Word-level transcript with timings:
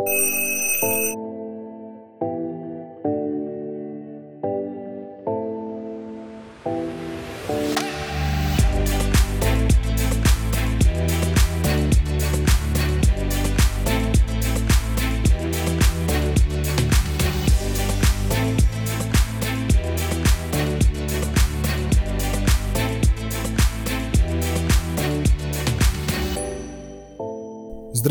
you 0.00 0.47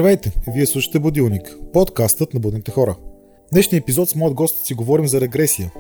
Здравейте! 0.08 0.40
Вие 0.48 0.66
слушате 0.66 1.00
Будилник, 1.00 1.58
подкастът 1.74 2.34
на 2.34 2.40
будните 2.40 2.72
хора. 2.72 2.96
В 3.48 3.52
днешния 3.52 3.80
епизод 3.80 4.10
с 4.10 4.16
моят 4.16 4.34
гост 4.34 4.66
си 4.66 4.74
говорим 4.74 5.08
за 5.08 5.22
регресия. 5.22 5.72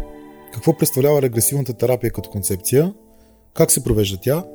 Какво 0.53 0.77
представлява 0.77 1.21
регресивната 1.21 1.73
терапия 1.73 2.11
като 2.11 2.29
концепция, 2.29 2.93
как 3.53 3.71
се 3.71 3.83
провежда 3.83 4.17
тя, 4.21 4.45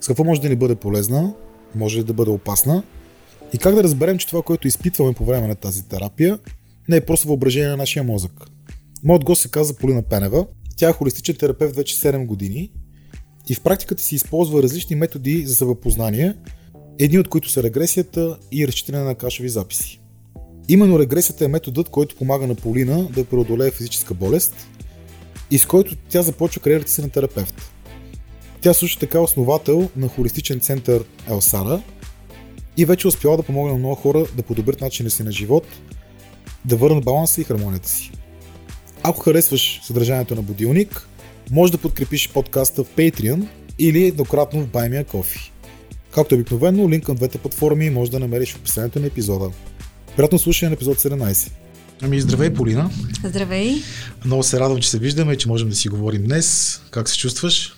с 0.00 0.06
какво 0.06 0.24
може 0.24 0.40
да 0.40 0.48
ни 0.48 0.56
бъде 0.56 0.74
полезна, 0.74 1.34
може 1.74 1.98
ли 1.98 2.04
да 2.04 2.12
бъде 2.12 2.30
опасна 2.30 2.82
и 3.52 3.58
как 3.58 3.74
да 3.74 3.82
разберем, 3.84 4.18
че 4.18 4.26
това, 4.26 4.42
което 4.42 4.68
изпитваме 4.68 5.12
по 5.12 5.24
време 5.24 5.48
на 5.48 5.54
тази 5.54 5.88
терапия, 5.88 6.38
не 6.88 6.96
е 6.96 7.06
просто 7.06 7.28
въображение 7.28 7.68
на 7.68 7.76
нашия 7.76 8.02
мозък. 8.02 8.32
Моят 9.04 9.24
гост 9.24 9.42
се 9.42 9.50
казва 9.50 9.76
Полина 9.76 10.02
Пенева. 10.02 10.46
Тя 10.76 10.88
е 10.88 10.92
холистичен 10.92 11.36
терапевт 11.36 11.76
вече 11.76 11.96
7 11.96 12.26
години 12.26 12.72
и 13.48 13.54
в 13.54 13.62
практиката 13.62 14.02
си 14.02 14.14
използва 14.14 14.62
различни 14.62 14.96
методи 14.96 15.46
за 15.46 15.54
съвъпознание– 15.54 16.34
едни 16.98 17.18
от 17.18 17.28
които 17.28 17.50
са 17.50 17.62
регресията 17.62 18.38
и 18.52 18.68
разчитане 18.68 18.98
на 18.98 19.14
кашеви 19.14 19.48
записи. 19.48 20.00
Именно 20.68 20.98
регресията 20.98 21.44
е 21.44 21.48
методът, 21.48 21.88
който 21.88 22.16
помага 22.16 22.46
на 22.46 22.54
Полина 22.54 23.08
да 23.14 23.24
преодолее 23.24 23.70
физическа 23.70 24.14
болест 24.14 24.68
и 25.50 25.58
с 25.58 25.66
който 25.66 25.96
тя 26.08 26.22
започва 26.22 26.62
кариерата 26.62 26.90
си 26.90 27.02
на 27.02 27.10
терапевт. 27.10 27.72
Тя 28.60 28.74
също 28.74 28.98
така 28.98 29.18
е 29.18 29.20
основател 29.20 29.90
на 29.96 30.08
холистичен 30.08 30.60
център 30.60 31.04
Елсара 31.30 31.82
и 32.76 32.84
вече 32.84 33.08
успяла 33.08 33.36
да 33.36 33.42
помогне 33.42 33.72
на 33.72 33.78
много 33.78 33.94
хора 33.94 34.26
да 34.36 34.42
подобрят 34.42 34.80
начина 34.80 35.10
си 35.10 35.22
на 35.22 35.32
живот, 35.32 35.66
да 36.64 36.76
върнат 36.76 37.04
баланса 37.04 37.40
и 37.40 37.44
хармонията 37.44 37.88
си. 37.88 38.10
Ако 39.02 39.20
харесваш 39.20 39.80
съдържанието 39.84 40.34
на 40.34 40.42
Будилник, 40.42 41.08
може 41.50 41.72
да 41.72 41.78
подкрепиш 41.78 42.28
подкаста 42.28 42.84
в 42.84 42.90
Patreon 42.90 43.48
или 43.78 44.06
еднократно 44.06 44.60
в 44.60 44.68
Buy 44.68 44.90
Me 44.90 45.04
Coffee. 45.04 45.53
Както 46.14 46.34
обикновено, 46.34 46.88
линк 46.90 47.04
към 47.04 47.16
двете 47.16 47.38
платформи 47.38 47.90
може 47.90 48.10
да 48.10 48.20
намериш 48.20 48.52
в 48.52 48.56
описанието 48.56 49.00
на 49.00 49.06
епизода. 49.06 49.50
Приятно 50.16 50.38
слушане 50.38 50.68
на 50.70 50.74
епизод 50.74 50.98
17. 50.98 51.50
Ами 52.02 52.20
здравей, 52.20 52.54
Полина. 52.54 52.90
Здравей. 53.24 53.82
Много 54.24 54.42
се 54.42 54.60
радвам, 54.60 54.80
че 54.80 54.90
се 54.90 54.98
виждаме 54.98 55.32
и 55.32 55.38
че 55.38 55.48
можем 55.48 55.68
да 55.68 55.74
си 55.74 55.88
говорим 55.88 56.24
днес. 56.24 56.80
Как 56.90 57.08
се 57.08 57.18
чувстваш? 57.18 57.76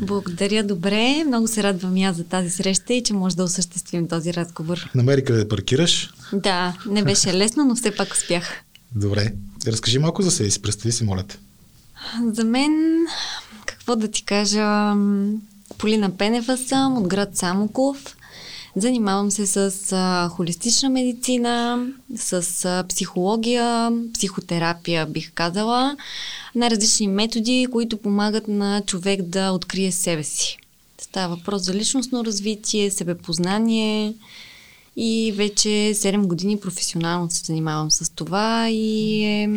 Благодаря, 0.00 0.62
добре. 0.62 1.24
Много 1.26 1.48
се 1.48 1.62
радвам 1.62 1.96
и 1.96 2.04
аз 2.04 2.16
за 2.16 2.24
тази 2.24 2.50
среща 2.50 2.94
и 2.94 3.02
че 3.02 3.12
може 3.12 3.36
да 3.36 3.44
осъществим 3.44 4.08
този 4.08 4.34
разговор. 4.34 4.90
Намери 4.94 5.24
къде 5.24 5.38
да 5.38 5.48
паркираш? 5.48 6.10
Да, 6.32 6.76
не 6.86 7.04
беше 7.04 7.32
лесно, 7.34 7.64
но 7.64 7.74
все 7.74 7.90
пак 7.90 8.12
успях. 8.12 8.62
Добре. 8.94 9.32
Разкажи 9.66 9.98
малко 9.98 10.22
за 10.22 10.30
себе 10.30 10.50
си. 10.50 10.62
Представи 10.62 10.92
си, 10.92 11.04
моля 11.04 11.22
те. 11.22 11.38
За 12.32 12.44
мен, 12.44 12.72
какво 13.66 13.96
да 13.96 14.08
ти 14.08 14.24
кажа, 14.24 14.94
Полина 15.78 16.10
Пенева 16.10 16.56
съм 16.56 16.98
от 16.98 17.08
град 17.08 17.36
Самоков. 17.36 18.16
Занимавам 18.76 19.30
се 19.30 19.46
с 19.46 19.92
а, 19.92 20.28
холистична 20.28 20.90
медицина, 20.90 21.86
с 22.16 22.64
а, 22.64 22.84
психология, 22.88 23.92
психотерапия, 24.14 25.06
бих 25.06 25.32
казала. 25.32 25.96
Най-различни 26.54 27.08
методи, 27.08 27.66
които 27.72 27.96
помагат 27.96 28.48
на 28.48 28.82
човек 28.86 29.22
да 29.22 29.50
открие 29.50 29.92
себе 29.92 30.24
си. 30.24 30.58
Става 30.98 31.36
въпрос 31.36 31.62
за 31.62 31.74
личностно 31.74 32.24
развитие, 32.24 32.90
себепознание 32.90 34.14
и 34.96 35.32
вече 35.36 35.68
7 35.68 36.26
години 36.26 36.60
професионално 36.60 37.30
се 37.30 37.44
занимавам 37.44 37.90
с 37.90 38.12
това 38.14 38.68
и 38.70 39.24
е 39.24 39.50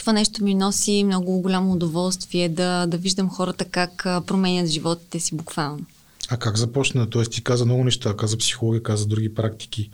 това 0.00 0.12
нещо 0.12 0.44
ми 0.44 0.54
носи 0.54 1.04
много 1.04 1.40
голямо 1.40 1.72
удоволствие 1.72 2.48
да, 2.48 2.86
да 2.86 2.96
виждам 2.96 3.30
хората 3.30 3.64
как 3.64 4.02
променят 4.26 4.68
животите 4.68 5.20
си 5.20 5.34
буквално. 5.34 5.84
А 6.28 6.36
как 6.36 6.56
започна? 6.56 7.10
Тоест 7.10 7.32
ти 7.32 7.44
каза 7.44 7.64
много 7.64 7.84
неща, 7.84 8.16
каза 8.16 8.38
психология, 8.38 8.82
каза 8.82 9.06
други 9.06 9.34
практики. 9.34 9.90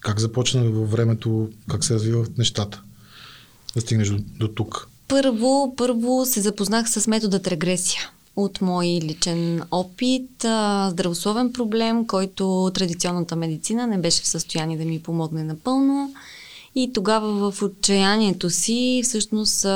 Как 0.00 0.20
започна 0.20 0.62
във 0.64 0.90
времето, 0.90 1.48
как 1.68 1.84
се 1.84 1.94
развиват 1.94 2.38
нещата? 2.38 2.82
Да 3.74 3.80
стигнеш 3.80 4.08
до, 4.08 4.18
до 4.38 4.48
тук. 4.48 4.88
Първо, 5.08 5.74
първо 5.76 6.26
се 6.26 6.40
запознах 6.40 6.90
с 6.90 7.06
методът 7.06 7.46
регресия 7.46 8.00
от 8.36 8.60
мой 8.60 8.86
личен 8.86 9.62
опит, 9.70 10.30
здравословен 10.88 11.52
проблем, 11.52 12.06
който 12.06 12.70
традиционната 12.74 13.36
медицина 13.36 13.86
не 13.86 13.98
беше 13.98 14.22
в 14.22 14.28
състояние 14.28 14.78
да 14.78 14.84
ми 14.84 15.02
помогне 15.02 15.44
напълно. 15.44 16.14
И 16.74 16.92
тогава 16.92 17.50
в 17.50 17.62
отчаянието 17.62 18.50
си 18.50 19.00
всъщност 19.04 19.66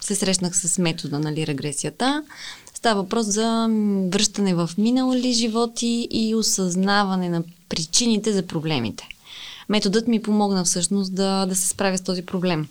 се 0.00 0.14
срещнах 0.14 0.56
с 0.56 0.78
метода, 0.78 1.18
нали, 1.18 1.46
регресията. 1.46 2.22
Става 2.74 3.02
въпрос 3.02 3.26
за 3.26 3.68
връщане 4.08 4.54
в 4.54 4.70
минали 4.78 5.32
животи 5.32 6.08
и 6.10 6.34
осъзнаване 6.34 7.28
на 7.28 7.42
причините 7.68 8.32
за 8.32 8.42
проблемите. 8.42 9.08
Методът 9.68 10.08
ми 10.08 10.22
помогна 10.22 10.64
всъщност 10.64 11.14
да, 11.14 11.46
да 11.46 11.56
се 11.56 11.68
справя 11.68 11.98
с 11.98 12.00
този 12.00 12.22
проблем. 12.22 12.68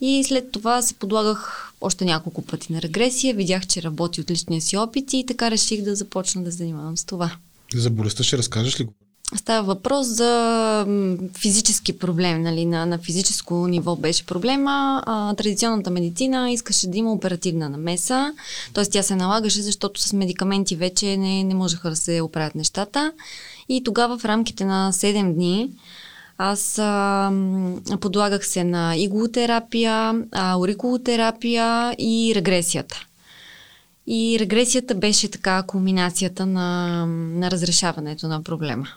И 0.00 0.24
след 0.24 0.52
това 0.52 0.82
се 0.82 0.94
подлагах 0.94 1.72
още 1.80 2.04
няколко 2.04 2.42
пъти 2.42 2.72
на 2.72 2.82
регресия, 2.82 3.34
видях, 3.34 3.66
че 3.66 3.82
работи 3.82 4.20
от 4.20 4.30
личния 4.30 4.60
си 4.60 4.76
опит 4.76 5.12
и 5.12 5.26
така 5.26 5.50
реших 5.50 5.82
да 5.82 5.96
започна 5.96 6.44
да 6.44 6.50
занимавам 6.50 6.96
с 6.96 7.04
това. 7.04 7.36
За 7.74 7.90
болестта 7.90 8.22
ще 8.22 8.38
разкажеш 8.38 8.80
ли? 8.80 8.88
Става 9.36 9.66
въпрос 9.66 10.06
за 10.06 10.86
физически 11.38 11.98
проблем, 11.98 12.42
нали, 12.42 12.66
на, 12.66 12.86
на 12.86 12.98
физическо 12.98 13.66
ниво 13.66 13.96
беше 13.96 14.26
проблема. 14.26 15.02
А, 15.06 15.34
традиционната 15.34 15.90
медицина 15.90 16.50
искаше 16.50 16.86
да 16.86 16.98
има 16.98 17.12
оперативна 17.12 17.68
намеса, 17.68 18.32
т.е. 18.74 18.84
тя 18.84 19.02
се 19.02 19.16
налагаше, 19.16 19.62
защото 19.62 20.00
с 20.00 20.12
медикаменти 20.12 20.76
вече 20.76 21.16
не, 21.16 21.44
не 21.44 21.54
можеха 21.54 21.90
да 21.90 21.96
се 21.96 22.20
оправят 22.20 22.54
нещата. 22.54 23.12
И 23.68 23.84
тогава 23.84 24.18
в 24.18 24.24
рамките 24.24 24.64
на 24.64 24.92
7 24.92 25.34
дни 25.34 25.70
аз 26.38 26.78
а, 26.78 27.32
подлагах 28.00 28.46
се 28.46 28.64
на 28.64 28.96
иглотерапия, 28.96 30.14
а, 30.32 30.58
ориколотерапия 30.58 31.94
и 31.98 32.32
регресията. 32.34 33.06
И 34.06 34.36
регресията 34.40 34.94
беше 34.94 35.30
така 35.30 35.62
кулминацията 35.62 36.46
на, 36.46 37.06
на 37.06 37.50
разрешаването 37.50 38.28
на 38.28 38.42
проблема. 38.42 38.88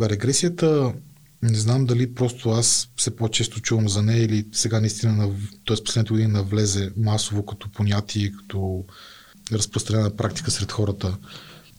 Регресията, 0.00 0.94
не 1.42 1.58
знам 1.58 1.86
дали 1.86 2.14
просто 2.14 2.50
аз 2.50 2.88
се 2.96 3.16
по-често 3.16 3.60
чувам 3.60 3.88
за 3.88 4.02
нея 4.02 4.24
или 4.24 4.46
сега 4.52 4.80
наистина, 4.80 5.30
т.е. 5.66 5.84
последните 5.84 6.12
години 6.12 6.32
навлезе 6.32 6.92
масово 6.96 7.46
като 7.46 7.72
понятие, 7.72 8.32
като 8.32 8.84
разпространена 9.52 10.16
практика 10.16 10.50
сред 10.50 10.72
хората. 10.72 11.16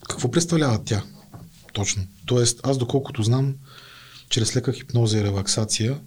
Какво 0.09 0.31
представлява 0.31 0.83
тя 0.83 1.03
точно? 1.73 2.07
Тоест, 2.25 2.59
аз 2.63 2.77
доколкото 2.77 3.23
знам, 3.23 3.55
чрез 4.29 4.55
лека 4.55 4.73
хипноза 4.73 5.17
и 5.17 5.23
релаксация, 5.23 5.99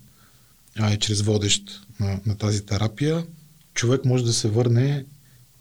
а 0.78 0.92
и 0.92 0.98
чрез 0.98 1.20
водещ 1.20 1.86
на, 2.00 2.20
на 2.26 2.36
тази 2.36 2.66
терапия, 2.66 3.26
човек 3.74 4.04
може 4.04 4.24
да 4.24 4.32
се 4.32 4.48
върне 4.48 5.04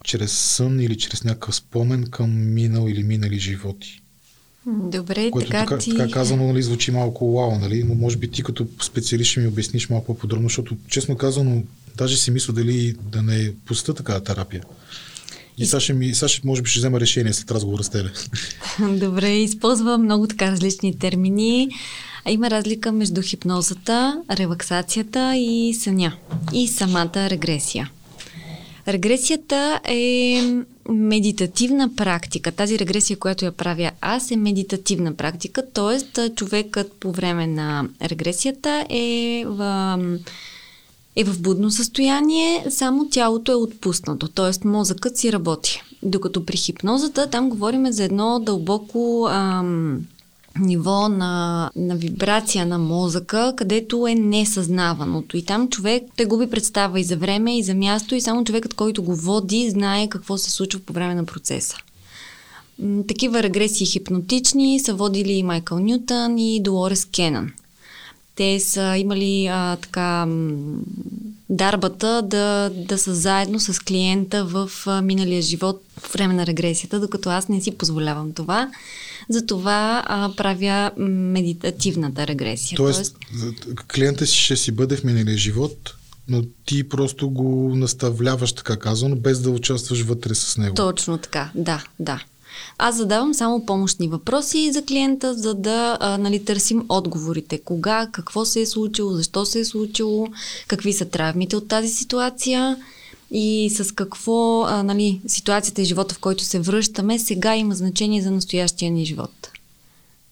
чрез 0.03 0.31
сън 0.31 0.80
или 0.80 0.97
чрез 0.97 1.24
някакъв 1.24 1.56
спомен 1.56 2.09
към 2.12 2.53
минал 2.53 2.88
или 2.90 3.03
минали 3.03 3.40
животи. 3.40 4.02
Добре, 4.68 5.32
което 5.32 5.50
така, 5.50 5.66
така, 5.66 5.78
ти... 5.78 5.92
така 5.92 6.12
казано 6.12 6.48
нали, 6.48 6.64
звучи 6.64 6.92
малко 6.92 7.34
вау, 7.34 7.60
нали? 7.60 7.84
но 7.84 7.96
може 7.96 8.18
би 8.18 8.32
ти 8.32 8.44
като 8.44 8.68
специалист 8.81 9.31
ще 9.31 9.40
ми 9.40 9.48
обясниш 9.48 9.90
малко 9.90 10.06
по-подробно, 10.06 10.50
защото 10.50 10.78
честно 10.88 11.16
казано, 11.16 11.64
даже 11.98 12.18
си 12.18 12.31
мисля 12.31 12.54
дали 12.54 12.96
да 13.12 13.22
не 13.22 13.52
пуста 13.66 13.94
такава 13.94 14.24
терапия. 14.24 14.64
И 15.58 15.66
сега 15.66 15.80
ще, 15.80 15.94
ми, 15.94 16.16
сега 16.16 16.30
ще, 16.30 16.48
може 16.48 16.62
би 16.62 16.69
ще 16.69 16.80
взема 16.80 17.00
решение 17.00 17.34
след 17.34 17.52
разговора 17.52 17.84
с 17.84 17.90
тебе. 17.90 18.10
Добре, 19.00 19.36
използва 19.36 19.98
много 19.98 20.28
така 20.28 20.52
различни 20.52 21.00
термини. 21.00 21.70
А 22.25 22.31
има 22.31 22.50
разлика 22.50 22.92
между 22.92 23.22
хипнозата, 23.22 24.22
релаксацията 24.31 25.36
и 25.36 25.74
съня. 25.74 26.13
И 26.54 26.68
самата 26.68 27.30
регресия. 27.30 27.90
Регресията 28.88 29.80
е 29.84 30.42
медитативна 30.89 31.95
практика. 31.95 32.51
Тази 32.51 32.80
регресия, 32.80 33.19
която 33.19 33.45
я 33.45 33.51
правя 33.51 33.92
аз, 34.01 34.31
е 34.31 34.36
медитативна 34.36 35.13
практика, 35.13 35.63
т.е. 35.74 36.30
човекът 36.30 36.92
по 36.92 37.12
време 37.12 37.48
на 37.48 37.89
регресията 38.01 38.86
е 38.89 39.44
в, 39.48 40.00
е 41.16 41.24
в 41.24 41.42
будно 41.42 41.72
състояние, 41.72 42.66
само 42.69 43.10
тялото 43.10 43.51
е 43.51 43.56
отпуснато, 43.56 44.28
т.е. 44.28 44.68
мозъкът 44.68 45.18
си 45.18 45.31
работи. 45.31 45.81
Докато 46.04 46.45
при 46.45 46.57
хипнозата 46.57 47.30
там 47.30 47.50
говорим 47.50 47.92
за 47.92 48.04
едно 48.04 48.39
дълбоко 48.39 49.28
ам, 49.31 50.00
ниво 50.59 51.09
на, 51.09 51.69
на 51.75 51.95
вибрация 51.95 52.65
на 52.65 52.77
мозъка, 52.77 53.54
където 53.57 54.07
е 54.07 54.15
несъзнаваното. 54.15 55.38
И 55.38 55.45
там 55.45 55.69
човек, 55.69 56.04
те 56.15 56.25
губи 56.25 56.50
представа 56.50 57.00
и 57.00 57.04
за 57.04 57.18
време, 57.18 57.57
и 57.57 57.63
за 57.63 57.75
място, 57.75 58.15
и 58.15 58.21
само 58.21 58.44
човекът, 58.44 58.74
който 58.74 59.04
го 59.04 59.15
води, 59.15 59.69
знае 59.69 60.09
какво 60.09 60.38
се 60.38 60.51
случва 60.51 60.80
по 60.80 60.94
време 60.94 61.15
на 61.15 61.25
процеса. 61.25 61.75
Такива 63.07 63.44
регресии 63.44 63.88
хипнотични 63.88 64.80
са 64.80 64.94
водили 64.94 65.33
и 65.33 65.44
Майкъл 65.44 65.80
Нютън 65.80 66.38
и 66.38 66.62
Долорес 66.63 67.06
Кенън. 67.06 67.51
Те 68.36 68.60
са 68.60 68.98
имали 68.98 69.48
а, 69.48 69.75
така 69.75 70.27
дарбата 71.50 72.21
да, 72.21 72.71
да 72.75 72.98
са 72.98 73.15
заедно 73.15 73.60
с 73.60 73.80
клиента 73.80 74.45
в 74.45 74.71
а, 74.86 75.01
миналия 75.01 75.42
живот 75.42 75.81
в 76.00 76.13
време 76.13 76.33
на 76.33 76.45
регресията, 76.45 77.00
докато 77.00 77.30
аз 77.30 77.48
не 77.50 77.62
си 77.62 77.77
позволявам 77.77 78.31
това. 78.31 78.69
Затова 79.29 80.03
а, 80.06 80.31
правя 80.38 80.91
медитативната 80.97 82.27
регресия. 82.27 82.77
Тоест, 82.77 83.15
Тоест, 83.39 83.83
клиента 83.94 84.27
си 84.27 84.38
ще 84.38 84.56
си 84.56 84.71
бъде 84.71 84.97
в 84.97 85.03
миналия 85.03 85.38
живот, 85.38 85.95
но 86.27 86.44
ти 86.65 86.89
просто 86.89 87.29
го 87.29 87.75
наставляваш, 87.75 88.53
така 88.53 88.77
казано, 88.77 89.15
без 89.15 89.41
да 89.41 89.50
участваш 89.50 90.01
вътре 90.01 90.35
с 90.35 90.57
него. 90.57 90.75
Точно 90.75 91.18
така, 91.18 91.51
да, 91.56 91.83
да. 92.00 92.24
Аз 92.77 92.95
задавам 92.95 93.33
само 93.33 93.65
помощни 93.65 94.07
въпроси 94.07 94.71
за 94.71 94.85
клиента, 94.85 95.33
за 95.33 95.53
да 95.53 95.97
а, 96.00 96.18
нали, 96.18 96.45
търсим 96.45 96.85
отговорите. 96.89 97.57
Кога, 97.57 98.09
какво 98.12 98.45
се 98.45 98.62
е 98.62 98.65
случило, 98.65 99.12
защо 99.12 99.45
се 99.45 99.59
е 99.59 99.65
случило, 99.65 100.27
какви 100.68 100.94
са 100.94 101.06
травмите 101.06 101.56
от 101.56 101.68
тази 101.68 101.88
ситуация 101.88 102.77
и 103.31 103.69
с 103.69 103.95
какво 103.95 104.63
а, 104.63 104.83
нали, 104.83 105.21
ситуацията 105.27 105.81
и 105.81 105.85
живота, 105.85 106.15
в 106.15 106.19
който 106.19 106.44
се 106.44 106.59
връщаме, 106.59 107.19
сега 107.19 107.56
има 107.56 107.75
значение 107.75 108.21
за 108.21 108.31
настоящия 108.31 108.91
ни 108.91 109.06
живот. 109.06 109.51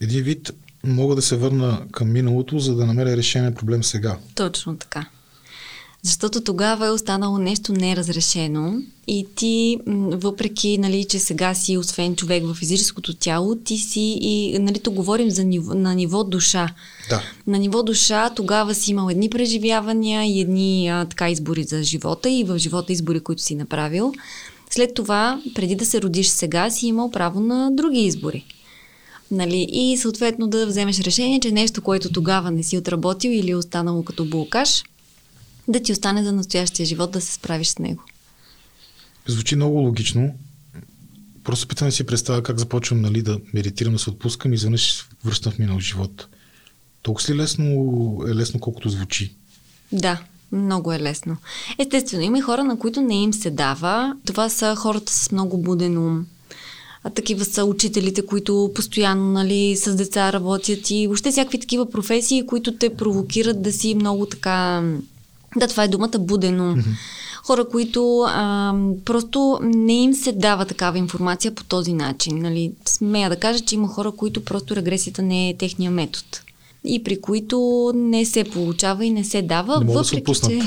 Един 0.01 0.23
вид 0.23 0.51
мога 0.83 1.15
да 1.15 1.21
се 1.21 1.35
върна 1.35 1.87
към 1.91 2.11
миналото, 2.11 2.59
за 2.59 2.75
да 2.75 2.85
намеря 2.85 3.17
решение 3.17 3.49
на 3.49 3.55
проблем 3.55 3.83
сега. 3.83 4.17
Точно 4.35 4.77
така. 4.77 5.05
Защото 6.05 6.41
тогава 6.41 6.87
е 6.87 6.91
останало 6.91 7.37
нещо 7.37 7.73
неразрешено 7.73 8.81
и 9.07 9.27
ти, 9.35 9.77
въпреки, 10.11 10.77
нали, 10.77 11.03
че 11.03 11.19
сега 11.19 11.53
си 11.53 11.77
освен 11.77 12.15
човек 12.15 12.43
в 12.45 12.53
физическото 12.53 13.13
тяло, 13.13 13.55
ти 13.55 13.77
си 13.77 14.17
и, 14.21 14.59
нали, 14.59 14.79
то 14.79 14.91
говорим 14.91 15.31
за 15.31 15.43
ниво, 15.43 15.73
на 15.73 15.95
ниво 15.95 16.23
душа. 16.23 16.69
Да. 17.09 17.21
На 17.47 17.57
ниво 17.57 17.83
душа 17.83 18.29
тогава 18.29 18.75
си 18.75 18.91
имал 18.91 19.09
едни 19.09 19.29
преживявания 19.29 20.23
и 20.23 20.41
едни 20.41 20.87
а, 20.87 21.05
така 21.05 21.29
избори 21.29 21.63
за 21.63 21.83
живота 21.83 22.29
и 22.29 22.43
в 22.43 22.57
живота 22.57 22.93
избори, 22.93 23.19
които 23.19 23.41
си 23.41 23.55
направил. 23.55 24.13
След 24.69 24.93
това, 24.93 25.41
преди 25.55 25.75
да 25.75 25.85
се 25.85 26.01
родиш 26.01 26.27
сега, 26.27 26.69
си 26.69 26.87
имал 26.87 27.11
право 27.11 27.39
на 27.39 27.71
други 27.71 27.99
избори. 27.99 28.45
Нали? 29.31 29.67
И 29.71 29.97
съответно 29.97 30.47
да 30.47 30.67
вземеш 30.67 30.99
решение, 30.99 31.39
че 31.39 31.51
нещо, 31.51 31.81
което 31.81 32.11
тогава 32.11 32.51
не 32.51 32.63
си 32.63 32.77
отработил 32.77 33.29
или 33.29 33.51
е 33.51 33.55
останало 33.55 34.03
като 34.03 34.25
блокаж– 34.25 34.83
да 35.67 35.79
ти 35.79 35.91
остане 35.91 36.23
за 36.23 36.31
настоящия 36.31 36.85
живот 36.85 37.11
да 37.11 37.21
се 37.21 37.33
справиш 37.33 37.67
с 37.67 37.79
него. 37.79 38.03
Звучи 39.27 39.55
много 39.55 39.77
логично. 39.77 40.33
Просто 41.43 41.67
питам 41.67 41.87
да 41.87 41.91
си 41.91 42.03
представя 42.03 42.43
как 42.43 42.59
започвам 42.59 43.01
нали, 43.01 43.21
да 43.21 43.39
медитирам, 43.53 43.93
да 43.93 43.99
се 43.99 44.09
отпускам 44.09 44.51
и 44.51 44.55
изведнъж 44.55 45.07
връщам 45.25 45.51
в 45.51 45.59
минал 45.59 45.79
живот. 45.79 46.27
Толкова 47.01 47.33
ли 47.33 47.37
лесно 47.37 47.65
е 48.27 48.35
лесно, 48.35 48.59
колкото 48.59 48.89
звучи? 48.89 49.35
Да, 49.91 50.21
много 50.51 50.93
е 50.93 50.99
лесно. 50.99 51.37
Естествено, 51.79 52.23
има 52.23 52.37
и 52.37 52.41
хора, 52.41 52.63
на 52.63 52.79
които 52.79 53.01
не 53.01 53.23
им 53.23 53.33
се 53.33 53.51
дава. 53.51 54.15
Това 54.25 54.49
са 54.49 54.75
хората 54.75 55.13
с 55.13 55.31
много 55.31 55.57
буден 55.57 55.97
ум. 55.97 56.25
А 57.03 57.09
такива 57.09 57.45
са 57.45 57.65
учителите, 57.65 58.25
които 58.25 58.71
постоянно 58.75 59.31
нали, 59.31 59.75
с 59.75 59.95
деца 59.95 60.33
работят 60.33 60.89
и 60.89 61.07
въобще 61.07 61.31
всякакви 61.31 61.59
такива 61.59 61.91
професии, 61.91 62.45
които 62.45 62.77
те 62.77 62.95
провокират 62.95 63.61
да 63.61 63.73
си 63.73 63.95
много 63.95 64.25
така 64.25 64.83
да, 65.55 65.67
това 65.67 65.83
е 65.83 65.87
думата 65.87 66.19
будено. 66.19 66.75
Хора, 67.43 67.69
които 67.69 68.25
а, 68.27 68.73
просто 69.05 69.59
не 69.61 69.93
им 69.93 70.13
се 70.13 70.31
дава 70.31 70.65
такава 70.65 70.97
информация 70.97 71.55
по 71.55 71.63
този 71.63 71.93
начин. 71.93 72.41
Нали? 72.41 72.71
Смея 72.85 73.29
да 73.29 73.35
кажа, 73.35 73.59
че 73.59 73.75
има 73.75 73.87
хора, 73.87 74.11
които 74.11 74.45
просто 74.45 74.75
регресията 74.75 75.21
не 75.21 75.49
е 75.49 75.57
техния 75.57 75.91
метод 75.91 76.25
и 76.85 77.03
при 77.03 77.21
които 77.21 77.91
не 77.95 78.25
се 78.25 78.43
получава 78.43 79.05
и 79.05 79.09
не 79.09 79.23
се 79.23 79.41
дава. 79.41 79.79
Не 79.79 79.93
въпреки, 79.93 80.21
да 80.21 80.35
се 80.35 80.47
че... 80.49 80.61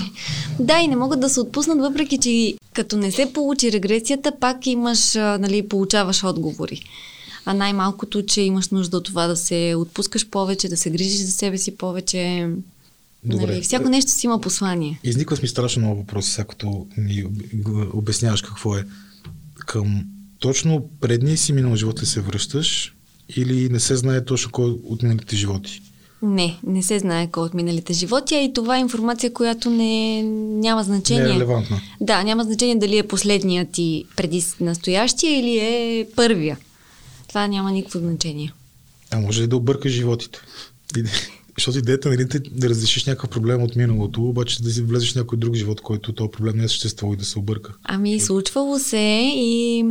Да, 0.60 0.80
и 0.80 0.88
не 0.88 0.96
могат 0.96 1.20
да 1.20 1.28
се 1.28 1.40
отпуснат, 1.40 1.78
въпреки 1.78 2.18
че 2.18 2.54
като 2.72 2.96
не 2.96 3.12
се 3.12 3.32
получи 3.32 3.72
регресията, 3.72 4.32
пак 4.40 4.66
имаш, 4.66 5.14
нали, 5.14 5.68
получаваш 5.68 6.24
отговори. 6.24 6.82
А 7.44 7.54
най-малкото, 7.54 8.22
че 8.22 8.40
имаш 8.40 8.68
нужда 8.68 8.96
от 8.96 9.04
това 9.04 9.26
да 9.26 9.36
се 9.36 9.74
отпускаш 9.78 10.28
повече, 10.28 10.68
да 10.68 10.76
се 10.76 10.90
грижиш 10.90 11.20
за 11.20 11.32
себе 11.32 11.58
си 11.58 11.76
повече. 11.76 12.48
Добре. 13.24 13.46
Нали, 13.46 13.62
всяко 13.62 13.88
нещо 13.88 14.10
си 14.10 14.26
има 14.26 14.40
послание. 14.40 15.00
Изникват 15.04 15.42
ми 15.42 15.48
страшно 15.48 15.82
много 15.82 16.00
въпроси, 16.00 16.30
сега 16.30 16.44
като 16.44 16.86
ни 16.96 17.24
обясняваш 17.92 18.42
какво 18.42 18.76
е. 18.76 18.84
Към 19.54 20.04
точно 20.38 20.90
предния 21.00 21.36
си 21.36 21.52
минал 21.52 21.76
живот 21.76 22.02
ли 22.02 22.06
се 22.06 22.20
връщаш 22.20 22.94
или 23.36 23.68
не 23.68 23.80
се 23.80 23.96
знае 23.96 24.24
точно 24.24 24.52
кой 24.52 24.70
от 24.84 25.02
миналите 25.02 25.36
животи? 25.36 25.82
Не, 26.22 26.58
не 26.66 26.82
се 26.82 26.98
знае 26.98 27.30
кой 27.30 27.42
от 27.42 27.54
миналите 27.54 27.92
животи, 27.92 28.34
а 28.34 28.40
и 28.40 28.52
това 28.52 28.76
е 28.76 28.80
информация, 28.80 29.32
която 29.32 29.70
не, 29.70 30.22
няма 30.60 30.84
значение. 30.84 31.22
Не 31.22 31.30
е 31.30 31.34
релевантна. 31.34 31.80
Да, 32.00 32.22
няма 32.22 32.44
значение 32.44 32.78
дали 32.78 32.98
е 32.98 33.08
последният 33.08 33.70
ти 33.70 34.04
преди 34.16 34.44
настоящия 34.60 35.38
или 35.38 35.58
е 35.58 36.06
първия. 36.16 36.58
Това 37.28 37.46
няма 37.46 37.72
никакво 37.72 37.98
значение. 37.98 38.52
А 39.10 39.20
може 39.20 39.42
ли 39.42 39.46
да 39.46 39.56
объркаш 39.56 39.92
животите? 39.92 40.38
Защото 41.58 41.78
идеята 41.78 42.08
нали, 42.08 42.26
да 42.50 42.68
разрешиш 42.68 43.04
някакъв 43.06 43.30
проблем 43.30 43.62
от 43.62 43.76
миналото, 43.76 44.22
обаче 44.22 44.62
да 44.62 44.70
си 44.70 44.82
влезеш 44.82 45.12
в 45.12 45.16
някой 45.16 45.38
друг 45.38 45.54
живот, 45.54 45.80
който 45.80 46.12
този 46.12 46.30
проблем 46.30 46.56
не 46.56 46.64
е 46.64 46.68
съществувал 46.68 47.14
и 47.14 47.16
да 47.16 47.24
се 47.24 47.38
обърка. 47.38 47.72
Ами, 47.84 48.20
случвало 48.20 48.78
се 48.78 49.32
и 49.34 49.84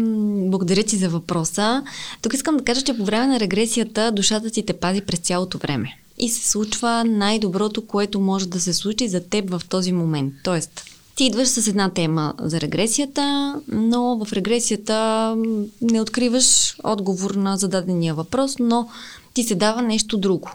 благодаря 0.49 0.83
ти 0.83 0.97
за 0.97 1.09
въпроса. 1.09 1.83
Тук 2.21 2.33
искам 2.33 2.57
да 2.57 2.63
кажа, 2.63 2.81
че 2.81 2.97
по 2.97 3.05
време 3.05 3.27
на 3.27 3.39
регресията 3.39 4.11
душата 4.11 4.49
ти 4.49 4.65
те 4.65 4.73
пази 4.73 5.01
през 5.01 5.19
цялото 5.19 5.57
време. 5.57 5.97
И 6.17 6.29
се 6.29 6.49
случва 6.49 7.03
най-доброто, 7.03 7.85
което 7.85 8.19
може 8.19 8.47
да 8.47 8.59
се 8.59 8.73
случи 8.73 9.07
за 9.07 9.19
теб 9.19 9.49
в 9.49 9.61
този 9.69 9.91
момент. 9.91 10.33
Тоест, 10.43 10.83
ти 11.15 11.23
идваш 11.23 11.47
с 11.47 11.67
една 11.67 11.89
тема 11.89 12.33
за 12.39 12.61
регресията, 12.61 13.55
но 13.67 14.25
в 14.25 14.33
регресията 14.33 15.35
не 15.81 16.01
откриваш 16.01 16.75
отговор 16.83 17.31
на 17.31 17.57
зададения 17.57 18.13
въпрос, 18.13 18.55
но 18.59 18.89
ти 19.33 19.43
се 19.43 19.55
дава 19.55 19.81
нещо 19.81 20.17
друго. 20.17 20.51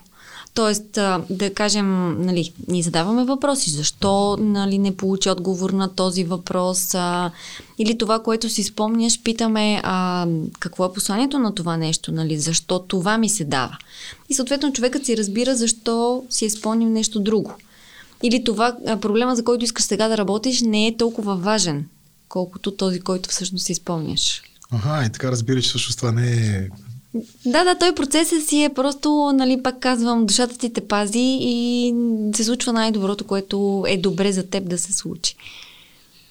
Тоест, 0.55 0.93
да 1.31 1.55
кажем, 1.55 2.17
нали, 2.25 2.53
ни 2.69 2.83
задаваме 2.83 3.25
въпроси, 3.25 3.71
защо 3.71 4.37
нали, 4.41 4.79
не 4.79 4.97
получи 4.97 5.31
отговор 5.31 5.71
на 5.71 5.95
този 5.95 6.25
въпрос, 6.25 6.95
а, 6.95 7.31
или 7.79 7.99
това, 7.99 8.23
което 8.23 8.49
си 8.49 8.63
спомняш, 8.63 9.23
питаме 9.23 9.81
а, 9.85 10.27
какво 10.59 10.85
е 10.85 10.93
посланието 10.93 11.39
на 11.39 11.55
това 11.55 11.77
нещо, 11.77 12.13
нали, 12.13 12.39
защо 12.39 12.79
това 12.79 13.19
ми 13.19 13.29
се 13.29 13.45
дава. 13.45 13.79
И 14.29 14.35
съответно 14.35 14.73
човекът 14.73 15.07
си 15.07 15.17
разбира 15.17 15.57
защо 15.57 16.25
си 16.31 16.45
е 16.45 16.51
спомнил 16.51 16.89
нещо 16.89 17.21
друго. 17.21 17.55
Или 18.23 18.45
това 18.45 18.77
проблема, 19.01 19.37
за 19.37 19.45
който 19.45 19.65
искаш 19.65 19.85
сега 19.85 20.09
да 20.09 20.19
работиш, 20.19 20.63
не 20.63 20.87
е 20.87 20.97
толкова 20.97 21.37
важен, 21.37 21.87
колкото 22.29 22.71
този, 22.71 23.01
който 23.01 23.29
всъщност 23.29 23.65
си 23.65 23.75
спомняш. 23.75 24.43
Ага, 24.71 25.07
и 25.07 25.13
така 25.13 25.31
разбираш, 25.31 25.69
всъщност 25.69 25.99
това 25.99 26.13
не 26.13 26.33
е 26.33 26.69
да, 27.47 27.65
да, 27.65 27.79
той 27.79 27.95
процесът 27.95 28.49
си 28.49 28.63
е 28.63 28.75
просто, 28.75 29.33
нали, 29.35 29.63
пак 29.63 29.81
казвам, 29.81 30.27
душата 30.27 30.59
ти 30.59 30.73
те 30.73 30.81
пази 30.89 31.39
и 31.41 31.95
се 32.35 32.45
случва 32.45 32.73
най-доброто, 32.73 33.27
което 33.27 33.85
е 33.89 33.97
добре 33.97 34.33
за 34.33 34.47
теб 34.47 34.69
да 34.69 34.79
се 34.79 34.93
случи. 34.93 35.37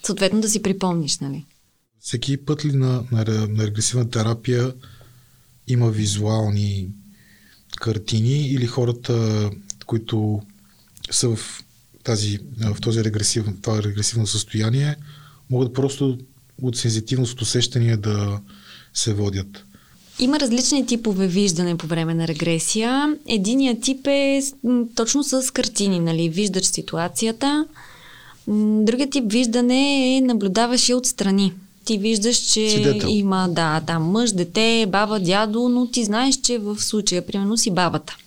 Съответно 0.03 0.41
да 0.41 0.49
си 0.49 0.61
припомниш, 0.61 1.19
нали? 1.19 1.45
Всеки 1.99 2.37
път 2.37 2.65
ли 2.65 2.71
на, 2.71 3.03
на, 3.11 3.47
на 3.47 3.63
регресивна 3.63 4.09
терапия 4.09 4.73
има 5.67 5.89
визуални 5.89 6.89
картини 7.77 8.47
или 8.47 8.67
хората, 8.67 9.49
които 9.85 10.41
са 11.11 11.35
в, 11.35 11.63
тази, 12.03 12.39
в 12.57 12.81
този 12.81 13.03
регресив, 13.03 13.45
това 13.61 13.83
регресивно 13.83 14.27
състояние, 14.27 14.95
могат 15.49 15.73
просто 15.73 16.17
от 16.61 16.77
сензитивност, 16.77 17.33
от 17.33 17.41
усещания 17.41 17.97
да 17.97 18.41
се 18.93 19.13
водят? 19.13 19.65
Има 20.21 20.39
различни 20.39 20.85
типове 20.85 21.27
виждане 21.27 21.77
по 21.77 21.87
време 21.87 22.13
на 22.13 22.27
регресия. 22.27 23.15
Единият 23.27 23.81
тип 23.81 24.07
е 24.07 24.41
точно 24.95 25.23
с 25.23 25.53
картини, 25.53 25.99
нали? 25.99 26.29
Виждаш 26.29 26.65
ситуацията. 26.65 27.65
Другият 28.47 29.11
тип 29.11 29.23
виждане 29.27 30.17
е 30.17 30.21
наблюдаваш 30.21 30.89
и 30.89 30.93
отстрани. 30.93 31.53
Ти 31.85 31.97
виждаш, 31.97 32.37
че 32.37 32.69
Свидетел. 32.69 33.07
има, 33.09 33.49
да, 33.49 33.81
там 33.87 34.03
мъж, 34.03 34.31
дете, 34.31 34.85
баба, 34.89 35.19
дядо, 35.19 35.69
но 35.69 35.87
ти 35.87 36.03
знаеш, 36.03 36.35
че 36.35 36.57
в 36.57 36.79
случая, 36.79 37.25
примерно, 37.25 37.57
си 37.57 37.71
бабата. 37.71 38.17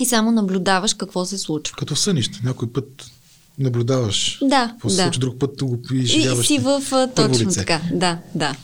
И 0.00 0.06
само 0.06 0.30
наблюдаваш 0.30 0.94
какво 0.94 1.24
се 1.24 1.38
случва. 1.38 1.76
Като 1.76 1.96
сънище. 1.96 2.40
Някой 2.44 2.72
път 2.72 3.10
наблюдаваш. 3.58 4.38
Да, 4.42 4.68
какво 4.72 4.90
се 4.90 4.96
да. 4.96 5.02
случва, 5.02 5.20
друг 5.20 5.38
път 5.38 5.64
го 5.64 5.78
изживяваш. 5.92 6.44
И 6.44 6.46
си 6.46 6.58
в 6.58 6.82
точно 7.16 7.48
лице. 7.48 7.60
така. 7.60 7.80
Да, 7.92 8.18
да. 8.34 8.56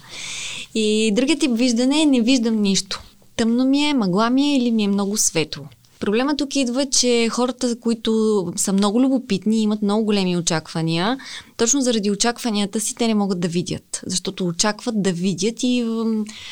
И 0.75 1.13
другият 1.15 1.41
тип 1.41 1.51
виждане 1.55 2.03
е 2.03 2.07
не 2.07 2.21
виждам 2.21 2.63
нищо. 2.63 3.03
тъмно 3.37 3.65
ми 3.65 3.85
е, 3.85 3.95
мъгла 3.95 4.31
ми 4.31 4.43
е 4.43 4.57
или 4.57 4.71
ми 4.71 4.85
е 4.85 4.89
много 4.89 5.17
светло. 5.17 5.65
Проблема 6.01 6.37
тук 6.37 6.57
идва, 6.57 6.87
че 6.87 7.29
хората, 7.29 7.81
които 7.81 8.53
са 8.57 8.73
много 8.73 9.01
любопитни, 9.01 9.63
имат 9.63 9.83
много 9.83 10.05
големи 10.05 10.37
очаквания, 10.37 11.19
точно 11.57 11.81
заради 11.81 12.11
очакванията 12.11 12.81
си 12.81 12.95
те 12.95 13.07
не 13.07 13.15
могат 13.15 13.41
да 13.41 13.49
видят, 13.49 14.01
защото 14.07 14.47
очакват 14.47 15.03
да 15.03 15.13
видят 15.13 15.63
и 15.63 15.87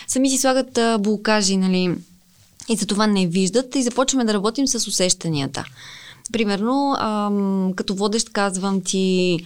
сами 0.09 0.31
си 0.31 0.39
слагат 0.39 1.03
блокажи, 1.03 1.57
нали, 1.57 1.95
и 2.69 2.77
за 2.77 2.87
това 2.87 3.07
не 3.07 3.27
виждат 3.27 3.77
и 3.77 3.83
започваме 3.83 4.25
да 4.25 4.35
работим 4.35 4.67
с 4.67 4.89
усещанията. 4.89 5.65
Примерно, 6.33 6.97
ам, 6.99 7.73
като 7.77 7.95
водещ 7.95 8.31
казвам 8.31 8.81
ти, 8.81 9.39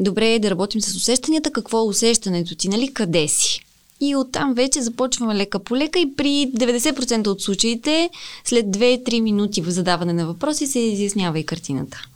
добре 0.00 0.34
е 0.34 0.38
да 0.38 0.50
работим 0.50 0.80
с 0.80 0.96
усещанията, 0.96 1.50
какво 1.50 1.78
е 1.78 1.88
усещането 1.88 2.54
ти, 2.54 2.68
нали, 2.68 2.94
къде 2.94 3.28
си? 3.28 3.63
И 4.04 4.16
оттам 4.16 4.54
вече 4.54 4.82
започваме 4.82 5.34
лека 5.34 5.58
по 5.58 5.76
лека 5.76 5.98
и 5.98 6.16
при 6.16 6.52
90% 6.56 7.26
от 7.26 7.42
случаите, 7.42 8.10
след 8.44 8.66
2-3 8.66 9.20
минути 9.20 9.62
в 9.62 9.70
задаване 9.70 10.12
на 10.12 10.26
въпроси, 10.26 10.66
се 10.66 10.78
изяснява 10.78 11.38
и 11.38 11.46
картината. 11.46 12.08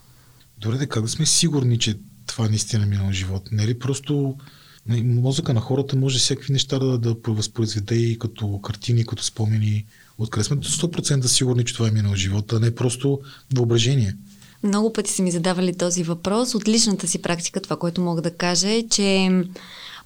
Добре, 0.58 0.86
как 0.86 1.02
да 1.02 1.08
сме 1.08 1.26
сигурни, 1.26 1.78
че 1.78 1.98
това 2.26 2.48
наистина 2.48 2.82
е 2.82 2.86
минал 2.86 3.12
живот? 3.12 3.42
Не 3.52 3.62
е 3.64 3.66
ли 3.66 3.78
просто 3.78 4.36
мозъка 5.04 5.54
на 5.54 5.60
хората 5.60 5.96
може 5.96 6.18
всякакви 6.18 6.52
неща 6.52 6.78
да, 6.78 6.98
да 6.98 7.16
възпроизведе 7.26 7.94
и 7.94 8.18
като 8.18 8.60
картини, 8.60 9.06
като 9.06 9.24
спомени. 9.24 9.84
Откъде 10.18 10.44
сме 10.44 10.56
до 10.56 10.68
100% 10.68 11.26
сигурни, 11.26 11.64
че 11.64 11.74
това 11.74 11.88
е 11.88 11.90
минал 11.90 12.14
живота, 12.14 12.56
а 12.56 12.60
не 12.60 12.74
просто 12.74 13.20
въображение? 13.54 14.16
Много 14.62 14.92
пъти 14.92 15.12
са 15.12 15.22
ми 15.22 15.30
задавали 15.30 15.76
този 15.76 16.02
въпрос. 16.02 16.54
От 16.54 16.68
личната 16.68 17.08
си 17.08 17.22
практика 17.22 17.60
това, 17.60 17.76
което 17.76 18.00
мога 18.00 18.22
да 18.22 18.30
кажа 18.30 18.68
е, 18.68 18.88
че 18.88 19.30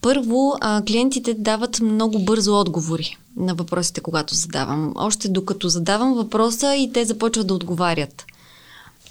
първо, 0.02 0.54
а, 0.61 0.82
клиентите 0.85 1.35
дават 1.35 1.80
много 1.80 2.18
бързо 2.18 2.61
отговори 2.61 3.16
на 3.37 3.54
въпросите, 3.54 4.00
когато 4.00 4.35
задавам. 4.35 4.92
Още 4.97 5.28
докато 5.28 5.68
задавам 5.68 6.14
въпроса 6.14 6.75
и 6.76 6.92
те 6.92 7.04
започват 7.04 7.47
да 7.47 7.54
отговарят. 7.54 8.25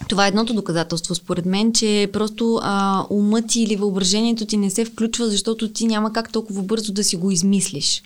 Това 0.08 0.24
е 0.24 0.28
едното 0.28 0.54
доказателство, 0.54 1.14
според 1.14 1.46
мен, 1.46 1.72
че 1.72 2.10
просто 2.12 2.60
а, 2.62 3.04
умът 3.10 3.48
ти 3.48 3.60
или 3.60 3.76
въображението 3.76 4.46
ти 4.46 4.56
не 4.56 4.70
се 4.70 4.84
включва, 4.84 5.26
защото 5.26 5.72
ти 5.72 5.86
няма 5.86 6.12
как 6.12 6.32
толкова 6.32 6.62
бързо 6.62 6.92
да 6.92 7.04
си 7.04 7.16
го 7.16 7.30
измислиш. 7.30 8.02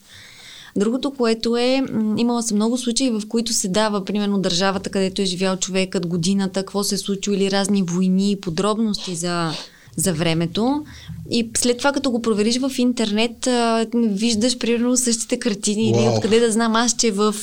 Другото, 0.76 1.10
което 1.10 1.56
е, 1.56 1.82
имала 2.16 2.42
съм 2.42 2.56
много 2.56 2.78
случаи, 2.78 3.10
в 3.10 3.22
които 3.28 3.52
се 3.52 3.68
дава, 3.68 4.04
примерно, 4.04 4.38
държавата, 4.38 4.90
където 4.90 5.22
е 5.22 5.24
живял 5.24 5.56
човекът, 5.56 6.06
годината, 6.06 6.60
какво 6.60 6.84
се 6.84 6.94
е 6.94 6.98
случило 6.98 7.36
или 7.36 7.50
разни 7.50 7.82
войни, 7.82 8.36
подробности 8.40 9.14
за 9.14 9.52
за 9.96 10.12
времето. 10.12 10.84
И 11.30 11.50
след 11.56 11.78
това, 11.78 11.92
като 11.92 12.10
го 12.10 12.22
провериш 12.22 12.58
в 12.58 12.72
интернет, 12.78 13.46
а, 13.46 13.86
виждаш 13.94 14.58
примерно 14.58 14.96
същите 14.96 15.38
картини 15.38 15.94
wow. 15.94 16.00
или 16.00 16.16
откъде 16.16 16.40
да 16.40 16.52
знам 16.52 16.76
аз, 16.76 16.96
че 16.96 17.10
в 17.10 17.34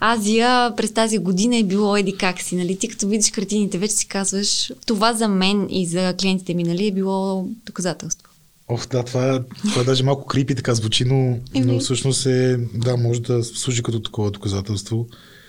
Азия 0.00 0.76
през 0.76 0.92
тази 0.92 1.18
година 1.18 1.56
е 1.56 1.62
било 1.62 1.96
еди 1.96 2.16
как 2.16 2.40
си. 2.40 2.56
Нали? 2.56 2.78
Ти 2.78 2.88
като 2.88 3.08
видиш 3.08 3.30
картините, 3.30 3.78
вече 3.78 3.94
си 3.94 4.06
казваш, 4.08 4.72
това 4.86 5.12
за 5.12 5.28
мен 5.28 5.66
и 5.70 5.86
за 5.86 6.14
клиентите 6.20 6.54
ми 6.54 6.62
нали, 6.62 6.86
е 6.86 6.92
било 6.92 7.48
доказателство. 7.66 8.28
Ох, 8.68 8.86
да, 8.86 9.02
това, 9.02 9.42
това 9.68 9.82
е 9.82 9.84
даже 9.84 10.04
малко 10.04 10.26
крипи, 10.26 10.54
така 10.54 10.74
звучи, 10.74 11.04
но, 11.04 11.38
но 11.54 11.78
всъщност 11.78 12.26
е, 12.26 12.56
да, 12.74 12.96
може 12.96 13.22
да 13.22 13.44
служи 13.44 13.82
като 13.82 14.00
такова 14.00 14.30
доказателство. 14.30 15.06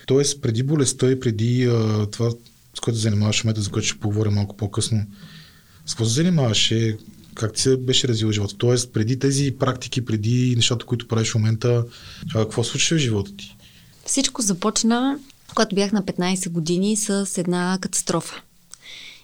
Тоест, 0.08 0.42
преди 0.42 0.64
болестта 0.64 1.12
и 1.12 1.20
преди 1.20 1.66
а, 1.66 2.08
това, 2.12 2.30
с 2.78 2.80
което 2.80 3.00
занимаваш 3.00 3.44
момента, 3.44 3.62
за 3.62 3.70
което 3.70 3.88
ще 3.88 4.00
поговоря 4.00 4.32
малко 4.32 4.58
по-късно, 4.58 5.04
с 5.86 5.92
какво 5.92 6.06
се 6.06 6.14
занимаваше? 6.14 6.98
Как 7.36 7.54
ти 7.54 7.62
се 7.62 7.78
беше 7.78 8.08
развил 8.08 8.32
живота? 8.32 8.56
Тоест, 8.58 8.94
преди 8.94 9.20
тези 9.20 9.56
практики, 9.60 10.06
преди 10.06 10.54
нещата, 10.56 10.86
които 10.86 11.08
правиш 11.08 11.32
в 11.32 11.36
момента, 11.36 11.86
какво 12.34 12.64
случва 12.64 12.98
в 12.98 13.00
живота 13.00 13.32
ти? 13.38 13.56
Всичко 14.06 14.42
започна, 14.42 15.20
когато 15.50 15.76
бях 15.76 15.92
на 15.92 16.04
15 16.04 16.50
години 16.50 16.96
с 16.96 17.38
една 17.38 17.78
катастрофа. 17.82 18.42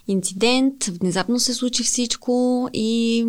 Инцидент, 0.08 0.84
внезапно 0.84 1.40
се 1.40 1.54
случи 1.54 1.84
всичко 1.84 2.70
и 2.74 3.26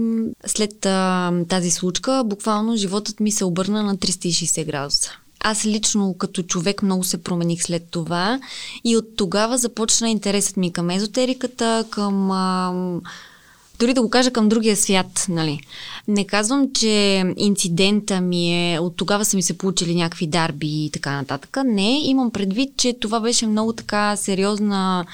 след 0.47 0.87
а, 0.87 1.33
тази 1.49 1.71
случка, 1.71 2.23
буквално 2.27 2.77
животът 2.77 3.21
ми 3.21 3.33
се 3.33 3.45
обърна 3.45 3.83
на 3.83 3.97
360 3.97 4.67
градуса. 4.67 5.11
Аз 5.45 5.67
лично 5.67 6.15
като 6.19 6.43
човек 6.43 6.83
много 6.83 7.05
се 7.05 7.23
промених 7.23 7.63
след 7.63 7.87
това 7.91 8.41
и 8.85 8.97
от 8.97 9.17
тогава 9.17 9.59
започна 9.59 10.11
интересът 10.11 10.57
ми 10.57 10.73
към 10.73 10.91
езотериката, 10.91 11.85
към... 11.91 12.31
А, 12.31 12.73
дори 13.79 13.95
да 13.95 14.03
го 14.03 14.11
кажа 14.11 14.31
към 14.31 14.49
другия 14.49 14.77
свят, 14.77 15.27
нали. 15.29 15.61
Не 16.09 16.27
казвам, 16.27 16.73
че 16.75 17.25
инцидента 17.37 18.21
ми 18.21 18.73
е, 18.75 18.79
от 18.79 18.97
тогава 18.97 19.25
са 19.25 19.37
ми 19.37 19.43
се 19.43 19.59
получили 19.59 19.95
някакви 19.95 20.27
дарби 20.27 20.85
и 20.85 20.91
така 20.91 21.13
нататък. 21.13 21.57
Не, 21.65 22.01
имам 22.03 22.31
предвид, 22.31 22.77
че 22.77 22.97
това 23.01 23.21
беше 23.21 23.47
много 23.47 23.73
така 23.73 24.17
сериозна 24.17 25.05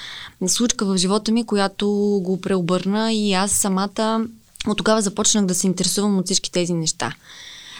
случка 0.46 0.86
в 0.86 0.96
живота 0.96 1.32
ми, 1.32 1.46
която 1.46 1.88
го 2.24 2.40
преобърна 2.40 3.12
и 3.12 3.32
аз 3.32 3.52
самата 3.52 4.26
от 4.66 4.78
тогава 4.78 5.02
започнах 5.02 5.46
да 5.46 5.54
се 5.54 5.66
интересувам 5.66 6.18
от 6.18 6.24
всички 6.24 6.52
тези 6.52 6.72
неща. 6.72 7.12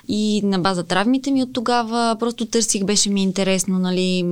И 0.08 0.42
на 0.44 0.58
база 0.58 0.82
травмите 0.82 1.30
ми 1.30 1.42
от 1.42 1.52
тогава 1.52 2.16
просто 2.20 2.46
търсих, 2.46 2.84
беше 2.84 3.10
ми 3.10 3.22
интересно, 3.22 3.78
нали, 3.78 4.26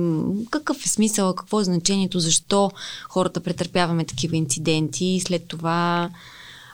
какъв 0.49 0.85
е 0.85 0.89
смисъл, 0.89 1.33
какво 1.33 1.61
е 1.61 1.63
значението, 1.63 2.19
защо 2.19 2.71
хората 3.09 3.39
претърпяваме 3.39 4.05
такива 4.05 4.35
инциденти 4.35 5.05
и 5.05 5.19
след 5.19 5.47
това 5.47 6.09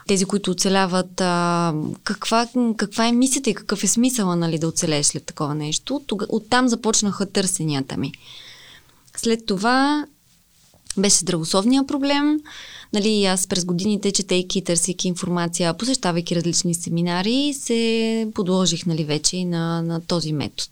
тези, 0.07 0.25
които 0.25 0.51
оцеляват, 0.51 1.21
а, 1.21 1.73
каква, 2.03 2.47
каква 2.77 3.07
е 3.07 3.11
мисията 3.11 3.49
и 3.49 3.53
какъв 3.53 3.83
е 3.83 3.87
смисъла 3.87 4.35
нали, 4.35 4.59
да 4.59 4.67
оцелееш 4.67 5.05
след 5.05 5.25
такова 5.25 5.55
нещо. 5.55 6.01
Тога, 6.07 6.25
оттам 6.29 6.67
започнаха 6.67 7.25
търсенията 7.25 7.97
ми. 7.97 8.11
След 9.17 9.45
това 9.45 10.05
беше 10.97 11.17
здравословния 11.17 11.87
проблем. 11.87 12.39
Нали, 12.93 13.25
аз 13.25 13.47
през 13.47 13.65
годините, 13.65 14.11
четейки, 14.11 14.63
търсейки 14.63 15.07
информация, 15.07 15.73
посещавайки 15.73 16.35
различни 16.35 16.73
семинари, 16.73 17.53
се 17.53 18.27
подложих 18.33 18.85
нали, 18.85 19.03
вече 19.03 19.45
на, 19.45 19.81
на 19.81 20.01
този 20.01 20.33
метод. 20.33 20.69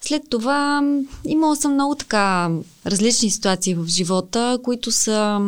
След 0.00 0.22
това 0.30 0.82
имала 1.24 1.56
съм 1.56 1.72
много 1.72 1.94
така 1.94 2.50
различни 2.86 3.30
ситуации 3.30 3.74
в 3.74 3.86
живота, 3.86 4.58
които 4.62 4.92
са, 4.92 5.40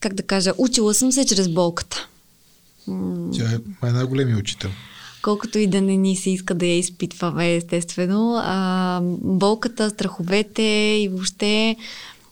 как 0.00 0.14
да 0.14 0.22
кажа, 0.22 0.52
учила 0.58 0.94
съм 0.94 1.12
се 1.12 1.26
чрез 1.26 1.48
болката. 1.48 2.08
Тя 3.32 3.60
е 3.84 3.92
най-големия 3.92 4.38
учител. 4.38 4.70
Колкото 5.22 5.58
и 5.58 5.66
да 5.66 5.80
не 5.80 5.96
ни 5.96 6.16
се 6.16 6.30
иска 6.30 6.54
да 6.54 6.66
я 6.66 6.78
изпитваме, 6.78 7.54
естествено. 7.54 8.34
А, 8.36 9.00
болката, 9.22 9.90
страховете 9.90 10.62
и 11.02 11.08
въобще 11.12 11.76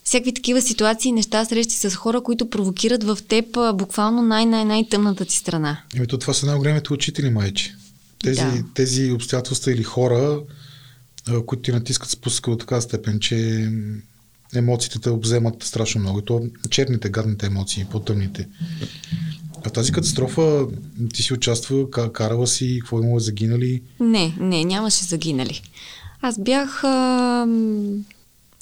всякакви 0.09 0.35
такива 0.35 0.63
ситуации, 0.63 1.13
неща, 1.13 1.45
срещи 1.45 1.75
с 1.77 1.91
хора, 1.91 2.21
които 2.21 2.51
провокират 2.51 3.05
в 3.05 3.19
теб 3.29 3.47
буквално 3.75 4.23
най-най-най-тъмната 4.23 5.25
ти 5.25 5.37
страна. 5.37 5.83
Еми, 5.97 6.07
то 6.07 6.19
това 6.19 6.35
са 6.35 6.47
най-големите 6.47 6.93
учители, 6.93 7.31
майче. 7.31 7.75
Тези, 8.25 8.41
да. 8.41 8.65
тези 8.75 9.13
обстоятелства 9.13 9.73
или 9.73 9.83
хора, 9.83 10.41
които 11.47 11.63
ти 11.63 11.73
натискат 11.73 12.11
спуска 12.11 12.51
до 12.51 12.57
така 12.57 12.81
степен, 12.81 13.21
че 13.21 13.69
емоциите 14.55 14.99
те 14.99 15.11
обземат 15.11 15.63
страшно 15.63 16.01
много. 16.01 16.19
И 16.19 16.25
то 16.25 16.43
черните, 16.71 17.09
гадните 17.09 17.47
емоции, 17.47 17.87
по-тъмните. 17.91 18.49
А 19.65 19.71
тази 19.71 19.93
катастрофа 19.93 20.67
ти 21.15 21.23
си 21.23 21.35
участва, 21.35 21.91
карала 21.91 22.47
си, 22.47 22.79
какво 22.81 22.99
имало 22.99 23.19
загинали? 23.19 23.83
Не, 24.01 24.37
не, 24.41 24.65
нямаше 24.65 25.05
загинали. 25.05 25.63
Аз 26.21 26.39
бях 26.39 26.85
а, 26.85 27.47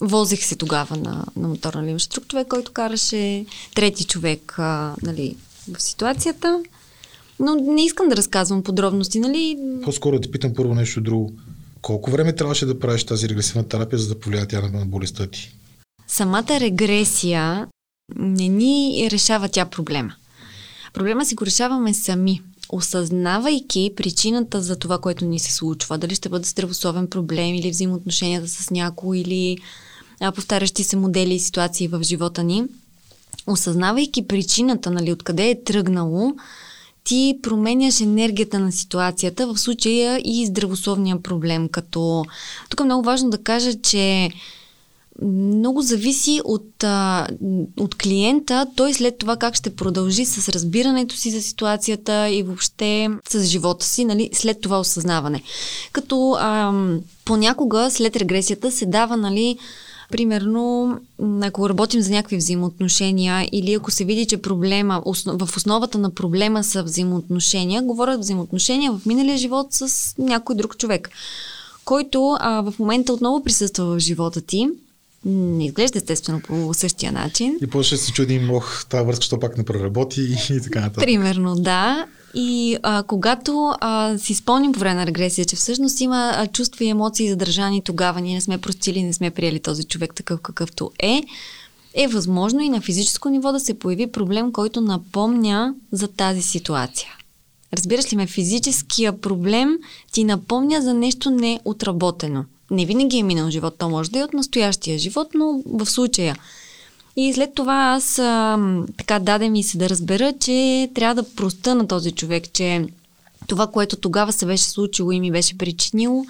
Возех 0.01 0.45
се 0.45 0.55
тогава 0.55 0.97
на, 0.97 1.25
на 1.35 1.47
моторна 1.47 1.83
ли 1.83 1.89
имаше 1.89 2.09
друг 2.09 2.27
човек, 2.27 2.47
който 2.47 2.71
караше 2.71 3.45
трети 3.75 4.03
човек 4.05 4.55
а, 4.57 4.95
нали, 5.03 5.35
в 5.73 5.81
ситуацията. 5.81 6.63
Но 7.39 7.55
не 7.55 7.85
искам 7.85 8.09
да 8.09 8.17
разказвам 8.17 8.63
подробности, 8.63 9.19
нали? 9.19 9.57
По-скоро 9.83 10.15
да 10.15 10.21
ти 10.21 10.31
питам 10.31 10.53
първо 10.55 10.75
нещо 10.75 11.01
друго. 11.01 11.33
Колко 11.81 12.11
време 12.11 12.35
трябваше 12.35 12.65
да 12.65 12.79
правиш 12.79 13.03
тази 13.03 13.29
регресивна 13.29 13.67
терапия, 13.67 13.99
за 13.99 14.07
да 14.07 14.19
повлияе 14.19 14.47
тя 14.47 14.61
на 14.61 14.85
болестта 14.85 15.27
ти? 15.27 15.55
Самата 16.07 16.59
регресия 16.59 17.67
не 18.15 18.47
ни 18.47 19.07
решава 19.11 19.49
тя 19.49 19.65
проблема. 19.65 20.13
Проблема 20.93 21.25
си 21.25 21.35
го 21.35 21.45
решаваме 21.45 21.93
сами 21.93 22.41
осъзнавайки 22.69 23.93
причината 23.95 24.61
за 24.61 24.75
това, 24.75 24.97
което 24.99 25.25
ни 25.25 25.39
се 25.39 25.53
случва, 25.53 25.97
дали 25.97 26.15
ще 26.15 26.29
бъде 26.29 26.47
здравословен 26.47 27.07
проблем 27.07 27.55
или 27.55 27.69
взаимоотношенията 27.69 28.47
с 28.47 28.69
някой 28.71 29.17
или 29.17 29.57
повтарящи 30.35 30.83
се 30.83 30.95
модели 30.95 31.33
и 31.33 31.39
ситуации 31.39 31.87
в 31.87 32.03
живота 32.03 32.43
ни, 32.43 32.63
осъзнавайки 33.47 34.27
причината, 34.27 34.91
нали, 34.91 35.11
откъде 35.11 35.49
е 35.49 35.63
тръгнало, 35.63 36.33
ти 37.03 37.39
променяш 37.43 38.01
енергията 38.01 38.59
на 38.59 38.71
ситуацията, 38.71 39.47
в 39.47 39.57
случая 39.57 40.21
и 40.23 40.45
здравословния 40.45 41.21
проблем, 41.23 41.69
като... 41.69 42.25
Тук 42.69 42.79
е 42.79 42.83
много 42.83 43.03
важно 43.03 43.29
да 43.29 43.37
кажа, 43.37 43.81
че 43.81 44.29
много 45.21 45.81
зависи 45.81 46.41
от, 46.45 46.83
а, 46.83 47.27
от 47.79 47.95
клиента, 47.95 48.67
той 48.75 48.93
след 48.93 49.17
това 49.17 49.37
как 49.37 49.55
ще 49.55 49.75
продължи 49.75 50.25
с 50.25 50.49
разбирането 50.49 51.15
си 51.15 51.31
за 51.31 51.41
ситуацията 51.41 52.29
и 52.29 52.43
въобще 52.43 53.09
с 53.29 53.43
живота 53.43 53.85
си, 53.85 54.05
нали, 54.05 54.29
след 54.33 54.61
това 54.61 54.79
осъзнаване. 54.79 55.43
Като 55.91 56.37
а, 56.39 56.73
понякога 57.25 57.91
след 57.91 58.15
регресията 58.15 58.71
се 58.71 58.85
дава, 58.85 59.17
нали, 59.17 59.57
Примерно, 60.11 60.97
ако 61.41 61.69
работим 61.69 62.01
за 62.01 62.11
някакви 62.11 62.37
взаимоотношения 62.37 63.49
или 63.51 63.73
ако 63.73 63.91
се 63.91 64.05
види, 64.05 64.25
че 64.25 64.37
проблема, 64.37 65.03
в 65.25 65.57
основата 65.57 65.97
на 65.97 66.09
проблема 66.09 66.63
са 66.63 66.83
взаимоотношения, 66.83 67.81
говорят 67.81 68.19
взаимоотношения 68.19 68.91
в 68.91 69.05
миналия 69.05 69.37
живот 69.37 69.67
с 69.69 70.15
някой 70.17 70.55
друг 70.55 70.77
човек, 70.77 71.09
който 71.85 72.37
а, 72.39 72.61
в 72.61 72.79
момента 72.79 73.13
отново 73.13 73.43
присъства 73.43 73.85
в 73.85 73.99
живота 73.99 74.41
ти 74.41 74.69
не 75.27 75.65
изглежда 75.65 75.97
естествено 75.97 76.41
по 76.41 76.73
същия 76.73 77.11
начин. 77.11 77.57
И 77.61 77.67
после 77.67 77.97
се 77.97 78.11
чудим, 78.11 78.51
ох, 78.51 78.85
тази 78.85 79.05
връзка, 79.05 79.25
що 79.25 79.39
пак 79.39 79.57
не 79.57 79.65
проработи 79.65 80.21
и 80.49 80.61
така 80.63 80.79
нататък. 80.79 81.03
Примерно, 81.03 81.55
да. 81.55 82.05
И 82.33 82.77
а, 82.83 83.03
когато 83.03 83.73
а, 83.79 84.17
си 84.17 84.33
спомним 84.33 84.71
по 84.71 84.79
време 84.79 84.95
на 84.95 85.07
регресия, 85.07 85.45
че 85.45 85.55
всъщност 85.55 86.01
има 86.01 86.33
а, 86.35 86.47
чувства 86.47 86.85
и 86.85 86.89
емоции 86.89 87.29
задържани 87.29 87.81
тогава, 87.81 88.21
ние 88.21 88.35
не 88.35 88.41
сме 88.41 88.57
простили, 88.57 89.03
не 89.03 89.13
сме 89.13 89.31
приели 89.31 89.59
този 89.59 89.83
човек 89.83 90.15
такъв 90.15 90.41
какъвто 90.41 90.91
е, 90.99 91.23
е 91.93 92.07
възможно 92.07 92.59
и 92.59 92.69
на 92.69 92.81
физическо 92.81 93.29
ниво 93.29 93.51
да 93.51 93.59
се 93.59 93.79
появи 93.79 94.11
проблем, 94.11 94.51
който 94.51 94.81
напомня 94.81 95.75
за 95.91 96.07
тази 96.07 96.41
ситуация. 96.41 97.09
Разбираш 97.73 98.13
ли 98.13 98.15
ме, 98.15 98.27
физическия 98.27 99.21
проблем 99.21 99.77
ти 100.11 100.23
напомня 100.23 100.81
за 100.81 100.93
нещо 100.93 101.31
неотработено. 101.31 102.45
Не 102.71 102.85
винаги 102.85 103.17
е 103.17 103.23
минал 103.23 103.49
живот, 103.49 103.75
то 103.77 103.89
може 103.89 104.11
да 104.11 104.19
е 104.19 104.23
от 104.23 104.33
настоящия 104.33 104.99
живот, 104.99 105.27
но 105.33 105.61
в 105.65 105.85
случая– 105.85 106.35
и 107.19 107.33
след 107.33 107.53
това 107.53 107.73
аз 107.73 108.19
а, 108.19 108.59
така 108.97 109.19
даде 109.19 109.49
ми 109.49 109.63
се 109.63 109.77
да 109.77 109.89
разбера, 109.89 110.33
че 110.39 110.89
трябва 110.95 111.23
да 111.23 111.29
проста 111.35 111.75
на 111.75 111.87
този 111.87 112.11
човек, 112.11 112.53
че 112.53 112.85
това, 113.47 113.67
което 113.67 113.95
тогава 113.95 114.33
се 114.33 114.45
беше 114.45 114.63
случило 114.63 115.11
и 115.11 115.19
ми 115.19 115.31
беше 115.31 115.57
причинило, 115.57 116.25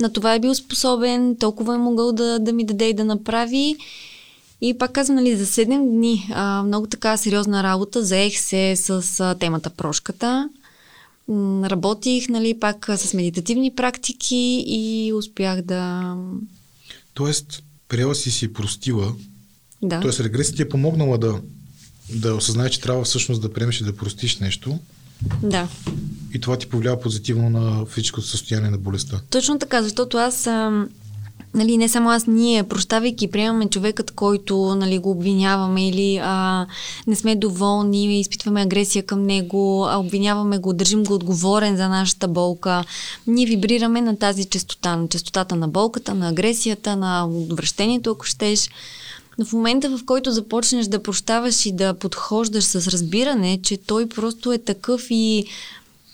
на 0.00 0.12
това 0.12 0.34
е 0.34 0.38
бил 0.38 0.54
способен, 0.54 1.36
толкова 1.36 1.74
е 1.74 1.78
могъл 1.78 2.12
да, 2.12 2.38
да 2.38 2.52
ми 2.52 2.64
даде 2.64 2.88
и 2.88 2.94
да 2.94 3.04
направи. 3.04 3.76
И 4.60 4.78
пак 4.78 4.92
казвам, 4.92 5.16
нали, 5.16 5.36
за 5.36 5.46
7 5.46 5.88
дни 5.88 6.28
а, 6.34 6.62
много 6.62 6.86
така 6.86 7.16
сериозна 7.16 7.62
работа, 7.62 8.04
заех 8.04 8.40
се 8.40 8.76
с 8.76 9.20
а, 9.20 9.34
темата 9.34 9.70
прошката. 9.70 10.48
Работих, 11.64 12.28
нали, 12.28 12.60
пак 12.60 12.90
с 12.96 13.14
медитативни 13.14 13.74
практики 13.74 14.64
и 14.66 15.12
успях 15.12 15.62
да... 15.62 16.14
Тоест, 17.14 17.62
приела 17.88 18.14
си 18.14 18.30
си 18.30 18.52
простила 18.52 19.14
да. 19.82 20.00
Тоест 20.00 20.20
регресията 20.20 20.56
ти 20.56 20.62
е 20.62 20.68
помогнала 20.68 21.18
да, 21.18 21.40
да 22.14 22.34
осъзнаеш, 22.34 22.72
че 22.72 22.80
трябва 22.80 23.04
всъщност 23.04 23.42
да 23.42 23.52
приемеш 23.52 23.80
и 23.80 23.84
да 23.84 23.96
простиш 23.96 24.38
нещо. 24.38 24.78
Да. 25.42 25.68
И 26.34 26.40
това 26.40 26.58
ти 26.58 26.66
повлиява 26.66 27.00
позитивно 27.00 27.50
на 27.50 27.86
физическото 27.86 28.26
състояние 28.26 28.70
на 28.70 28.78
болестта. 28.78 29.20
Точно 29.30 29.58
така, 29.58 29.82
защото 29.82 30.18
аз 30.18 30.46
а, 30.46 30.86
нали, 31.54 31.76
не 31.76 31.88
само 31.88 32.10
аз, 32.10 32.26
ние, 32.26 32.62
прощавайки, 32.62 33.30
приемаме 33.30 33.68
човекът, 33.68 34.10
който 34.10 34.74
нали, 34.74 34.98
го 34.98 35.10
обвиняваме 35.10 35.88
или 35.88 36.20
а, 36.22 36.66
не 37.06 37.16
сме 37.16 37.36
доволни, 37.36 38.20
изпитваме 38.20 38.62
агресия 38.62 39.02
към 39.02 39.22
него, 39.22 39.86
а 39.90 39.98
обвиняваме 39.98 40.58
го, 40.58 40.72
държим 40.72 41.04
го 41.04 41.14
отговорен 41.14 41.76
за 41.76 41.88
нашата 41.88 42.28
болка. 42.28 42.84
Ние 43.26 43.46
вибрираме 43.46 44.00
на 44.00 44.16
тази 44.16 44.44
частота, 44.44 44.96
на 44.96 45.08
частотата 45.08 45.56
на 45.56 45.68
болката, 45.68 46.14
на 46.14 46.28
агресията, 46.28 46.96
на 46.96 47.26
отвращението, 47.26 48.10
ако 48.10 48.24
щеш. 48.24 48.70
Но 49.38 49.44
в 49.44 49.52
момента, 49.52 49.96
в 49.98 50.04
който 50.06 50.30
започнеш 50.30 50.86
да 50.86 51.02
прощаваш 51.02 51.66
и 51.66 51.72
да 51.72 51.94
подхождаш 51.94 52.64
с 52.64 52.88
разбиране, 52.88 53.60
че 53.62 53.76
той 53.76 54.08
просто 54.08 54.52
е 54.52 54.58
такъв 54.58 55.06
и, 55.10 55.46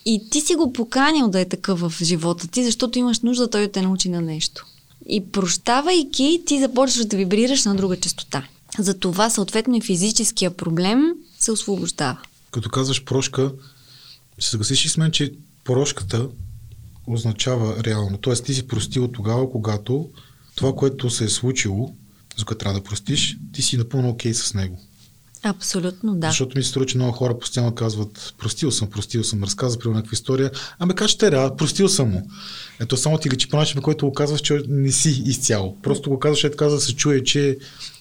и 0.06 0.30
ти 0.30 0.40
си 0.40 0.54
го 0.54 0.72
поканил 0.72 1.28
да 1.28 1.40
е 1.40 1.48
такъв 1.48 1.80
в 1.80 1.92
живота 2.02 2.48
ти, 2.48 2.64
защото 2.64 2.98
имаш 2.98 3.20
нужда 3.20 3.50
той 3.50 3.60
да 3.60 3.72
те 3.72 3.82
научи 3.82 4.08
на 4.08 4.20
нещо. 4.20 4.66
И 5.08 5.30
прощавайки, 5.32 6.42
ти 6.46 6.60
започваш 6.60 7.06
да 7.06 7.16
вибрираш 7.16 7.64
на 7.64 7.74
друга 7.74 8.00
частота. 8.00 8.48
Затова, 8.78 9.30
съответно, 9.30 9.76
и 9.76 9.80
физическия 9.80 10.56
проблем 10.56 11.02
се 11.38 11.52
освобождава. 11.52 12.18
Като 12.50 12.70
казваш 12.70 13.04
прошка, 13.04 13.52
се 14.38 14.50
съгласиш 14.50 14.84
и 14.84 14.88
с 14.88 14.96
мен, 14.96 15.10
че 15.10 15.32
прошката 15.64 16.28
означава 17.06 17.84
реално. 17.84 18.18
Тоест 18.18 18.44
ти 18.44 18.54
си 18.54 18.66
простил 18.68 19.08
тогава, 19.08 19.50
когато 19.50 20.08
това, 20.54 20.74
което 20.74 21.10
се 21.10 21.24
е 21.24 21.28
случило, 21.28 21.94
за 22.36 22.44
което 22.44 22.58
трябва 22.58 22.80
да 22.80 22.84
простиш, 22.84 23.38
ти 23.52 23.62
си 23.62 23.76
напълно 23.76 24.08
окей 24.08 24.32
okay 24.32 24.34
с 24.34 24.54
него. 24.54 24.80
Абсолютно, 25.42 26.14
да. 26.14 26.26
Защото 26.26 26.58
ми 26.58 26.64
се 26.64 26.70
струва, 26.70 26.86
че 26.86 26.98
много 26.98 27.12
хора 27.12 27.38
постоянно 27.38 27.74
казват, 27.74 28.34
простил 28.38 28.70
съм, 28.70 28.90
простил 28.90 29.24
съм, 29.24 29.44
разказва 29.44 29.80
при 29.80 29.88
някаква 29.88 30.12
история. 30.12 30.50
Ами 30.78 30.94
как 30.94 31.08
ще 31.08 31.30
реа, 31.30 31.56
простил 31.56 31.88
съм 31.88 32.10
му. 32.10 32.30
Ето 32.80 32.96
само 32.96 33.18
ти 33.18 33.30
личи 33.30 33.48
по 33.48 33.56
начин, 33.56 33.76
на 33.76 33.82
който 33.82 34.06
го 34.06 34.12
казваш, 34.12 34.40
че 34.40 34.62
не 34.68 34.92
си 34.92 35.22
изцяло. 35.26 35.76
Просто 35.82 36.10
го 36.10 36.18
казваш, 36.18 36.44
е 36.44 36.50
така, 36.50 36.64
да 36.64 36.80
се 36.80 36.94
чуе, 36.94 37.24
че 37.24 37.58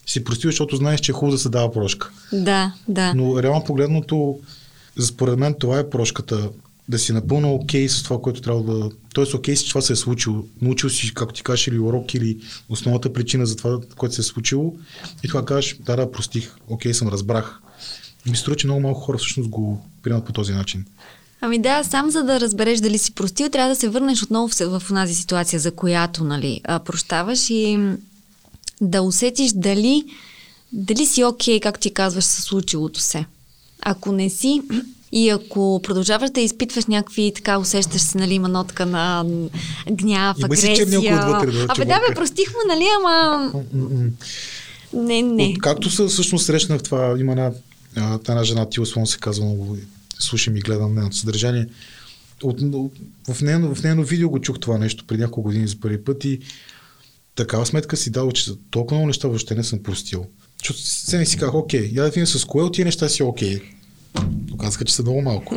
си 0.07 0.23
простил, 0.23 0.47
защото 0.51 0.75
знаеш, 0.75 0.99
че 0.99 1.11
е 1.11 1.15
хубаво 1.15 1.31
да 1.31 1.37
се 1.37 1.49
дава 1.49 1.71
прошка. 1.71 2.09
Да, 2.33 2.73
да. 2.87 3.13
Но 3.13 3.43
реално 3.43 3.63
погледното, 3.63 4.39
според 4.99 5.39
мен 5.39 5.55
това 5.59 5.79
е 5.79 5.89
прошката 5.89 6.49
да 6.89 6.99
си 6.99 7.13
напълно 7.13 7.53
окей 7.53 7.85
okay 7.85 7.87
с 7.87 8.03
това, 8.03 8.21
което 8.21 8.41
трябва 8.41 8.63
да... 8.63 8.89
Тоест 9.13 9.33
окей 9.33 9.55
okay 9.55 9.57
с 9.57 9.65
това 9.65 9.81
се 9.81 9.93
е 9.93 9.95
случило. 9.95 10.45
Научил 10.61 10.89
си, 10.89 11.13
както 11.13 11.33
ти 11.33 11.43
кажеш, 11.43 11.67
или 11.67 11.79
урок, 11.79 12.13
или 12.13 12.39
основната 12.69 13.13
причина 13.13 13.45
за 13.45 13.55
това, 13.55 13.79
което 13.97 14.15
се 14.15 14.21
е 14.21 14.23
случило. 14.23 14.75
И 15.23 15.27
това 15.27 15.45
кажеш, 15.45 15.77
да, 15.79 15.95
да, 15.95 16.11
простих, 16.11 16.55
окей 16.67 16.91
okay, 16.91 16.95
съм, 16.95 17.07
разбрах. 17.07 17.61
И 18.25 18.29
ми 18.29 18.37
струва, 18.37 18.57
че 18.57 18.67
много 18.67 18.81
малко 18.81 18.99
хора 18.99 19.17
всъщност 19.17 19.49
го 19.49 19.85
приемат 20.03 20.25
по 20.25 20.33
този 20.33 20.53
начин. 20.53 20.85
Ами 21.41 21.59
да, 21.59 21.83
сам 21.83 22.11
за 22.11 22.23
да 22.23 22.39
разбереш 22.39 22.79
дали 22.79 22.97
си 22.97 23.11
простил, 23.11 23.49
трябва 23.49 23.69
да 23.69 23.75
се 23.75 23.89
върнеш 23.89 24.23
отново 24.23 24.47
в, 24.47 24.79
в 24.79 24.87
тази 24.89 25.15
ситуация, 25.15 25.59
за 25.59 25.71
която 25.71 26.23
нали, 26.23 26.61
прощаваш 26.85 27.49
и 27.49 27.79
да 28.81 29.01
усетиш 29.01 29.51
дали, 29.55 30.03
дали 30.73 31.05
си 31.05 31.23
окей, 31.23 31.57
okay, 31.57 31.63
както 31.63 31.81
ти 31.81 31.93
казваш, 31.93 32.23
със 32.23 32.43
случилото 32.43 32.99
се. 32.99 33.25
Ако 33.81 34.11
не 34.11 34.29
си, 34.29 34.61
и 35.11 35.29
ако 35.29 35.79
продължаваш 35.83 36.29
да 36.29 36.41
изпитваш 36.41 36.85
някакви, 36.85 37.31
така 37.35 37.57
усещаш 37.57 38.01
се, 38.01 38.17
нали, 38.17 38.33
има 38.33 38.47
нотка 38.47 38.85
на 38.85 39.25
гняв, 39.91 40.37
има 40.37 40.45
агресия. 40.45 40.75
Си 40.75 40.97
отвътре, 40.97 41.51
да, 41.51 41.65
Абе, 41.69 41.85
да, 41.85 41.99
бе, 42.09 42.15
простих 42.15 42.49
му, 42.49 42.59
нали, 42.67 42.85
ама... 42.99 43.51
Не, 44.93 45.21
не. 45.21 45.43
От, 45.43 45.61
както 45.61 45.89
се 45.89 46.05
всъщност 46.05 46.45
срещнах 46.45 46.83
това, 46.83 47.15
има 47.19 47.31
една, 47.31 47.51
една 48.29 48.43
жена, 48.43 48.69
Тил 48.69 48.85
Слон 48.85 49.07
се 49.07 49.17
казва, 49.17 49.45
много 49.45 49.77
слушам 50.19 50.55
и 50.57 50.59
гледам 50.59 50.95
нейното 50.95 51.17
съдържание. 51.17 51.67
От, 52.43 52.61
от, 52.61 52.93
в, 53.29 53.41
нейно, 53.41 53.75
в 53.75 53.83
нейно 53.83 54.03
видео 54.03 54.29
го 54.29 54.41
чух 54.41 54.59
това 54.59 54.77
нещо 54.77 55.05
преди 55.07 55.21
няколко 55.21 55.41
години 55.41 55.67
за 55.67 55.79
първи 55.79 56.03
път 56.03 56.25
и 56.25 56.39
такава 57.35 57.65
сметка 57.65 57.97
си 57.97 58.09
дал, 58.09 58.31
че 58.31 58.51
толкова 58.69 58.95
много 58.95 59.07
неща 59.07 59.27
въобще 59.27 59.55
не 59.55 59.63
съм 59.63 59.83
простил. 59.83 60.25
Защото 60.59 60.79
се 60.79 61.17
не 61.17 61.25
си 61.25 61.37
казах, 61.37 61.55
окей, 61.55 61.91
я 61.93 62.03
да 62.03 62.09
видим 62.09 62.27
с 62.27 62.45
кое 62.45 62.63
от 62.63 62.73
тия 62.73 62.85
неща 62.85 63.09
си 63.09 63.23
окей. 63.23 63.61
Оказаха, 64.53 64.85
че 64.85 64.93
са 64.93 65.01
много 65.01 65.21
малко. 65.21 65.55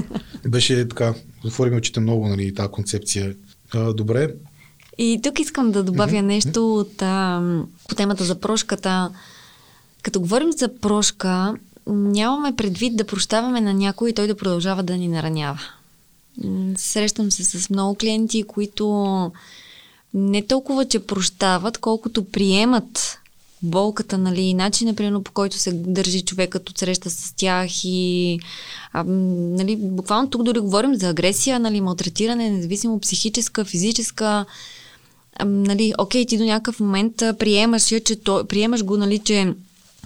Беше 0.49 0.88
така, 0.88 1.14
затвориме 1.44 1.77
очите 1.77 2.01
много, 2.01 2.29
нали, 2.29 2.55
тази 2.55 2.68
концепция. 2.68 3.35
А, 3.75 3.92
добре. 3.92 4.35
И 4.99 5.20
тук 5.23 5.38
искам 5.38 5.73
да 5.73 5.83
добавя 5.83 6.12
mm-hmm. 6.12 6.20
нещо 6.20 6.77
от, 6.77 7.03
а, 7.03 7.42
по 7.88 7.94
темата 7.94 8.25
за 8.25 8.40
прошката. 8.40 9.11
Като 10.03 10.20
говорим 10.20 10.53
за 10.53 10.79
прошка, 10.81 11.55
нямаме 11.87 12.57
предвид 12.57 12.96
да 12.96 13.07
прощаваме 13.07 13.61
на 13.61 13.75
някой 13.75 14.11
и 14.11 14.12
той 14.12 14.27
да 14.27 14.37
продължава 14.37 14.83
да 14.83 14.96
ни 14.96 15.09
наранява. 15.09 15.61
Срещам 16.77 17.31
се 17.31 17.44
с 17.44 17.70
много 17.70 17.94
клиенти, 17.94 18.42
които 18.42 19.33
не 20.14 20.46
толкова, 20.46 20.85
че 20.85 21.07
прощават, 21.07 21.79
колкото 21.79 22.25
приемат 22.25 23.19
болката, 23.62 24.18
нали, 24.18 24.40
и 24.40 24.55
начина, 24.55 24.94
примерно, 24.94 25.23
по 25.23 25.33
който 25.33 25.59
се 25.59 25.73
държи 25.73 26.23
човекът 26.23 26.70
от 26.70 26.79
среща 26.79 27.11
с 27.11 27.35
тях 27.37 27.85
и 27.85 28.38
а, 28.92 29.05
нали, 29.05 29.77
буквално 29.77 30.31
тук 30.31 30.42
дори 30.42 30.59
говорим 30.59 30.94
за 30.94 31.09
агресия, 31.09 31.61
нали, 31.61 31.81
малтретиране, 31.81 32.51
независимо 32.51 33.01
психическа, 33.01 33.64
физическа, 33.64 34.44
а, 35.37 35.44
нали, 35.44 35.94
окей, 35.99 36.27
ти 36.27 36.38
до 36.38 36.44
някакъв 36.44 36.81
момент 36.81 37.16
приемаш 37.16 37.92
я, 37.92 38.01
че 38.01 38.16
то, 38.16 38.44
приемаш 38.44 38.85
го, 38.85 38.96
нали, 38.96 39.18
че 39.18 39.55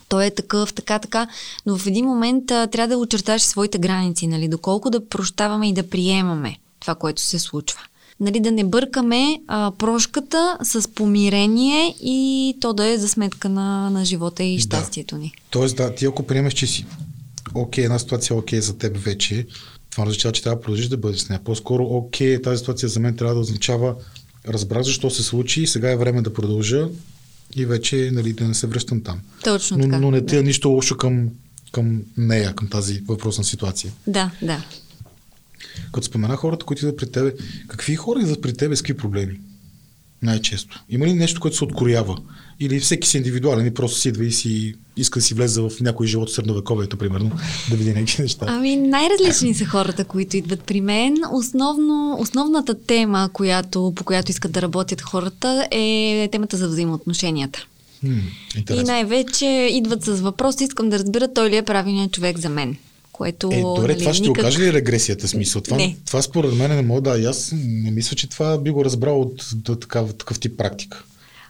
той 0.08 0.26
е 0.26 0.30
такъв, 0.30 0.74
така, 0.74 0.98
така, 0.98 1.26
но 1.66 1.76
в 1.78 1.86
един 1.86 2.04
момент 2.04 2.50
а, 2.50 2.66
трябва 2.66 2.94
да 2.96 2.98
очерташ 2.98 3.42
своите 3.42 3.78
граници, 3.78 4.26
нали, 4.26 4.48
доколко 4.48 4.90
да 4.90 5.08
прощаваме 5.08 5.68
и 5.68 5.72
да 5.72 5.90
приемаме 5.90 6.56
това, 6.80 6.94
което 6.94 7.22
се 7.22 7.38
случва 7.38 7.80
нали, 8.20 8.40
да 8.40 8.50
не 8.50 8.64
бъркаме 8.64 9.40
а, 9.46 9.72
прошката 9.78 10.58
с 10.62 10.88
помирение 10.88 11.94
и 12.02 12.56
то 12.60 12.72
да 12.72 12.86
е 12.86 12.98
за 12.98 13.08
сметка 13.08 13.48
на, 13.48 13.90
на 13.90 14.04
живота 14.04 14.42
и 14.44 14.58
щастието 14.58 15.16
ни. 15.16 15.34
Тоест, 15.50 15.76
да, 15.76 15.94
ти 15.94 16.06
ако 16.06 16.22
приемеш, 16.22 16.54
че 16.54 16.66
си 16.66 16.86
окей, 17.54 17.84
една 17.84 17.98
ситуация 17.98 18.34
е 18.34 18.38
окей 18.38 18.60
за 18.60 18.78
теб 18.78 18.96
вече, 18.96 19.46
това 19.90 20.04
означава, 20.04 20.32
че 20.32 20.42
трябва 20.42 20.56
да 20.56 20.62
продължиш 20.62 20.88
да 20.88 20.96
бъдеш 20.96 21.20
с 21.20 21.28
нея. 21.28 21.40
По-скоро, 21.44 21.84
окей, 21.84 22.42
тази 22.42 22.58
ситуация 22.58 22.88
за 22.88 23.00
мен 23.00 23.16
трябва 23.16 23.34
да 23.34 23.40
означава 23.40 23.94
разбрах 24.48 24.82
защо 24.82 25.10
се 25.10 25.22
случи 25.22 25.62
и 25.62 25.66
сега 25.66 25.90
е 25.90 25.96
време 25.96 26.22
да 26.22 26.34
продължа 26.34 26.88
и 27.56 27.66
вече 27.66 28.10
нали, 28.12 28.32
да 28.32 28.48
не 28.48 28.54
се 28.54 28.66
връщам 28.66 29.02
там. 29.02 29.20
Точно 29.44 29.76
но, 29.76 29.84
така. 29.84 29.98
но 29.98 30.10
не 30.10 30.20
да. 30.20 30.26
те 30.26 30.42
нищо 30.42 30.68
лошо 30.68 30.96
към, 30.96 31.28
към 31.72 32.02
нея, 32.16 32.54
към 32.54 32.68
тази 32.68 33.00
въпросна 33.00 33.44
ситуация. 33.44 33.92
Да, 34.06 34.30
да. 34.42 34.64
Като 35.92 36.06
спомена 36.06 36.36
хората, 36.36 36.66
които 36.66 36.84
идват 36.84 36.96
при 36.96 37.10
тебе, 37.12 37.32
какви 37.68 37.96
хора 37.96 38.20
идват 38.20 38.42
при 38.42 38.52
тебе 38.52 38.76
с 38.76 38.82
какви 38.82 38.96
проблеми? 38.96 39.40
Най-често. 40.22 40.84
Има 40.90 41.06
ли 41.06 41.14
нещо, 41.14 41.40
което 41.40 41.56
се 41.56 41.64
откроява? 41.64 42.16
Или 42.60 42.80
всеки 42.80 43.08
си 43.08 43.16
индивидуален 43.16 43.66
и 43.66 43.74
просто 43.74 43.98
си 43.98 44.08
идва 44.08 44.24
и 44.24 44.32
си 44.32 44.74
иска 44.96 45.18
да 45.18 45.24
си 45.24 45.34
влезе 45.34 45.60
в 45.60 45.70
някой 45.80 46.06
живот 46.06 46.30
в 46.30 46.34
средновековието, 46.34 46.96
примерно, 46.96 47.30
да 47.70 47.76
види 47.76 47.94
някакви 47.94 48.22
неща? 48.22 48.46
Ами 48.48 48.76
най-различни 48.76 49.54
са 49.54 49.64
хората, 49.64 50.04
които 50.04 50.36
идват 50.36 50.60
при 50.60 50.80
мен. 50.80 51.16
Основно, 51.32 52.16
основната 52.20 52.74
тема, 52.86 53.30
която, 53.32 53.92
по 53.96 54.04
която 54.04 54.30
искат 54.30 54.52
да 54.52 54.62
работят 54.62 55.00
хората 55.00 55.68
е 55.70 56.28
темата 56.32 56.56
за 56.56 56.68
взаимоотношенията. 56.68 57.66
Хм, 58.00 58.18
И 58.74 58.82
най-вече 58.82 59.68
идват 59.72 60.04
с 60.04 60.20
въпрос, 60.20 60.60
искам 60.60 60.88
да 60.90 60.98
разбера 60.98 61.34
той 61.34 61.50
ли 61.50 61.56
е 61.56 61.62
правилният 61.62 62.12
човек 62.12 62.38
за 62.38 62.48
мен. 62.48 62.76
Което, 63.14 63.48
Е, 63.52 63.60
добре, 63.60 63.80
нали, 63.88 63.98
това 63.98 64.14
ще 64.14 64.22
никак... 64.28 64.42
окаже 64.44 64.60
ли 64.60 64.72
регресията 64.72 65.28
смисъл? 65.28 65.62
Това, 65.62 65.76
Не. 65.76 65.96
това 66.06 66.22
според 66.22 66.54
мен 66.54 66.70
не 66.76 66.82
мога 66.82 67.00
да. 67.00 67.18
и 67.18 67.24
Аз 67.24 67.52
не 67.56 67.90
мисля, 67.90 68.16
че 68.16 68.28
това 68.28 68.58
би 68.58 68.70
го 68.70 68.84
разбрал 68.84 69.20
от, 69.20 69.44
от 69.68 69.80
такав, 69.80 70.14
такъв 70.14 70.40
тип 70.40 70.56
практика. 70.58 71.04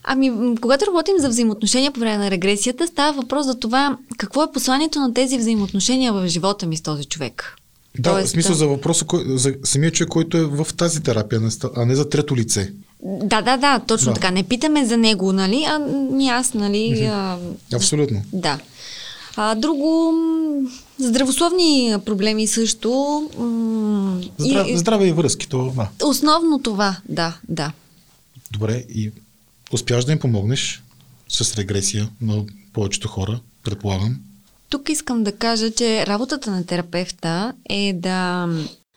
Ами, 0.04 0.32
когато 0.60 0.86
работим 0.86 1.14
за 1.18 1.28
взаимоотношения 1.28 1.92
по 1.92 2.00
време 2.00 2.16
на 2.24 2.30
регресията, 2.30 2.86
става 2.86 3.12
въпрос 3.22 3.46
за 3.46 3.54
това 3.58 3.98
какво 4.16 4.42
е 4.42 4.52
посланието 4.52 5.00
на 5.00 5.14
тези 5.14 5.38
взаимоотношения 5.38 6.12
в 6.12 6.28
живота 6.28 6.66
ми 6.66 6.76
с 6.76 6.80
този 6.82 7.04
човек. 7.04 7.56
Да, 7.98 8.10
Тоест, 8.10 8.26
в 8.26 8.30
смисъл 8.30 8.54
за 8.54 8.66
въпроса, 8.68 9.04
кой, 9.04 9.24
за 9.28 9.54
самия 9.64 9.90
човек, 9.90 10.08
който 10.08 10.36
е 10.36 10.44
в 10.44 10.66
тази 10.76 11.02
терапия, 11.02 11.40
а 11.76 11.84
не 11.84 11.94
за 11.94 12.08
трето 12.08 12.36
лице. 12.36 12.72
Да, 13.02 13.42
да, 13.42 13.56
да, 13.56 13.80
точно 13.86 14.12
Да. 14.12 14.14
така. 14.14 14.30
Не 14.30 14.42
питаме 14.42 14.86
за 14.86 14.96
него, 14.96 15.32
нали, 15.32 15.64
а 15.68 15.78
ми 16.12 16.28
аз, 16.28 16.54
нали. 16.54 17.04
А, 17.12 17.38
Абсолютно. 17.74 18.22
да. 18.32 18.58
А, 19.36 19.54
друго, 19.54 20.12
здравословни 20.98 21.96
проблеми 22.04 22.46
също. 22.46 22.90
м, 23.38 24.20
Здрав, 24.38 24.68
и, 24.68 24.78
здраве 24.78 25.06
и 25.06 25.12
връзки, 25.12 25.48
то 25.48 25.72
да. 25.76 26.06
основно 26.06 26.58
това, 26.62 26.96
да, 27.08 27.38
да. 27.48 27.72
Добре, 28.50 28.84
и 28.94 29.10
успяваш 29.72 30.04
да 30.04 30.12
им 30.12 30.18
помогнеш 30.18 30.82
с 31.28 31.54
регресия 31.56 32.08
на 32.20 32.44
повечето 32.72 33.08
хора, 33.08 33.40
предполагам. 33.62 34.16
Тук 34.68 34.88
искам 34.88 35.24
да 35.24 35.32
кажа, 35.32 35.70
че 35.70 36.06
работата 36.06 36.50
на 36.50 36.66
терапевта 36.66 37.52
е 37.68 37.92
да, 37.92 38.48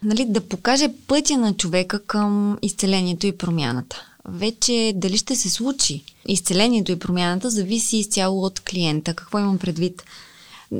нали, 0.03 0.25
да 0.29 0.41
покаже 0.41 0.89
пътя 1.07 1.37
на 1.37 1.53
човека 1.53 1.99
към 1.99 2.57
изцелението 2.61 3.27
и 3.27 3.37
промяната. 3.37 4.01
Вече 4.29 4.93
дали 4.95 5.17
ще 5.17 5.35
се 5.35 5.49
случи 5.49 6.03
изцелението 6.27 6.91
и 6.91 6.99
промяната 6.99 7.49
зависи 7.49 7.97
изцяло 7.97 8.43
от 8.43 8.59
клиента. 8.59 9.13
Какво 9.13 9.39
имам 9.39 9.57
предвид? 9.57 10.03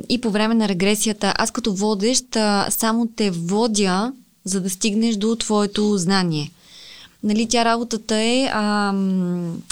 И 0.08 0.20
по 0.20 0.30
време 0.30 0.54
на 0.54 0.68
регресията, 0.68 1.34
аз 1.38 1.50
като 1.50 1.74
водещ 1.74 2.24
само 2.70 3.08
те 3.16 3.30
водя, 3.30 4.12
за 4.44 4.60
да 4.60 4.70
стигнеш 4.70 5.16
до 5.16 5.36
твоето 5.36 5.98
знание. 5.98 6.50
Нали, 7.22 7.48
тя 7.48 7.64
работата 7.64 8.16
е 8.16 8.50
а, 8.52 8.94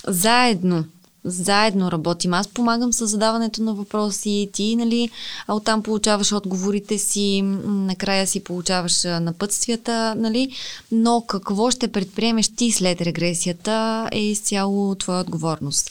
заедно. 0.07 0.85
Заедно 1.24 1.92
работим. 1.92 2.35
Аз 2.35 2.48
помагам 2.48 2.92
с 2.92 3.07
задаването 3.07 3.62
на 3.62 3.74
въпроси, 3.74 4.50
ти, 4.52 4.76
нали, 4.76 5.11
а 5.46 5.55
оттам 5.55 5.83
получаваш 5.83 6.33
отговорите 6.33 6.98
си, 6.98 7.42
накрая 7.64 8.26
си 8.26 8.44
получаваш 8.44 9.05
напътствията, 9.05 10.14
нали, 10.16 10.50
но 10.92 11.24
какво 11.26 11.70
ще 11.70 11.88
предприемеш 11.88 12.48
ти 12.48 12.72
след 12.72 13.00
регресията 13.00 14.09
е 14.12 14.20
изцяло 14.20 14.94
твоя 14.94 15.20
отговорност. 15.20 15.90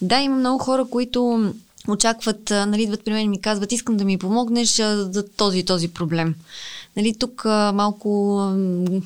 Да, 0.00 0.20
има 0.20 0.36
много 0.36 0.58
хора, 0.58 0.84
които 0.90 1.52
очакват, 1.88 2.50
нали, 2.50 2.82
идват 2.82 3.04
при 3.04 3.12
мен 3.12 3.24
и 3.24 3.28
ми 3.28 3.40
казват, 3.40 3.72
искам 3.72 3.96
да 3.96 4.04
ми 4.04 4.18
помогнеш 4.18 4.76
за 4.76 5.24
този 5.36 5.58
и 5.58 5.64
този 5.64 5.88
проблем. 5.88 6.34
Нали, 6.96 7.14
тук 7.18 7.44
малко 7.74 8.38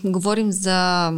говорим 0.05 0.53
за 0.53 1.11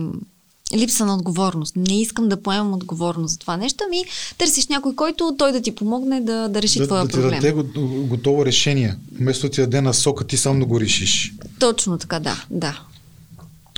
липса 0.77 1.07
на 1.07 1.15
отговорност. 1.15 1.77
Не 1.77 2.01
искам 2.01 2.29
да 2.29 2.43
поемам 2.43 2.75
отговорност 2.75 3.33
за 3.33 3.39
това 3.39 3.57
нещо, 3.57 3.85
ми 3.91 4.05
търсиш 4.39 4.67
някой, 4.67 4.95
който 4.95 5.35
той 5.39 5.53
да 5.53 5.63
ти 5.63 5.75
помогне 5.75 6.21
да, 6.21 6.49
да 6.49 6.63
реши 6.63 6.79
да, 6.79 6.87
твоя 6.87 7.03
да 7.03 7.09
ти 7.09 7.15
проблем. 7.15 7.41
даде 7.41 7.53
го- 7.53 8.07
готово 8.07 8.47
решение. 8.47 8.97
Вместо 9.21 9.47
да 9.47 9.51
ти 9.53 9.61
даде 9.61 9.81
насока, 9.81 10.27
ти 10.27 10.37
сам 10.37 10.61
да 10.61 10.67
го 10.67 10.81
решиш. 10.81 11.33
Точно 11.59 11.99
така, 11.99 12.21
да, 12.21 12.45
да. 12.51 12.81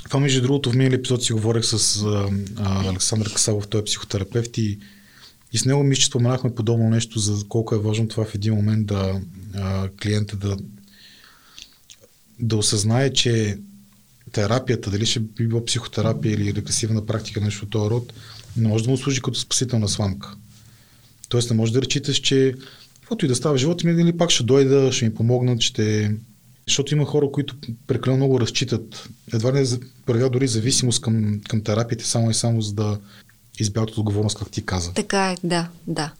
Това, 0.03 0.19
между 0.19 0.41
другото, 0.41 0.71
в 0.71 0.75
минали 0.75 0.95
епизод 0.95 1.23
си 1.23 1.33
говорех 1.33 1.65
с 1.65 2.01
а, 2.03 2.29
а, 2.57 2.89
Александър 2.89 3.33
Касалов, 3.33 3.67
той 3.67 3.81
е 3.81 3.83
психотерапевт 3.83 4.57
и, 4.57 4.79
и 5.53 5.57
с 5.57 5.65
него 5.65 5.83
мисля, 5.83 6.01
че 6.01 6.07
споменахме 6.07 6.55
подобно 6.55 6.89
нещо 6.89 7.19
за 7.19 7.47
колко 7.47 7.75
е 7.75 7.79
важно 7.79 8.07
това 8.07 8.25
в 8.25 8.35
един 8.35 8.53
момент 8.53 8.87
да 8.87 9.21
а, 9.55 9.89
клиента 9.89 10.37
да, 10.37 10.57
да 12.39 12.57
осъзнае, 12.57 13.13
че 13.13 13.57
терапията, 14.31 14.91
дали 14.91 15.05
ще 15.05 15.19
би 15.19 15.47
било 15.47 15.65
психотерапия 15.65 16.33
или 16.33 16.53
регресивна 16.53 17.05
практика, 17.05 17.41
нещо 17.41 17.65
от 17.65 17.71
този 17.71 17.89
род, 17.89 18.13
не 18.57 18.67
може 18.67 18.83
да 18.83 18.89
му 18.89 18.97
служи 18.97 19.21
като 19.21 19.39
спасителна 19.39 19.87
сламка. 19.87 20.35
Тоест 21.29 21.49
не 21.49 21.55
може 21.55 21.73
да 21.73 21.81
речиташ, 21.81 22.17
че 22.17 22.55
каквото 22.93 23.25
и 23.25 23.27
да 23.27 23.35
става 23.35 23.55
в 23.55 23.57
живота 23.57 23.87
ми, 23.87 23.93
нали, 23.93 24.17
пак 24.17 24.29
ще 24.29 24.43
дойда, 24.43 24.91
ще 24.91 25.05
ми 25.05 25.13
помогнат, 25.13 25.61
ще... 25.61 26.15
Защото 26.67 26.93
има 26.93 27.05
хора, 27.05 27.31
които 27.31 27.55
прекалено 27.87 28.17
много 28.17 28.39
разчитат. 28.39 29.09
Едва 29.33 29.51
не 29.51 29.65
проявяват 30.05 30.33
дори 30.33 30.47
зависимост 30.47 31.01
към, 31.01 31.41
към 31.49 31.63
терапията, 31.63 32.05
само 32.05 32.31
и 32.31 32.33
само 32.33 32.61
за 32.61 32.73
да 32.73 32.99
избягат 33.61 33.91
от 33.91 33.97
отговорност, 33.97 34.37
как 34.37 34.49
ти 34.49 34.65
каза. 34.65 34.93
Така 34.93 35.31
е, 35.31 35.37
да, 35.43 35.67
да. 35.87 36.11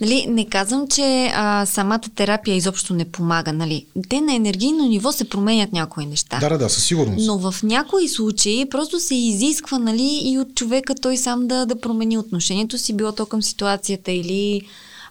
Нали, 0.00 0.26
не 0.28 0.46
казвам, 0.46 0.88
че 0.88 1.32
а, 1.34 1.66
самата 1.66 2.00
терапия 2.14 2.56
изобщо 2.56 2.94
не 2.94 3.04
помага. 3.04 3.52
Нали. 3.52 3.86
Те 4.08 4.20
на 4.20 4.34
енергийно 4.34 4.86
ниво 4.86 5.12
се 5.12 5.28
променят 5.28 5.72
някои 5.72 6.06
неща. 6.06 6.38
Да, 6.40 6.48
да, 6.48 6.58
да, 6.58 6.68
със 6.68 6.84
сигурност. 6.84 7.26
Но 7.26 7.38
в 7.38 7.62
някои 7.62 8.08
случаи 8.08 8.68
просто 8.70 9.00
се 9.00 9.14
изисква 9.14 9.78
нали, 9.78 10.20
и 10.24 10.38
от 10.38 10.54
човека 10.54 10.94
той 10.94 11.16
сам 11.16 11.48
да, 11.48 11.66
да 11.66 11.80
промени 11.80 12.18
отношението 12.18 12.78
си, 12.78 12.92
било 12.92 13.12
то 13.12 13.26
към 13.26 13.42
ситуацията 13.42 14.12
или 14.12 14.62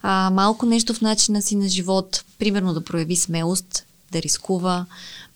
а, 0.02 0.30
малко 0.34 0.66
нещо 0.66 0.94
в 0.94 1.02
начина 1.02 1.42
си 1.42 1.56
на 1.56 1.70
живот. 1.70 2.24
Примерно 2.40 2.74
да 2.74 2.84
прояви 2.84 3.16
смелост, 3.16 3.86
да 4.12 4.22
рискува, 4.22 4.86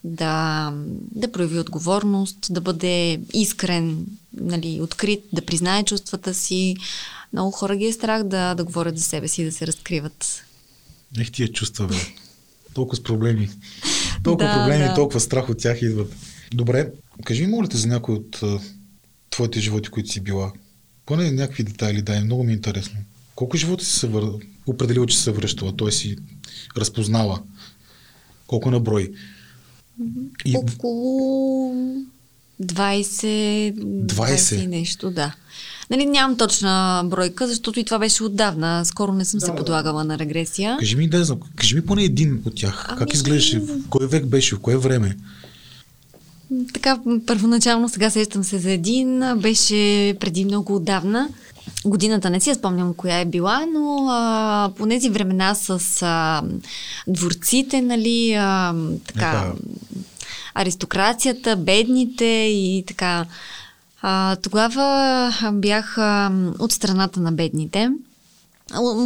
да, 0.03 0.73
да 1.15 1.31
прояви 1.31 1.59
отговорност, 1.59 2.37
да 2.49 2.61
бъде 2.61 3.21
искрен, 3.33 4.05
нали, 4.33 4.81
открит, 4.81 5.23
да 5.33 5.45
признае 5.45 5.83
чувствата 5.83 6.33
си. 6.33 6.75
Много 7.33 7.51
хора 7.51 7.75
ги 7.75 7.85
е 7.85 7.93
страх 7.93 8.23
да, 8.23 8.55
да 8.55 8.63
говорят 8.63 8.97
за 8.97 9.03
себе 9.03 9.27
си, 9.27 9.43
да 9.45 9.51
се 9.51 9.67
разкриват. 9.67 10.43
Ех 11.19 11.31
тия 11.31 11.51
чувства, 11.51 11.87
бе. 11.87 11.95
Толкова 12.73 12.95
с 12.95 13.03
проблеми. 13.03 13.49
Толкова 14.23 14.49
Да, 14.49 14.55
проблеми, 14.55 14.83
да. 14.83 14.93
толкова 14.93 15.19
страх 15.19 15.49
от 15.49 15.57
тях 15.57 15.81
идват. 15.81 16.15
Добре, 16.53 16.91
кажи 17.25 17.41
ми, 17.41 17.47
моля 17.47 17.67
те, 17.67 17.77
за 17.77 17.87
някой 17.87 18.15
от 18.15 18.39
а, 18.43 18.59
твоите 19.29 19.59
животи, 19.59 19.89
които 19.89 20.09
си 20.09 20.19
била. 20.19 20.51
Поне 21.05 21.31
някакви 21.31 21.63
детайли, 21.63 22.01
дай, 22.01 22.21
много 22.23 22.43
ми 22.43 22.51
е 22.51 22.55
интересно. 22.55 22.99
Колко 23.35 23.57
живота 23.57 23.85
си 23.85 23.99
се 23.99 24.07
вър... 24.07 24.23
определила, 24.67 25.07
че 25.07 25.17
се 25.17 25.31
връщала, 25.31 25.77
т.е. 25.77 25.91
си 25.91 26.17
разпознала? 26.77 27.41
Колко 28.47 28.71
на 28.71 28.79
брой? 28.79 29.11
И 30.45 30.57
Около 30.57 31.75
20, 32.63 33.73
20 33.73 34.63
и 34.63 34.67
нещо, 34.67 35.11
да. 35.11 35.33
Нали, 35.89 36.05
нямам 36.05 36.37
точна 36.37 37.03
бройка, 37.05 37.47
защото 37.47 37.79
и 37.79 37.83
това 37.83 37.99
беше 37.99 38.23
отдавна. 38.23 38.85
Скоро 38.85 39.13
не 39.13 39.25
съм 39.25 39.39
Да, 39.39 39.45
се 39.45 39.51
да. 39.51 39.57
подлагала 39.57 40.03
на 40.03 40.17
регресия. 40.19 40.77
кажи 40.79 40.95
ми, 40.95 41.09
да, 41.09 41.23
знам, 41.25 41.39
кажи 41.55 41.75
ми 41.75 41.85
поне 41.85 42.03
един 42.03 42.41
от 42.45 42.55
тях. 42.55 42.85
Ами- 42.89 42.99
Как 42.99 43.13
изглеждаше? 43.13 43.59
В 43.59 43.67
кой 43.89 44.07
век 44.07 44.25
беше? 44.25 44.55
В 44.55 44.59
кое 44.59 44.77
време? 44.77 45.17
Така, 46.73 46.99
първоначално 47.27 47.89
сега 47.89 48.09
сещам 48.09 48.43
се 48.43 48.59
за 48.59 48.71
един. 48.71 49.23
Беше 49.37 49.75
преди 50.19 50.45
много 50.45 50.75
отдавна. 50.75 51.29
Годината 51.85 52.29
не 52.29 52.39
си 52.39 52.49
я 52.49 52.55
спомням 52.55 52.93
коя 52.93 53.19
е 53.19 53.25
била, 53.25 53.65
но 53.73 54.07
а, 54.09 54.71
по 54.77 54.87
тези 54.87 55.09
времена 55.09 55.55
с 55.55 55.69
а, 56.01 56.41
дворците, 57.07 57.81
нали, 57.81 58.33
а, 58.33 58.75
така, 59.07 59.27
Еха. 59.27 59.53
Аристокрацията, 60.53 61.55
бедните 61.55 62.25
и 62.49 62.83
така. 62.87 63.25
А, 64.01 64.35
тогава 64.35 65.33
бях 65.53 65.97
а, 65.97 66.31
от 66.59 66.71
страната 66.71 67.19
на 67.19 67.31
бедните, 67.31 67.89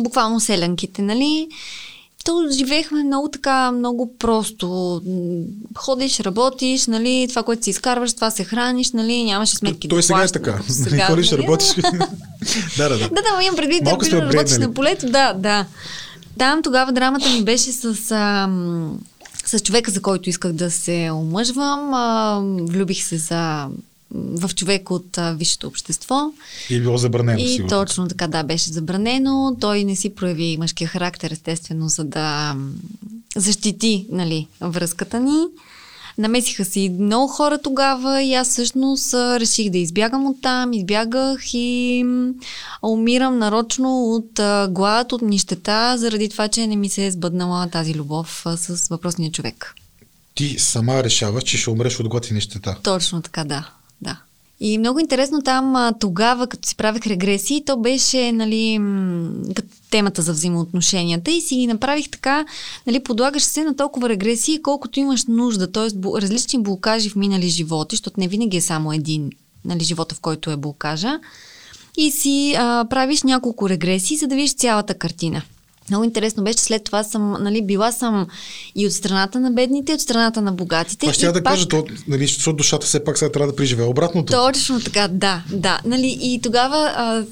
буквално 0.03 0.39
селянките, 0.39 1.01
нали? 1.01 1.47
То 2.25 2.47
живеехме 2.51 3.03
много 3.03 3.29
така, 3.29 3.71
много 3.71 4.17
просто. 4.17 5.01
Ходиш, 5.75 6.19
работиш, 6.19 6.87
нали, 6.87 7.25
това, 7.29 7.43
което 7.43 7.63
си 7.63 7.69
изкарваш, 7.69 8.13
това 8.13 8.31
се 8.31 8.43
храниш, 8.43 8.91
нали, 8.91 9.23
нямаше 9.23 9.55
сметки 9.55 9.87
Той 9.87 9.99
да 9.99 10.03
сега 10.03 10.23
е 10.23 10.27
така. 10.27 10.57
като 10.57 10.73
Сега, 10.73 11.05
Ходиш, 11.05 11.31
нали? 11.31 11.43
работиш. 11.43 11.75
да, 12.77 12.89
да, 12.89 12.97
да. 12.97 13.09
Да, 13.09 13.09
да, 13.09 13.43
имам 13.43 13.55
предвид, 13.55 13.83
да, 13.83 13.91
работиш 13.91 14.57
на 14.57 14.73
полето, 14.73 15.05
да, 15.09 15.33
да. 15.33 15.65
Там 16.37 16.61
тогава 16.63 16.91
драмата 16.91 17.29
ми 17.29 17.43
беше 17.43 17.71
с, 17.71 18.11
а, 18.11 18.49
с 19.45 19.59
човека, 19.59 19.91
за 19.91 20.01
който 20.01 20.29
исках 20.29 20.53
да 20.53 20.71
се 20.71 21.09
омъжвам. 21.11 21.93
А, 21.93 22.41
влюбих 22.61 23.03
се 23.03 23.17
за 23.17 23.67
в 24.11 24.49
човек 24.55 24.91
от 24.91 25.17
а, 25.17 25.33
висшето 25.33 25.67
общество. 25.67 26.31
И 26.69 26.75
е 26.75 26.81
било 26.81 26.97
забранено, 26.97 27.39
И 27.39 27.47
сигурно. 27.47 27.69
точно 27.69 28.07
така, 28.07 28.27
да, 28.27 28.43
беше 28.43 28.73
забранено. 28.73 29.57
Той 29.59 29.83
не 29.83 29.95
си 29.95 30.15
прояви 30.15 30.57
мъжкия 30.59 30.87
характер, 30.87 31.31
естествено, 31.31 31.89
за 31.89 32.03
да 32.03 32.55
защити, 33.35 34.05
нали, 34.11 34.47
връзката 34.61 35.19
ни. 35.19 35.45
Намесиха 36.17 36.65
се 36.65 36.79
и 36.79 36.89
много 36.89 37.27
хора 37.27 37.57
тогава 37.57 38.21
и 38.21 38.33
аз 38.33 38.49
всъщност 38.49 39.13
реших 39.13 39.69
да 39.69 39.77
избягам 39.77 40.25
от 40.25 40.41
там. 40.41 40.73
Избягах 40.73 41.53
и 41.53 42.05
умирам 42.83 43.37
нарочно 43.37 44.03
от 44.03 44.31
глад, 44.73 45.11
от 45.11 45.21
нищета, 45.21 45.95
заради 45.97 46.29
това, 46.29 46.47
че 46.47 46.67
не 46.67 46.75
ми 46.75 46.89
се 46.89 47.05
е 47.05 47.11
сбъднала 47.11 47.69
тази 47.69 47.95
любов 47.95 48.45
с 48.55 48.87
въпросния 48.87 49.31
човек. 49.31 49.75
Ти 50.35 50.59
сама 50.59 51.03
решаваш, 51.03 51.43
че 51.43 51.57
ще 51.57 51.69
умреш 51.69 51.99
от 51.99 52.07
глад 52.07 52.29
и 52.29 52.33
нещета. 52.33 52.75
Точно 52.83 53.21
така, 53.21 53.43
да. 53.43 53.69
И 54.59 54.77
много 54.77 54.99
интересно 54.99 55.41
там 55.41 55.93
тогава, 55.99 56.47
като 56.47 56.67
си 56.67 56.75
правех 56.75 57.07
регресии, 57.07 57.63
то 57.65 57.77
беше 57.77 58.31
нали, 58.31 58.79
темата 59.91 60.21
за 60.21 60.33
взаимоотношенията 60.33 61.31
и 61.31 61.41
си 61.41 61.55
ги 61.55 61.67
направих 61.67 62.09
така, 62.09 62.45
нали, 62.87 63.03
подлагаш 63.03 63.43
се 63.43 63.63
на 63.63 63.75
толкова 63.75 64.09
регресии, 64.09 64.61
колкото 64.61 64.99
имаш 64.99 65.25
нужда, 65.27 65.71
т.е. 65.71 65.87
различни 66.21 66.63
блокажи 66.63 67.09
в 67.09 67.15
минали 67.15 67.49
животи, 67.49 67.95
защото 67.95 68.19
не 68.19 68.27
винаги 68.27 68.57
е 68.57 68.61
само 68.61 68.93
един 68.93 69.29
нали, 69.65 69.83
живота, 69.83 70.15
в 70.15 70.19
който 70.19 70.51
е 70.51 70.57
блокажа. 70.57 71.19
И 71.97 72.11
си 72.11 72.55
а, 72.57 72.85
правиш 72.89 73.23
няколко 73.23 73.69
регресии, 73.69 74.17
за 74.17 74.27
да 74.27 74.35
видиш 74.35 74.55
цялата 74.55 74.93
картина. 74.93 75.41
Много 75.89 76.03
интересно 76.03 76.43
беше, 76.43 76.59
след 76.59 76.83
това 76.83 77.03
съм, 77.03 77.35
нали, 77.39 77.61
била 77.61 77.91
съм 77.91 78.27
и 78.75 78.87
от 78.87 78.93
страната 78.93 79.39
на 79.39 79.51
бедните, 79.51 79.91
и 79.91 79.95
от 79.95 80.01
страната 80.01 80.41
на 80.41 80.51
богатите. 80.51 80.97
Това 80.99 81.13
ще 81.13 81.25
да 81.31 81.33
пак- 81.43 81.53
кажа, 81.53 81.67
то, 81.67 81.85
нали, 82.07 82.27
защото 82.27 82.57
душата 82.57 82.85
все 82.87 83.03
пак 83.03 83.17
сега 83.17 83.31
трябва 83.31 83.51
да 83.51 83.55
преживее 83.55 83.85
обратното. 83.85 84.33
Точно 84.33 84.79
така, 84.79 85.07
да, 85.07 85.43
да. 85.51 85.79
Нали, 85.85 86.17
и 86.21 86.39
тогава 86.43 86.93
а, 86.95 87.25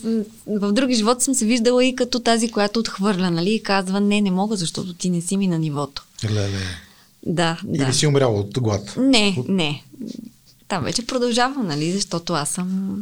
в 0.48 0.72
други 0.72 0.96
животи 0.96 1.24
съм 1.24 1.34
се 1.34 1.46
виждала 1.46 1.86
и 1.86 1.96
като 1.96 2.20
тази, 2.20 2.52
която 2.52 2.80
отхвърля, 2.80 3.32
нали, 3.32 3.54
и 3.54 3.64
казва, 3.64 4.02
не, 4.02 4.22
не 4.22 4.32
мога, 4.32 4.56
защото 4.56 4.94
ти 4.94 5.10
не 5.10 5.22
си 5.22 5.38
ми 5.38 5.48
на 5.48 5.60
нивото. 5.60 6.04
Леле. 6.32 6.60
Да, 7.26 7.60
да. 7.64 7.84
Или 7.84 7.94
си 7.94 8.08
умряла 8.08 8.40
от 8.40 8.60
глад. 8.60 8.94
Не, 8.98 9.38
не. 9.48 9.84
Там 10.68 10.84
вече 10.84 11.06
продължавам, 11.06 11.68
нали, 11.68 11.92
защото 11.92 12.34
аз 12.34 12.50
съм 12.50 12.98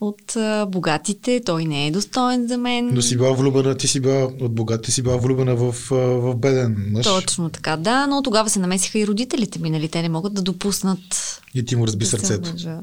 от 0.00 0.36
а, 0.36 0.66
богатите, 0.66 1.40
той 1.44 1.64
не 1.64 1.86
е 1.86 1.90
достоен 1.90 2.48
за 2.48 2.58
мен. 2.58 2.90
Но 2.94 3.02
си 3.02 3.16
била 3.16 3.32
влюбена, 3.32 3.76
ти 3.76 3.88
си 3.88 4.00
била 4.00 4.24
от 4.40 4.54
богат, 4.54 4.82
ти 4.82 4.92
си 4.92 5.02
била 5.02 5.16
влюбена 5.16 5.54
в, 5.56 5.74
в 5.90 6.34
беден 6.34 6.86
мъж. 6.92 7.06
Точно 7.06 7.48
така, 7.48 7.76
да, 7.76 8.06
но 8.06 8.22
тогава 8.22 8.50
се 8.50 8.58
намесиха 8.58 8.98
и 8.98 9.06
родителите 9.06 9.58
ми, 9.58 9.70
нали, 9.70 9.88
те 9.88 10.02
не 10.02 10.08
могат 10.08 10.34
да 10.34 10.42
допуснат 10.42 11.40
И 11.54 11.64
ти 11.64 11.76
му 11.76 11.86
разби 11.86 12.04
да 12.04 12.10
сърцето. 12.10 12.52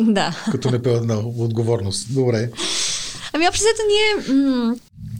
Да. 0.00 0.44
Като 0.50 0.70
не 0.70 0.82
пева 0.82 1.00
на 1.00 1.18
отговорност. 1.18 2.14
Добре. 2.14 2.50
Ами 3.32 3.48
общо 3.48 3.64
ние 3.88 4.36
м- 4.36 4.74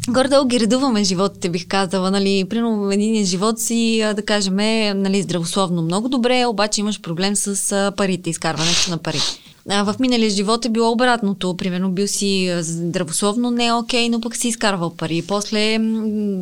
горе-долу 0.08 0.46
ги 0.46 0.60
редуваме 0.60 1.04
животите, 1.04 1.48
бих 1.48 1.66
казала. 1.68 2.10
Нали, 2.10 2.44
примерно 2.50 2.90
един 2.90 3.24
живот 3.24 3.60
си, 3.60 4.02
да 4.16 4.22
кажем, 4.22 4.56
нали, 5.02 5.22
здравословно 5.22 5.82
много 5.82 6.08
добре, 6.08 6.46
обаче 6.46 6.80
имаш 6.80 7.00
проблем 7.00 7.36
с 7.36 7.92
парите, 7.96 8.30
изкарването 8.30 8.90
на 8.90 8.98
пари. 8.98 9.20
А, 9.68 9.82
в 9.82 9.94
миналия 10.00 10.30
живот 10.30 10.64
е 10.64 10.68
било 10.68 10.90
обратното. 10.92 11.56
Примерно 11.56 11.90
бил 11.90 12.08
си 12.08 12.54
здравословно 12.60 13.50
не 13.50 13.66
е 13.66 13.72
окей, 13.72 14.08
но 14.08 14.20
пък 14.20 14.36
си 14.36 14.48
изкарвал 14.48 14.90
пари. 14.90 15.22
После 15.28 15.78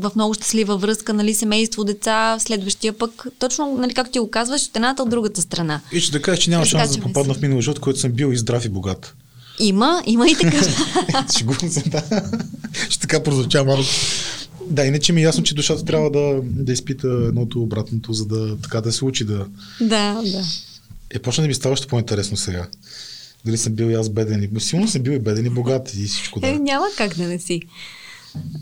в 0.01 0.11
много 0.15 0.35
щастлива 0.35 0.77
връзка, 0.77 1.13
нали, 1.13 1.35
семейство, 1.35 1.85
деца, 1.85 2.37
следващия 2.39 2.93
пък, 2.93 3.27
точно, 3.39 3.77
нали, 3.79 3.95
както 3.95 4.13
ти 4.13 4.19
го 4.19 4.31
казваш, 4.31 4.63
от 4.67 4.77
едната 4.77 5.03
от 5.03 5.11
другата 5.11 5.43
страна. 5.43 5.81
И 5.93 6.01
ще 6.01 6.13
да 6.13 6.23
кажеш, 6.23 6.45
че 6.45 6.51
няма 6.51 6.67
шанс 6.67 6.97
да 6.97 7.03
попадна 7.03 7.35
в 7.35 7.41
минал 7.41 7.61
живот, 7.61 7.79
който 7.79 8.01
съм 8.01 8.13
бил 8.13 8.33
и 8.33 8.37
здрав 8.37 8.65
и 8.65 8.69
богат. 8.69 9.15
Има, 9.61 10.03
има 10.07 10.29
и 10.29 10.35
така. 10.35 10.63
Шегувам 11.39 11.71
се, 11.71 11.89
да. 11.89 12.03
Ще 12.89 13.01
така 13.01 13.23
прозвуча 13.23 13.65
малко. 13.65 13.83
Да, 14.67 14.85
иначе 14.85 15.13
ми 15.13 15.21
е 15.21 15.25
ясно, 15.25 15.45
че 15.45 15.55
душата 15.55 15.85
трябва 15.85 16.11
да, 16.11 16.41
да 16.43 16.73
изпита 16.73 17.09
едното 17.29 17.63
обратното, 17.63 18.13
за 18.13 18.27
да 18.27 18.57
така 18.57 18.81
да 18.81 18.93
се 18.93 19.05
учи 19.05 19.25
да... 19.25 19.47
да, 19.81 20.23
да. 20.23 20.45
Е, 21.11 21.19
почна 21.19 21.43
да 21.43 21.49
ми 21.49 21.55
става 21.55 21.73
още 21.73 21.87
по-интересно 21.87 22.37
сега. 22.37 22.67
Дали 23.45 23.59
съм 23.59 23.73
бил 23.73 23.87
и 23.87 23.95
аз 23.95 24.09
беден. 24.09 24.51
Силно 24.59 24.89
съм 24.89 25.03
бил 25.03 25.13
и 25.13 25.19
беден 25.19 25.47
и 25.47 25.51
богат 25.51 25.95
и 25.95 26.05
всичко 26.05 26.41
Е, 26.43 26.53
да. 26.53 26.59
няма 26.59 26.87
как 26.97 27.17
да 27.17 27.25
не 27.25 27.39
си. 27.39 27.63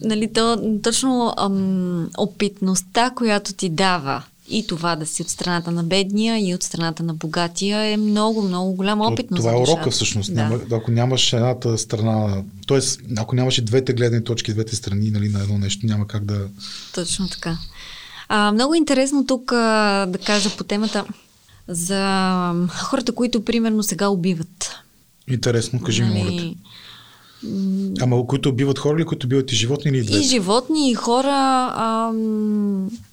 Нали, 0.03 0.33
то, 0.33 0.79
точно 0.83 1.35
ам, 1.39 2.11
опитността, 2.19 3.11
която 3.11 3.53
ти 3.53 3.69
дава 3.69 4.23
и 4.49 4.67
това 4.67 4.97
да 4.97 5.07
си 5.07 5.23
от 5.23 5.29
страната 5.29 5.71
на 5.71 5.83
бедния 5.83 6.49
и 6.49 6.55
от 6.55 6.63
страната 6.63 7.03
на 7.03 7.15
богатия 7.15 7.79
е 7.79 7.97
много, 7.97 8.43
много 8.43 8.73
голяма 8.73 9.05
То- 9.05 9.13
опитност. 9.13 9.41
Това 9.41 9.53
е 9.53 9.57
урока 9.57 9.91
всъщност. 9.91 10.35
Да. 10.35 10.43
Няма, 10.43 10.61
ако 10.73 10.91
нямаш 10.91 11.33
едната 11.33 11.79
страна, 11.79 12.43
т.е. 12.69 12.79
ако 13.17 13.37
нямаш 13.37 13.59
и 13.59 13.63
двете 13.63 13.93
гледни 13.93 14.25
точки, 14.25 14.53
двете 14.53 14.77
страни 14.77 15.11
нали, 15.11 15.29
на 15.29 15.41
едно 15.43 15.59
нещо, 15.59 15.87
няма 15.87 16.07
как 16.07 16.25
да... 16.25 16.47
Точно 16.95 17.29
така. 17.29 17.59
А, 18.29 18.53
много 18.53 18.75
интересно 18.75 19.27
тук 19.27 19.53
а, 19.53 20.07
да 20.07 20.19
кажа 20.19 20.57
по 20.57 20.65
темата 20.65 21.05
за 21.69 22.67
хората, 22.69 23.13
които 23.13 23.45
примерно 23.45 23.83
сега 23.83 24.09
убиват. 24.09 24.71
Интересно, 25.29 25.83
кажи 25.83 26.03
моля. 26.03 26.25
Нали, 26.25 26.47
м, 26.47 26.55
Ама 28.01 28.27
които 28.27 28.49
убиват 28.49 28.79
хора 28.79 28.99
или 28.99 29.07
които 29.07 29.27
убиват 29.27 29.53
и 29.53 29.57
животни 29.57 29.91
или 29.91 29.97
и 29.97 30.01
И 30.01 30.05
двете? 30.05 30.23
животни, 30.23 30.91
и 30.91 30.95
хора, 30.95 31.33
а, 31.75 32.13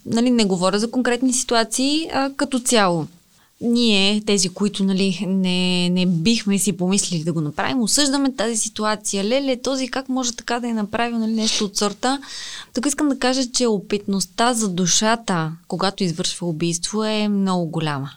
нали, 0.05 0.31
не 0.31 0.45
говоря 0.45 0.79
за 0.79 0.91
конкретни 0.91 1.33
ситуации, 1.33 2.09
а 2.13 2.31
като 2.38 2.59
цяло. 2.59 3.07
Ние, 3.62 4.21
тези, 4.25 4.49
които 4.49 4.83
нали, 4.83 5.25
не, 5.27 5.89
не 5.89 6.05
бихме 6.05 6.59
си 6.59 6.73
помислили 6.73 7.23
да 7.23 7.33
го 7.33 7.41
направим, 7.41 7.81
осъждаме 7.81 8.36
тази 8.36 8.57
ситуация. 8.57 9.23
Леле, 9.23 9.62
този 9.62 9.88
как 9.88 10.09
може 10.09 10.36
така 10.36 10.59
да 10.59 10.67
е 10.67 10.73
направил 10.73 11.17
нали, 11.17 11.31
нещо 11.33 11.65
от 11.65 11.77
сорта. 11.77 12.19
Тук 12.73 12.86
искам 12.86 13.09
да 13.09 13.19
кажа, 13.19 13.51
че 13.51 13.67
опитността 13.67 14.53
за 14.53 14.69
душата, 14.69 15.51
когато 15.67 16.03
извършва 16.03 16.47
убийство, 16.47 17.03
е 17.03 17.27
много 17.27 17.65
голяма. 17.65 18.12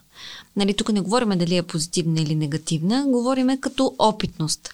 Нали, 0.56 0.74
тук 0.74 0.92
не 0.92 1.00
говорим 1.00 1.28
дали 1.28 1.56
е 1.56 1.62
позитивна 1.62 2.20
или 2.20 2.34
негативна, 2.34 3.04
говориме 3.08 3.60
като 3.60 3.94
опитност. 3.98 4.70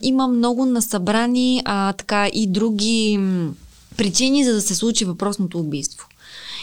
Има 0.00 0.28
много 0.28 0.66
насъбрани 0.66 1.62
а, 1.64 1.92
така 1.92 2.28
и 2.32 2.46
други 2.46 3.20
причини, 3.96 4.44
за 4.44 4.52
да 4.52 4.60
се 4.62 4.74
случи 4.74 5.04
въпросното 5.04 5.58
убийство. 5.58 6.06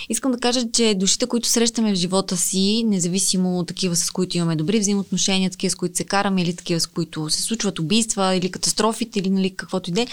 Искам 0.10 0.32
да 0.32 0.38
кажа, 0.38 0.72
че 0.74 0.96
душите, 0.98 1.26
които 1.26 1.50
срещаме 1.50 1.92
в 1.92 1.96
живота 1.96 2.38
си, 2.38 2.84
независимо 2.88 3.60
от 3.60 3.68
такива, 3.68 3.96
с 3.96 4.12
които 4.12 4.38
имаме 4.38 4.56
добри 4.56 4.80
взаимоотношения, 4.80 5.50
такива, 5.50 5.72
с 5.72 5.76
които 5.76 5.98
се 5.98 6.04
караме, 6.04 6.42
или 6.42 6.56
такива, 6.56 6.80
с 6.80 6.88
които 6.88 7.30
се 7.30 7.42
случват 7.42 7.80
убийства, 7.80 8.36
или 8.36 8.52
катастрофите, 8.52 9.20
или 9.20 9.30
нали, 9.30 9.50
каквото 9.56 9.90
и 9.90 9.94
да 9.94 10.02
е, 10.02 10.08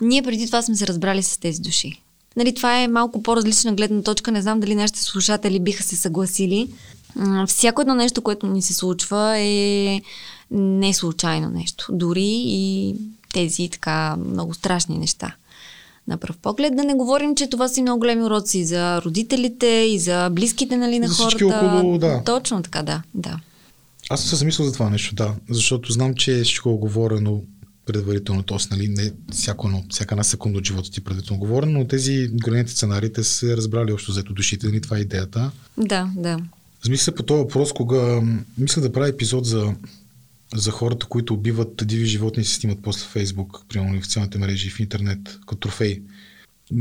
ние 0.00 0.22
преди 0.22 0.46
това 0.46 0.62
сме 0.62 0.76
се 0.76 0.86
разбрали 0.86 1.22
с 1.22 1.38
тези 1.38 1.60
души. 1.60 2.02
Нали, 2.36 2.54
това 2.54 2.80
е 2.80 2.88
малко 2.88 3.22
по-различна 3.22 3.72
гледна 3.72 4.02
точка. 4.02 4.32
Не 4.32 4.42
знам 4.42 4.60
дали 4.60 4.74
нашите 4.74 5.02
слушатели 5.02 5.60
биха 5.60 5.82
се 5.82 5.96
съгласили. 5.96 6.68
Всяко 7.46 7.80
едно 7.80 7.94
нещо, 7.94 8.22
което 8.22 8.46
ни 8.46 8.62
се 8.62 8.74
случва 8.74 9.38
е 9.38 10.00
не 10.50 10.94
случайно 10.94 11.50
нещо. 11.50 11.88
Дори 11.92 12.42
и 12.46 12.94
тези 13.32 13.68
така 13.68 14.16
много 14.16 14.54
страшни 14.54 14.98
неща. 14.98 15.34
На 16.08 16.16
пръв 16.16 16.36
поглед 16.36 16.76
да 16.76 16.84
не 16.84 16.94
говорим, 16.94 17.36
че 17.36 17.50
това 17.50 17.68
са 17.68 17.80
и 17.80 17.82
много 17.82 17.98
големи 17.98 18.22
уроци 18.22 18.64
за 18.64 19.02
родителите 19.02 19.66
и 19.66 19.98
за 19.98 20.30
близките 20.32 20.76
нали, 20.76 20.98
на 20.98 21.08
За 21.08 21.14
хората. 21.14 21.46
около, 21.46 21.98
да. 21.98 22.22
Точно 22.24 22.62
така, 22.62 22.82
да. 22.82 23.02
да. 23.14 23.40
Аз 24.10 24.20
съм 24.20 24.28
се 24.28 24.36
замислил 24.36 24.66
за 24.66 24.72
това 24.72 24.90
нещо, 24.90 25.14
да. 25.14 25.34
Защото 25.50 25.92
знам, 25.92 26.14
че 26.14 26.38
е 26.38 26.42
всичко 26.42 26.70
оговорено 26.70 27.42
предварително, 27.86 28.42
т.е. 28.42 28.56
Нали, 28.70 28.88
не 28.88 29.12
всяко, 29.32 29.66
едно, 29.66 29.84
всяка 29.90 30.14
една 30.14 30.24
секунда 30.24 30.58
от 30.58 30.66
живота 30.66 30.90
ти 30.90 31.00
е 31.00 31.04
предварително 31.04 31.40
говорено, 31.40 31.78
но 31.78 31.86
тези 31.86 32.28
големите 32.32 32.70
сценарии 32.70 33.12
те 33.12 33.24
са 33.24 33.32
се 33.32 33.56
разбрали 33.56 33.92
общо 33.92 34.12
взето 34.12 34.32
душите, 34.32 34.66
нали, 34.66 34.80
това 34.80 34.96
е 34.96 35.00
идеята. 35.00 35.50
Да, 35.78 36.10
да. 36.16 36.38
Замисля 36.84 37.14
по 37.14 37.22
този 37.22 37.38
въпрос, 37.38 37.72
кога 37.72 38.22
мисля 38.58 38.82
да 38.82 38.92
правя 38.92 39.08
епизод 39.08 39.46
за, 39.46 39.74
за 40.54 40.70
хората, 40.70 41.06
които 41.06 41.34
убиват 41.34 41.82
диви 41.84 42.06
животни 42.06 42.42
и 42.42 42.46
се 42.46 42.54
снимат 42.54 42.78
после 42.82 43.04
в 43.04 43.10
Фейсбук, 43.10 43.64
примерно 43.68 44.00
в 44.00 44.04
социалните 44.04 44.38
мрежи 44.38 44.66
и 44.66 44.70
в 44.70 44.80
интернет, 44.80 45.38
като 45.40 45.56
трофей. 45.56 46.02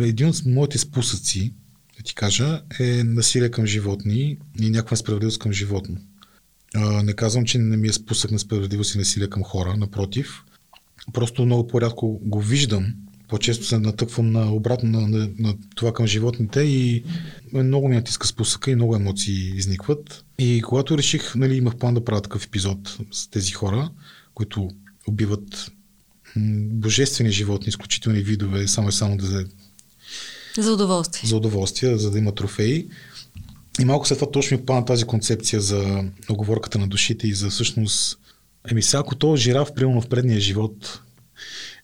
Един 0.02 0.28
от 0.28 0.46
моите 0.46 0.78
спусъци, 0.78 1.54
да 1.98 2.04
ти 2.04 2.16
кажа, 2.16 2.62
е 2.80 3.04
насилие 3.04 3.52
към 3.52 3.66
животни 3.66 4.38
и 4.60 4.70
някаква 4.70 4.96
несправедливост 4.96 5.40
към 5.40 5.52
животно. 5.52 5.98
А, 6.76 7.04
не 7.04 7.14
казвам, 7.14 7.46
че 7.46 7.58
не 7.58 7.78
ми 7.78 7.88
е 7.88 7.94
спусък 7.94 8.32
на 8.32 8.40
справедливост 8.40 8.96
и 8.96 8.98
насилие 8.98 9.30
към 9.30 9.44
хора, 9.44 9.78
напротив. 9.78 10.44
Просто 11.14 11.46
много 11.46 11.68
по-рядко 11.68 12.20
го 12.24 12.42
виждам. 12.42 12.94
По-често 13.28 13.66
се 13.66 13.80
натъквам 13.80 14.32
на 14.32 14.54
обратно 14.54 14.90
на, 14.90 15.08
на, 15.08 15.30
на 15.40 15.56
това 15.76 15.94
към 15.94 16.08
животните 16.08 16.62
и 16.62 17.04
много 17.54 17.88
ми 17.88 17.96
натиска 17.96 18.28
спусъка 18.28 18.72
и 18.72 18.76
много 18.76 18.96
емоции 18.96 19.54
изникват. 19.56 20.26
И 20.40 20.62
когато 20.62 20.98
реших, 20.98 21.36
нали, 21.36 21.56
имах 21.56 21.76
план 21.76 21.94
да 21.94 22.06
правя 22.06 22.22
такъв 22.22 22.46
епизод 22.46 22.98
с 23.12 23.28
тези 23.28 23.52
хора, 23.52 23.90
които 24.34 24.70
убиват 25.08 25.72
божествени 26.72 27.32
животни, 27.32 27.70
изключителни 27.70 28.20
видове, 28.20 28.68
само 28.68 28.90
и 28.90 28.92
само 28.92 29.18
да, 29.18 29.46
За 30.58 30.74
удоволствие. 30.74 31.30
за 31.30 31.38
удоволствие, 31.38 31.98
за 31.98 32.12
да 32.12 32.18
има 32.18 32.36
трофеи. 32.36 32.88
И 33.80 33.86
малко 33.86 34.08
след 34.08 34.20
това 34.20 34.32
точно 34.32 34.58
ми 34.58 34.66
плана 34.66 34.86
тази 34.86 35.06
концепция 35.06 35.62
за 35.62 36.04
оговорката 36.30 36.78
на 36.78 36.88
душите 36.88 37.28
и 37.28 37.34
за 37.34 37.50
всъщност 37.50 38.20
Еми 38.72 38.82
сега, 38.82 39.00
ако 39.00 39.16
този 39.16 39.44
жираф, 39.44 39.74
примерно 39.74 40.02
в 40.02 40.10
предния 40.10 40.40
живот, 40.40 41.02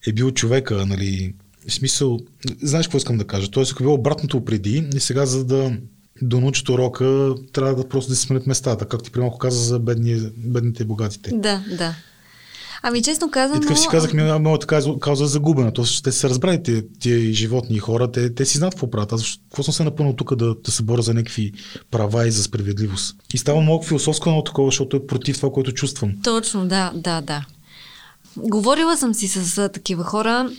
е 0.06 0.12
бил 0.12 0.30
човека, 0.30 0.86
нали, 0.86 1.34
в 1.68 1.72
смисъл, 1.72 2.20
знаеш 2.62 2.86
какво 2.86 2.98
искам 2.98 3.18
да 3.18 3.26
кажа? 3.26 3.50
Тоест, 3.50 3.72
ако 3.72 3.82
е 3.82 3.84
било 3.84 3.94
обратното 3.94 4.44
преди, 4.44 4.88
и 4.94 5.00
сега 5.00 5.26
за 5.26 5.44
да 5.44 5.76
да 6.22 6.40
научат 6.40 6.68
урока, 6.68 7.34
трябва 7.52 7.74
да 7.74 7.88
просто 7.88 8.08
да 8.08 8.16
се 8.16 8.22
сменят 8.22 8.46
местата, 8.46 8.88
както 8.88 9.04
ти 9.04 9.10
примерно 9.10 9.38
каза 9.38 9.64
за 9.64 9.78
бедни, 9.78 10.20
бедните 10.36 10.82
и 10.82 10.86
богатите. 10.86 11.30
Да, 11.34 11.64
да. 11.78 11.94
Ами 12.86 13.02
честно. 13.02 13.28
И 13.28 13.60
така 13.60 13.76
си 13.76 13.88
казахме, 13.90 14.38
моята 14.38 14.66
кауза 15.00 15.24
е 15.24 15.26
загубена. 15.26 15.72
То 15.72 16.02
те 16.02 16.12
се 16.12 16.28
разбрали 16.28 16.62
тия, 16.62 16.84
тия 17.00 17.32
животни 17.32 17.76
и 17.76 17.78
хора, 17.78 18.12
те, 18.12 18.34
те 18.34 18.44
си 18.44 18.58
знаят 18.58 18.74
какво 18.74 18.90
правят. 18.90 19.12
Аз 19.12 19.38
какво 19.50 19.62
съм 19.62 19.74
се 19.74 19.84
напълнил 19.84 20.14
тук 20.14 20.34
да, 20.34 20.54
да 20.64 20.70
се 20.70 20.82
боря 20.82 21.02
за 21.02 21.14
някакви 21.14 21.52
права 21.90 22.28
и 22.28 22.30
за 22.30 22.42
справедливост. 22.42 23.16
И 23.34 23.38
става 23.38 23.60
много 23.60 23.84
философско 23.84 24.30
на 24.30 24.44
такова, 24.44 24.68
защото 24.68 24.96
е 24.96 25.06
против 25.06 25.36
това, 25.36 25.50
което 25.50 25.72
чувствам. 25.72 26.12
Точно, 26.24 26.68
да, 26.68 26.92
да, 26.94 27.20
да. 27.20 27.46
Говорила 28.36 28.96
съм 28.96 29.14
си 29.14 29.28
с, 29.28 29.44
с 29.44 29.68
такива 29.68 30.04
хора 30.04 30.50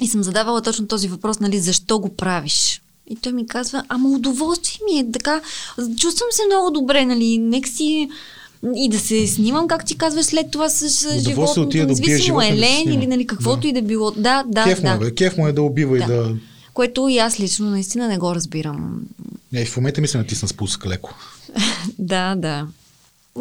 и 0.00 0.08
съм 0.08 0.22
задавала 0.22 0.62
точно 0.62 0.86
този 0.86 1.08
въпрос, 1.08 1.40
нали, 1.40 1.58
защо 1.58 1.98
го 1.98 2.08
правиш? 2.08 2.82
И 3.10 3.16
той 3.16 3.32
ми 3.32 3.46
казва, 3.46 3.84
ама 3.88 4.08
удоволствие 4.08 4.78
ми 4.92 4.98
е 4.98 5.12
така, 5.12 5.40
чувствам 5.96 6.28
се 6.30 6.42
много 6.46 6.70
добре, 6.70 7.04
нали, 7.04 7.38
нека 7.38 7.68
си 7.68 8.08
и 8.76 8.88
да 8.88 8.98
се 8.98 9.26
снимам, 9.26 9.68
как 9.68 9.84
ти 9.84 9.98
казваш, 9.98 10.26
след 10.26 10.50
това 10.50 10.68
с, 10.68 10.90
с 10.90 11.18
животното, 11.18 11.78
да 11.78 11.86
независимо 11.86 12.42
е 12.42 12.56
лен 12.56 12.92
или 12.92 13.06
нали, 13.06 13.26
каквото 13.26 13.60
да. 13.60 13.68
и 13.68 13.72
да 13.72 13.82
било. 13.82 14.10
Да, 14.10 14.44
да, 14.46 14.64
Кеф 14.64 14.82
да. 14.82 14.96
Му 14.96 15.04
е, 15.04 15.10
кеф 15.10 15.36
му 15.36 15.46
е 15.46 15.52
да 15.52 15.62
убива 15.62 15.98
да. 15.98 16.04
и 16.04 16.06
да... 16.06 16.36
Което 16.74 17.08
и 17.08 17.18
аз 17.18 17.40
лично 17.40 17.70
наистина 17.70 18.08
не 18.08 18.18
го 18.18 18.34
разбирам. 18.34 19.00
Не, 19.52 19.64
в 19.64 19.76
момента 19.76 20.00
ми 20.00 20.08
се 20.08 20.18
натисна 20.18 20.48
спусък 20.48 20.86
леко. 20.86 21.14
да, 21.98 22.34
да. 22.34 22.66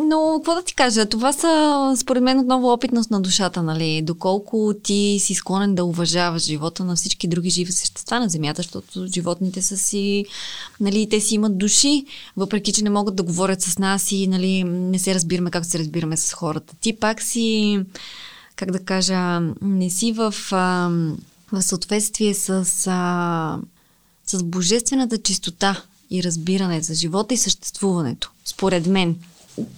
Но, 0.06 0.34
какво 0.38 0.56
да 0.56 0.64
ти 0.64 0.76
кажа, 0.76 1.06
това 1.06 1.34
са, 1.34 1.94
според 1.98 2.24
мен, 2.24 2.40
отново 2.40 2.74
опитност 2.74 3.12
на 3.12 3.22
душата, 3.22 3.64
нали? 3.64 4.02
Доколко 4.02 4.74
ти 4.84 5.18
си 5.20 5.34
склонен 5.34 5.76
да 5.76 5.86
уважаваш 5.86 6.44
живота 6.44 6.84
на 6.84 6.96
всички 6.96 7.28
други 7.28 7.50
живи 7.50 7.72
същества 7.72 8.20
на 8.20 8.30
Земята, 8.30 8.62
защото 8.62 9.08
животните 9.08 9.62
са 9.62 9.78
си, 9.78 10.26
нали, 10.80 11.10
те 11.10 11.22
си 11.22 11.36
имат 11.36 11.58
души, 11.58 12.06
въпреки, 12.38 12.74
че 12.74 12.84
не 12.84 12.90
могат 12.90 13.16
да 13.16 13.24
говорят 13.24 13.62
с 13.62 13.80
нас 13.80 14.12
и, 14.12 14.28
нали, 14.28 14.64
не 14.64 15.00
се 15.00 15.16
разбираме 15.16 15.52
как 15.52 15.66
се 15.66 15.80
разбираме 15.80 16.18
с 16.18 16.34
хората. 16.34 16.74
Ти 16.82 16.94
пак 16.94 17.22
си, 17.22 17.80
как 18.56 18.72
да 18.72 18.80
кажа, 18.80 19.40
не 19.62 19.90
си 19.90 20.12
в, 20.12 20.36
а, 20.52 20.90
в 21.52 21.62
съответствие 21.62 22.34
с, 22.34 22.68
а, 22.88 23.58
с 24.26 24.44
божествената 24.44 25.18
чистота 25.18 25.82
и 26.10 26.24
разбиране 26.24 26.82
за 26.82 26.94
живота 26.94 27.34
и 27.34 27.38
съществуването, 27.38 28.32
според 28.46 28.88
мен 28.88 29.16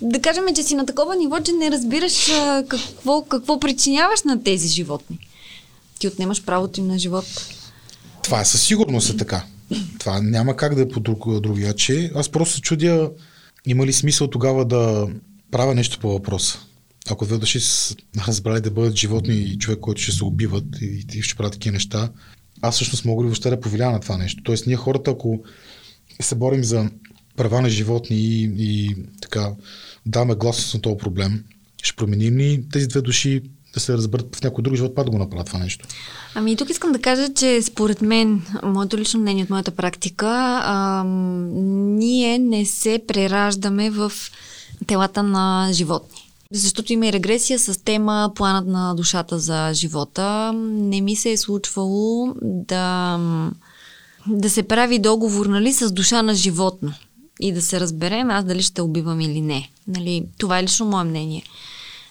да 0.01 0.21
кажем, 0.21 0.43
че 0.55 0.63
си 0.63 0.75
на 0.75 0.85
такова 0.85 1.15
ниво, 1.15 1.39
че 1.39 1.51
не 1.51 1.71
разбираш 1.71 2.29
а, 2.29 2.63
какво, 2.67 3.21
какво 3.21 3.59
причиняваш 3.59 4.23
на 4.23 4.43
тези 4.43 4.67
животни. 4.67 5.19
Ти 5.99 6.07
отнемаш 6.07 6.43
правото 6.43 6.79
им 6.79 6.87
на 6.87 6.99
живот. 6.99 7.25
Това 8.23 8.45
със 8.45 8.61
сигурност 8.61 9.09
е 9.09 9.17
така. 9.17 9.45
Това 9.99 10.21
няма 10.21 10.55
как 10.55 10.75
да 10.75 10.81
е 10.81 10.87
по 10.87 10.99
друг, 10.99 11.39
другия, 11.39 11.73
че 11.73 12.11
аз 12.15 12.29
просто 12.29 12.55
се 12.55 12.61
чудя 12.61 13.11
има 13.65 13.85
ли 13.85 13.93
смисъл 13.93 14.27
тогава 14.27 14.65
да 14.65 15.07
правя 15.51 15.75
нещо 15.75 15.99
по 15.99 16.09
въпроса. 16.09 16.59
Ако 17.09 17.25
две 17.25 17.37
души 17.37 17.59
разбрали 18.27 18.61
да 18.61 18.71
бъдат 18.71 18.95
животни 18.95 19.35
и 19.35 19.57
човек, 19.57 19.79
който 19.79 20.01
ще 20.01 20.11
се 20.11 20.23
убиват 20.23 20.65
и, 20.81 21.05
и 21.13 21.21
ще 21.21 21.35
правят 21.35 21.53
такива 21.53 21.73
неща, 21.73 22.09
аз 22.61 22.75
всъщност 22.75 23.05
мога 23.05 23.23
ли 23.23 23.27
въобще 23.27 23.49
да 23.49 23.59
повлияя 23.59 23.91
на 23.91 23.99
това 23.99 24.17
нещо. 24.17 24.43
Тоест 24.43 24.67
ние 24.67 24.75
хората, 24.75 25.11
ако 25.11 25.39
се 26.21 26.35
борим 26.35 26.63
за 26.63 26.89
права 27.39 27.61
на 27.61 27.69
животни 27.69 28.17
и, 28.17 28.51
и 28.57 28.95
така 29.21 29.51
даваме 30.05 30.35
гласност 30.35 30.73
на 30.73 30.81
този 30.81 30.97
проблем, 30.97 31.43
ще 31.83 31.95
променим 31.95 32.37
ли 32.37 32.63
тези 32.71 32.87
две 32.87 33.01
души 33.01 33.41
да 33.73 33.79
се 33.79 33.93
разберат 33.93 34.35
в 34.35 34.43
някой 34.43 34.61
друг 34.61 34.75
живот, 34.75 34.95
пак 34.95 35.05
да 35.05 35.11
го 35.11 35.17
направят 35.17 35.47
това 35.47 35.59
нещо? 35.59 35.87
Ами 36.35 36.55
тук 36.55 36.69
искам 36.69 36.91
да 36.91 37.01
кажа, 37.01 37.33
че 37.33 37.61
според 37.61 38.01
мен, 38.01 38.41
моето 38.63 38.97
лично 38.97 39.19
мнение 39.19 39.43
от 39.43 39.49
моята 39.49 39.71
практика, 39.71 40.27
а, 40.63 41.03
ние 41.03 42.39
не 42.39 42.65
се 42.65 43.01
прераждаме 43.07 43.89
в 43.89 44.11
телата 44.87 45.23
на 45.23 45.69
животни. 45.71 46.31
Защото 46.51 46.93
има 46.93 47.07
и 47.07 47.13
регресия 47.13 47.59
с 47.59 47.83
тема 47.83 48.31
планът 48.35 48.67
на 48.67 48.93
душата 48.95 49.39
за 49.39 49.71
живота. 49.73 50.53
Не 50.55 51.01
ми 51.01 51.15
се 51.15 51.31
е 51.31 51.37
случвало 51.37 52.33
да, 52.41 53.19
да 54.27 54.49
се 54.49 54.63
прави 54.63 54.99
договор 54.99 55.45
нали, 55.45 55.73
с 55.73 55.91
душа 55.91 56.23
на 56.23 56.35
животно 56.35 56.93
и 57.39 57.51
да 57.51 57.61
се 57.61 57.79
разберем 57.79 58.29
аз 58.29 58.45
дали 58.45 58.61
ще 58.61 58.81
убивам 58.81 59.21
или 59.21 59.41
не. 59.41 59.69
Нали, 59.87 60.25
това 60.37 60.59
е 60.59 60.63
лично 60.63 60.85
мое 60.85 61.03
мнение. 61.03 61.43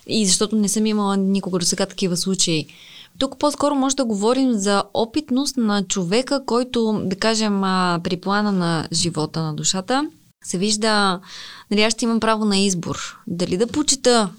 И 0.07 0.27
защото 0.27 0.57
не 0.57 0.69
съм 0.69 0.87
имала 0.87 1.17
никога 1.17 1.59
до 1.59 1.65
сега 1.65 1.87
такива 1.87 2.17
случаи. 2.17 2.67
Тук 3.19 3.39
по-скоро 3.39 3.75
може 3.75 3.97
да 3.97 4.05
говорим 4.05 4.53
за 4.53 4.85
опитност 4.95 5.57
на 5.57 5.85
човека, 5.85 6.45
който, 6.47 7.03
да 7.05 7.17
кажем, 7.17 7.61
при 8.05 8.17
плана 8.17 8.53
на 8.53 8.89
живота, 8.93 9.43
на 9.43 9.55
душата, 9.55 10.11
се 10.45 10.59
вижда, 10.59 11.21
нали, 11.71 11.83
аз 11.83 11.93
ще 11.93 12.05
имам 12.05 12.21
право 12.21 12.45
на 12.45 12.59
избор. 12.59 13.19
Дали 13.27 13.57
да 13.57 13.67
почита 13.67 14.31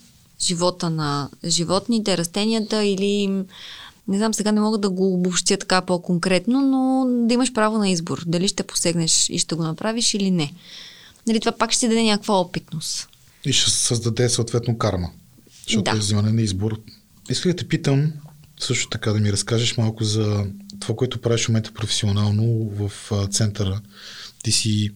живота 0.41 0.89
на 0.89 1.29
животните, 1.45 2.17
растенията 2.17 2.83
или 2.83 3.43
не 4.09 4.17
знам, 4.17 4.33
сега 4.33 4.51
не 4.51 4.61
мога 4.61 4.77
да 4.77 4.89
го 4.89 5.13
обобщя 5.13 5.57
така 5.57 5.81
по-конкретно, 5.81 6.61
но 6.61 7.05
да 7.27 7.33
имаш 7.33 7.53
право 7.53 7.77
на 7.77 7.89
избор. 7.89 8.23
Дали 8.27 8.47
ще 8.47 8.63
посегнеш 8.63 9.29
и 9.29 9.39
ще 9.39 9.55
го 9.55 9.63
направиш 9.63 10.13
или 10.13 10.31
не. 10.31 10.53
Нали, 11.27 11.39
това 11.39 11.51
пак 11.51 11.71
ще 11.71 11.87
даде 11.87 12.03
някаква 12.03 12.39
опитност. 12.39 13.07
И 13.45 13.53
ще 13.53 13.71
създаде 13.71 14.29
съответно 14.29 14.77
карма. 14.77 15.09
Защото 15.63 15.83
да. 15.83 15.91
е 15.91 15.99
взимане 15.99 16.31
на 16.31 16.41
избор. 16.41 16.79
Искам 17.29 17.51
да 17.51 17.55
те 17.55 17.67
питам 17.67 18.13
също 18.59 18.89
така 18.89 19.13
да 19.13 19.19
ми 19.19 19.31
разкажеш 19.31 19.77
малко 19.77 20.03
за 20.03 20.45
това, 20.79 20.95
което 20.95 21.21
правиш 21.21 21.45
в 21.45 21.49
момента 21.49 21.73
професионално 21.73 22.69
в 22.69 22.91
центъра. 23.29 23.81
Ти 24.43 24.51
си 24.51 24.91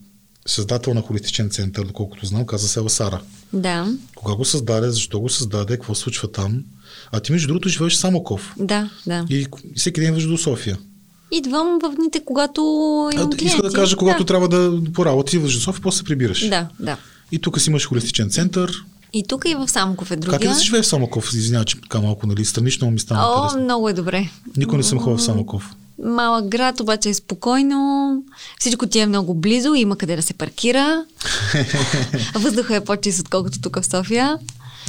създател 0.45 0.93
на 0.93 1.01
холистичен 1.01 1.49
център, 1.49 1.85
доколкото 1.85 2.25
знам, 2.25 2.45
каза 2.45 2.67
се 2.67 2.89
Сара. 2.89 3.21
Да. 3.53 3.87
Кога 4.15 4.35
го 4.35 4.45
създаде, 4.45 4.91
защо 4.91 5.19
го 5.19 5.29
създаде, 5.29 5.73
какво 5.73 5.95
случва 5.95 6.31
там? 6.31 6.63
А 7.11 7.19
ти 7.19 7.31
между 7.31 7.47
другото 7.47 7.69
живееш 7.69 7.93
Самоков. 7.93 8.53
Да, 8.57 8.89
да. 9.07 9.25
И 9.29 9.47
всеки 9.75 10.01
ден 10.01 10.09
идваш 10.09 10.27
до 10.27 10.37
София. 10.37 10.77
Идвам 11.31 11.79
в 11.83 11.95
дните, 11.95 12.21
когато 12.25 12.61
имам 13.13 13.29
клиенти. 13.29 13.45
Иска 13.45 13.61
да 13.61 13.71
кажа, 13.73 13.97
когато 13.97 14.23
да. 14.23 14.25
трябва 14.25 14.49
да 14.49 14.91
по 14.93 15.05
работа 15.05 15.35
идваш 15.35 15.53
до 15.55 15.61
София, 15.61 15.81
после 15.81 15.97
се 15.97 16.03
прибираш. 16.03 16.49
Да, 16.49 16.67
да. 16.79 16.97
И 17.31 17.39
тук 17.39 17.61
си 17.61 17.69
имаш 17.69 17.87
холистичен 17.87 18.29
център. 18.29 18.71
И 19.13 19.23
тук 19.27 19.45
и 19.47 19.55
в 19.55 19.67
Самоков 19.67 20.11
е 20.11 20.15
другия. 20.15 20.39
Как 20.39 20.45
е 20.45 20.47
да 20.47 20.55
се 20.55 20.65
живее 20.65 20.81
в 20.81 20.87
Самоков? 20.87 21.33
Извинявай, 21.33 21.65
че 21.65 21.81
така 21.81 22.01
малко, 22.01 22.27
нали, 22.27 22.45
странично 22.45 22.91
ми 22.91 22.99
стана 22.99 23.21
О, 23.23 23.37
интересно. 23.37 23.63
много 23.63 23.89
е 23.89 23.93
добре. 23.93 24.29
Никой 24.57 24.77
не 24.77 24.83
съм 24.83 24.99
ходил 24.99 25.17
в 25.17 25.23
Самоков. 25.23 25.75
Малък 26.05 26.47
град, 26.47 26.79
обаче 26.79 27.09
е 27.09 27.13
спокойно. 27.13 28.23
Всичко 28.59 28.87
ти 28.87 28.99
е 28.99 29.07
много 29.07 29.33
близо, 29.33 29.73
има 29.73 29.97
къде 29.97 30.15
да 30.15 30.21
се 30.21 30.33
паркира. 30.33 31.05
Въздуха 32.35 32.75
е 32.75 32.85
по-чист, 32.85 33.19
отколкото 33.19 33.61
тук 33.61 33.79
в 33.81 33.85
София. 33.85 34.37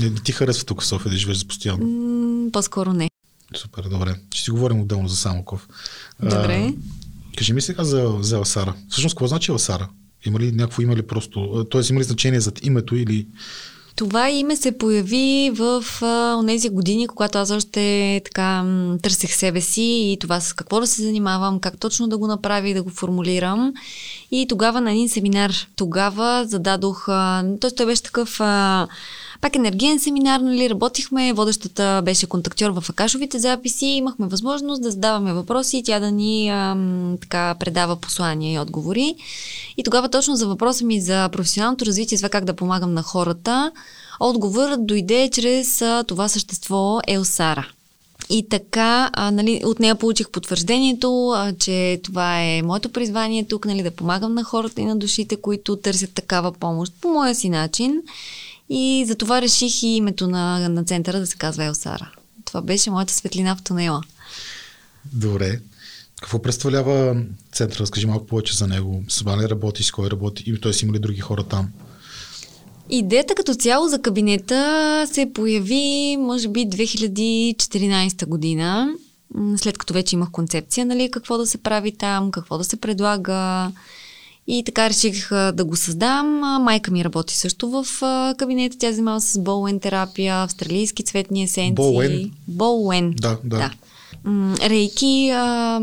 Не, 0.00 0.10
не 0.10 0.16
ти 0.16 0.32
харесва 0.32 0.64
тук 0.64 0.82
в 0.82 0.86
София 0.86 1.10
да 1.10 1.16
живееш 1.16 1.46
постоянно? 1.46 1.86
М- 1.86 2.50
по-скоро 2.52 2.92
не. 2.92 3.10
Супер, 3.56 3.82
добре. 3.82 4.14
Ще 4.34 4.44
си 4.44 4.50
говорим 4.50 4.80
отделно 4.80 5.08
за 5.08 5.16
Самоков. 5.16 5.68
Добре. 6.22 6.72
А, 7.34 7.36
кажи 7.38 7.52
ми 7.52 7.60
сега 7.60 7.84
за, 7.84 8.16
за 8.20 8.36
Елсара. 8.36 8.74
Всъщност, 8.88 9.14
какво 9.14 9.26
значи 9.26 9.50
Елсара? 9.50 9.88
Има 10.26 10.40
ли 10.40 10.52
някакво 10.52 10.82
име 10.82 10.96
ли 10.96 11.02
просто? 11.02 11.66
Тоест, 11.70 11.90
има 11.90 12.00
ли 12.00 12.04
значение 12.04 12.40
зад 12.40 12.66
името 12.66 12.96
или 12.96 13.26
това 13.96 14.30
име 14.30 14.56
се 14.56 14.78
появи 14.78 15.50
в 15.54 15.84
тези 16.46 16.68
години, 16.68 17.08
когато 17.08 17.38
аз 17.38 17.50
още 17.50 18.20
така 18.24 18.64
търсех 19.02 19.34
себе 19.34 19.60
си 19.60 19.82
и 19.82 20.18
това 20.20 20.40
с 20.40 20.52
какво 20.52 20.80
да 20.80 20.86
се 20.86 21.02
занимавам, 21.02 21.60
как 21.60 21.78
точно 21.78 22.08
да 22.08 22.18
го 22.18 22.26
направя 22.26 22.68
и 22.68 22.74
да 22.74 22.82
го 22.82 22.90
формулирам. 22.90 23.72
И 24.30 24.46
тогава 24.48 24.80
на 24.80 24.92
един 24.92 25.08
семинар, 25.08 25.52
тогава 25.76 26.44
зададох, 26.46 27.06
т.е. 27.60 27.70
той 27.76 27.86
беше 27.86 28.02
такъв 28.02 28.40
а, 28.40 28.86
пак 29.44 29.56
енергиен 29.56 30.00
семинар, 30.00 30.40
нали, 30.40 30.70
работихме, 30.70 31.32
водещата 31.32 32.02
беше 32.04 32.26
контактьор 32.26 32.70
в 32.70 32.90
Акашовите 32.90 33.38
записи, 33.38 33.86
имахме 33.86 34.26
възможност 34.26 34.82
да 34.82 34.90
задаваме 34.90 35.32
въпроси 35.32 35.76
и 35.76 35.82
тя 35.82 36.00
да 36.00 36.10
ни 36.10 36.48
а, 36.48 36.76
така 37.20 37.54
предава 37.60 37.96
послания 37.96 38.54
и 38.54 38.58
отговори. 38.58 39.14
И 39.76 39.82
тогава 39.82 40.08
точно 40.08 40.36
за 40.36 40.46
въпроса 40.46 40.84
ми 40.84 41.00
за 41.00 41.28
професионалното 41.28 41.86
развитие, 41.86 42.18
това 42.18 42.28
как 42.28 42.44
да 42.44 42.56
помагам 42.56 42.94
на 42.94 43.02
хората, 43.02 43.72
отговорът 44.20 44.86
дойде 44.86 45.30
чрез 45.32 45.82
това 46.06 46.28
същество 46.28 47.00
Елсара. 47.06 47.68
И 48.30 48.48
така, 48.48 49.10
а, 49.12 49.30
нали, 49.30 49.62
от 49.64 49.80
нея 49.80 49.94
получих 49.94 50.30
потвърждението, 50.30 51.28
а, 51.28 51.52
че 51.52 52.00
това 52.04 52.42
е 52.42 52.62
моето 52.62 52.88
призвание 52.88 53.44
тук, 53.44 53.66
нали, 53.66 53.82
да 53.82 53.90
помагам 53.90 54.34
на 54.34 54.44
хората 54.44 54.80
и 54.80 54.84
на 54.84 54.96
душите, 54.96 55.36
които 55.36 55.76
търсят 55.76 56.12
такава 56.14 56.52
помощ 56.52 56.92
по 57.00 57.08
моя 57.08 57.34
си 57.34 57.48
начин. 57.48 58.02
И 58.68 59.04
затова 59.08 59.42
реших 59.42 59.82
и 59.82 59.86
името 59.86 60.28
на, 60.28 60.68
на 60.68 60.84
центъра 60.84 61.20
да 61.20 61.26
се 61.26 61.36
казва 61.36 61.64
Елсара. 61.64 62.10
Това 62.44 62.62
беше 62.62 62.90
моята 62.90 63.12
светлина 63.14 63.56
в 63.56 63.62
тунела. 63.62 64.02
Добре. 65.12 65.60
Какво 66.20 66.42
представлява 66.42 67.22
центъра? 67.52 67.80
Разкажи 67.80 68.06
малко 68.06 68.26
повече 68.26 68.56
за 68.56 68.66
него. 68.66 69.04
С 69.08 69.22
ли 69.22 69.48
работи, 69.48 69.82
с 69.82 69.90
кой 69.90 70.10
работи? 70.10 70.44
И 70.46 70.60
т.е. 70.60 70.72
има 70.82 70.92
ли 70.92 70.98
други 70.98 71.20
хора 71.20 71.44
там? 71.44 71.68
Идеята 72.90 73.34
като 73.34 73.54
цяло 73.54 73.88
за 73.88 74.02
кабинета 74.02 75.06
се 75.12 75.32
появи, 75.34 76.16
може 76.20 76.48
би, 76.48 76.60
2014 76.60 78.26
година, 78.26 78.94
след 79.56 79.78
като 79.78 79.94
вече 79.94 80.16
имах 80.16 80.30
концепция, 80.30 80.86
нали, 80.86 81.10
какво 81.10 81.38
да 81.38 81.46
се 81.46 81.58
прави 81.58 81.92
там, 81.92 82.30
какво 82.30 82.58
да 82.58 82.64
се 82.64 82.76
предлага. 82.76 83.72
И 84.46 84.62
така 84.64 84.90
реших 84.90 85.28
да 85.30 85.64
го 85.64 85.76
създам. 85.76 86.26
Майка 86.62 86.90
ми 86.90 87.04
работи 87.04 87.36
също 87.36 87.70
в 87.70 87.86
кабинета. 88.38 88.76
Тя 88.78 88.92
занимава 88.92 89.20
с 89.20 89.38
болуен 89.38 89.80
терапия, 89.80 90.42
австралийски 90.42 91.04
цветни 91.04 91.42
есенции. 91.42 91.74
Болуен? 91.74 92.30
Болуен. 92.48 93.14
Да, 93.20 93.38
да. 93.44 93.56
да 93.56 93.70
рейки 94.62 95.30
а, 95.34 95.80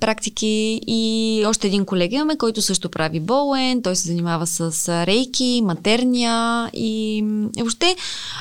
практики 0.00 0.80
и 0.86 1.44
още 1.46 1.66
един 1.66 1.84
колега 1.84 2.16
имаме, 2.16 2.36
който 2.36 2.62
също 2.62 2.90
прави 2.90 3.20
болен, 3.20 3.82
той 3.82 3.96
се 3.96 4.08
занимава 4.08 4.46
с 4.46 4.88
рейки, 5.06 5.60
матерния 5.64 6.70
и, 6.72 7.16
и 7.56 7.62
въобще 7.62 7.96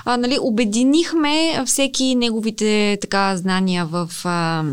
а, 0.05 0.17
нали, 0.17 0.37
обединихме 0.41 1.63
всеки 1.65 2.15
неговите 2.15 2.97
така 3.01 3.37
знания 3.37 3.85
в 3.85 4.09
а, 4.23 4.63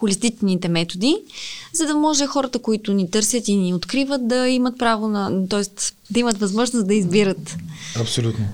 холистичните 0.00 0.68
методи, 0.68 1.16
за 1.72 1.86
да 1.86 1.94
може 1.94 2.26
хората, 2.26 2.58
които 2.58 2.92
ни 2.92 3.10
търсят 3.10 3.48
и 3.48 3.56
ни 3.56 3.74
откриват, 3.74 4.28
да 4.28 4.48
имат 4.48 4.78
право 4.78 5.08
на, 5.08 5.48
т.е. 5.48 5.62
да 6.10 6.20
имат 6.20 6.38
възможност 6.38 6.86
да 6.86 6.94
избират. 6.94 7.56
Абсолютно. 7.96 8.48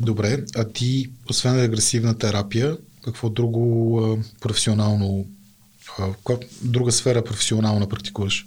Добре, 0.00 0.44
а 0.56 0.64
ти, 0.64 1.10
освен 1.30 1.60
агресивна 1.60 2.18
терапия, 2.18 2.76
какво 3.04 3.28
друго 3.28 3.98
а, 4.00 4.16
професионално, 4.40 5.26
а, 5.98 6.12
каква 6.12 6.36
друга 6.62 6.92
сфера 6.92 7.24
професионална 7.24 7.88
практикуваш? 7.88 8.46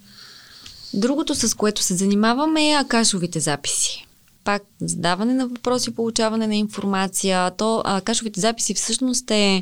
Другото, 0.93 1.35
с 1.35 1.57
което 1.57 1.83
се 1.83 1.95
занимаваме 1.95 2.69
е 2.69 2.75
акашовите 2.75 3.39
записи. 3.39 4.07
Пак 4.43 4.63
задаване 4.81 5.33
на 5.33 5.47
въпроси, 5.47 5.95
получаване 5.95 6.47
на 6.47 6.55
информация. 6.55 7.51
То 7.51 7.81
акашовите 7.85 8.39
записи 8.39 8.73
всъщност 8.73 9.31
е 9.31 9.59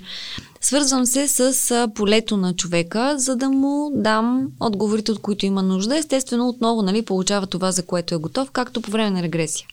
свързвам 0.62 1.06
се 1.06 1.28
с 1.28 1.88
полето 1.96 2.38
на 2.38 2.56
човека, 2.56 3.16
за 3.18 3.36
да 3.36 3.50
му 3.50 3.92
дам 3.96 4.48
отговорите, 4.60 5.12
от 5.12 5.20
които 5.20 5.46
има 5.46 5.64
нужда. 5.64 5.98
Естествено, 5.98 6.50
отново 6.50 6.82
нали, 6.82 7.02
получава 7.02 7.48
това, 7.48 7.72
за 7.72 7.84
което 7.84 8.16
е 8.16 8.18
готов, 8.18 8.52
както 8.52 8.82
по 8.82 8.92
време 8.92 9.12
на 9.12 9.24
регресия. 9.24 9.68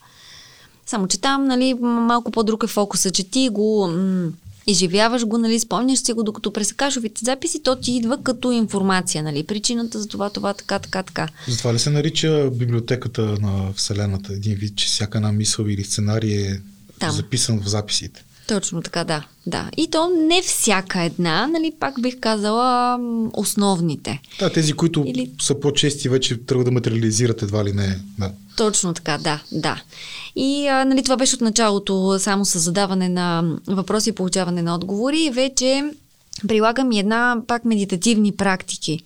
Само, 0.87 1.09
че 1.09 1.21
там 1.21 1.45
нали, 1.45 1.75
малко 1.81 2.31
по-друг 2.31 2.65
е 2.65 2.67
фокуса, 2.67 3.11
че 3.11 3.31
ти 3.31 3.49
го 3.49 3.89
м- 3.89 4.29
изживяваш 4.67 5.25
го, 5.27 5.39
нали, 5.39 5.61
спомняш 5.61 5.99
си 5.99 6.13
го, 6.13 6.23
докато 6.23 6.53
пресекашовите 6.53 7.25
записи, 7.25 7.63
то 7.63 7.77
ти 7.77 7.93
идва 7.93 8.23
като 8.23 8.53
информация, 8.53 9.23
нали, 9.23 9.43
причината 9.43 10.01
за 10.01 10.09
това, 10.09 10.31
това, 10.31 10.55
така, 10.55 10.79
така, 10.79 11.03
така. 11.03 11.29
Затова 11.49 11.75
ли 11.75 11.79
се 11.79 11.91
нарича 11.91 12.51
библиотеката 12.53 13.23
на 13.23 13.73
Вселената? 13.73 14.33
Един 14.33 14.55
вид, 14.55 14.77
че 14.77 14.87
всяка 14.87 15.19
една 15.19 15.33
мисъл 15.33 15.65
или 15.65 15.85
сценарий 15.85 16.47
е 16.47 16.61
Там. 16.99 17.11
записан 17.11 17.61
в 17.61 17.69
записите. 17.69 18.25
Точно 18.47 18.83
така, 18.83 19.05
да. 19.05 19.27
да. 19.47 19.71
И 19.77 19.91
то 19.91 20.11
не 20.29 20.43
всяка 20.43 21.03
една, 21.03 21.47
нали, 21.47 21.73
пак 21.81 22.01
бих 22.01 22.21
казала 22.21 22.99
основните. 23.33 24.21
Да, 24.39 24.53
тези, 24.53 24.73
които 24.73 25.05
Или... 25.07 25.31
са 25.41 25.61
по-чести, 25.61 26.09
вече 26.09 26.37
трябва 26.37 26.65
да 26.65 26.71
материализират 26.71 27.43
едва 27.43 27.65
ли 27.65 27.73
не. 27.73 27.99
Да. 28.19 28.33
Точно 28.57 28.95
така, 28.95 29.19
да, 29.19 29.43
да. 29.53 29.83
И 30.37 30.67
а, 30.67 30.85
нали, 30.85 31.03
това 31.03 31.17
беше 31.17 31.35
от 31.35 31.41
началото 31.41 32.19
само 32.19 32.45
с 32.45 32.59
задаване 32.59 33.09
на 33.09 33.57
въпроси 33.67 34.11
и 34.11 34.13
получаване 34.13 34.63
на 34.63 34.75
отговори. 34.75 35.31
Вече 35.31 35.85
прилагам 36.49 36.93
и 36.93 36.99
една 36.99 37.37
пак 37.47 37.65
медитативни 37.65 38.33
практики 38.33 39.03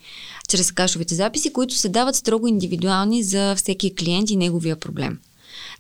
чрез 0.49 0.73
кашовите 0.73 1.15
записи, 1.15 1.53
които 1.53 1.75
се 1.75 1.89
дават 1.89 2.17
строго 2.17 2.47
индивидуални 2.47 3.23
за 3.23 3.55
всеки 3.57 3.95
клиент 3.95 4.31
и 4.31 4.37
неговия 4.37 4.77
проблем. 4.77 5.19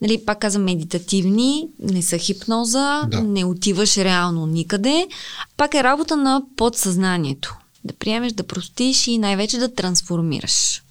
Нали, 0.01 0.25
пак 0.25 0.39
казвам, 0.39 0.65
медитативни, 0.65 1.69
не 1.79 2.03
са 2.03 2.19
хипноза, 2.19 3.03
да. 3.11 3.23
не 3.23 3.45
отиваш 3.45 3.97
реално 3.97 4.47
никъде. 4.47 5.09
Пак 5.57 5.75
е 5.75 5.83
работа 5.83 6.17
на 6.17 6.43
подсъзнанието. 6.57 7.57
Да 7.85 7.95
приемеш, 7.95 8.33
да 8.33 8.43
простиш 8.43 9.07
и 9.07 9.19
най-вече 9.19 9.59
да 9.59 9.75
трансформираш. 9.75 10.83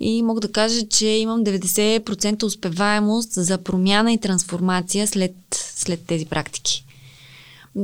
И 0.00 0.22
мога 0.22 0.40
да 0.40 0.52
кажа, 0.52 0.88
че 0.88 1.06
имам 1.06 1.44
90% 1.44 2.42
успеваемост 2.42 3.32
за 3.32 3.58
промяна 3.58 4.12
и 4.12 4.18
трансформация 4.18 5.06
след, 5.06 5.34
след 5.74 6.06
тези 6.06 6.26
практики. 6.26 6.84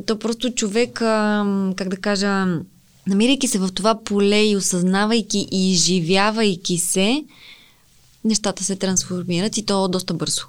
То 0.06 0.18
просто 0.18 0.54
човек, 0.54 0.92
как 1.76 1.88
да 1.88 1.96
кажа, 1.96 2.46
намирайки 3.06 3.48
се 3.48 3.58
в 3.58 3.68
това 3.74 3.98
поле 4.04 4.44
и 4.44 4.56
осъзнавайки 4.56 5.48
и 5.50 5.72
изживявайки 5.72 6.78
се, 6.78 7.24
нещата 8.26 8.64
се 8.64 8.76
трансформират 8.76 9.56
и 9.56 9.66
то 9.66 9.88
доста 9.88 10.14
бързо. 10.14 10.42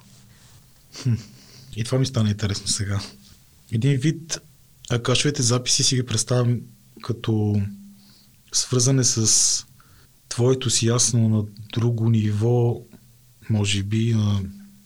И 1.76 1.84
това 1.84 1.98
ми 1.98 2.06
стана 2.06 2.30
интересно 2.30 2.68
сега. 2.68 3.00
Един 3.72 3.96
вид 3.96 4.40
акашовите 4.90 5.42
записи 5.42 5.82
си 5.84 5.96
ги 5.96 6.06
представям 6.06 6.60
като 7.02 7.62
свързане 8.52 9.04
с 9.04 9.64
твоето 10.28 10.70
си 10.70 10.86
ясно 10.86 11.28
на 11.28 11.44
друго 11.72 12.10
ниво, 12.10 12.80
може 13.50 13.82
би 13.82 14.14
на... 14.14 14.40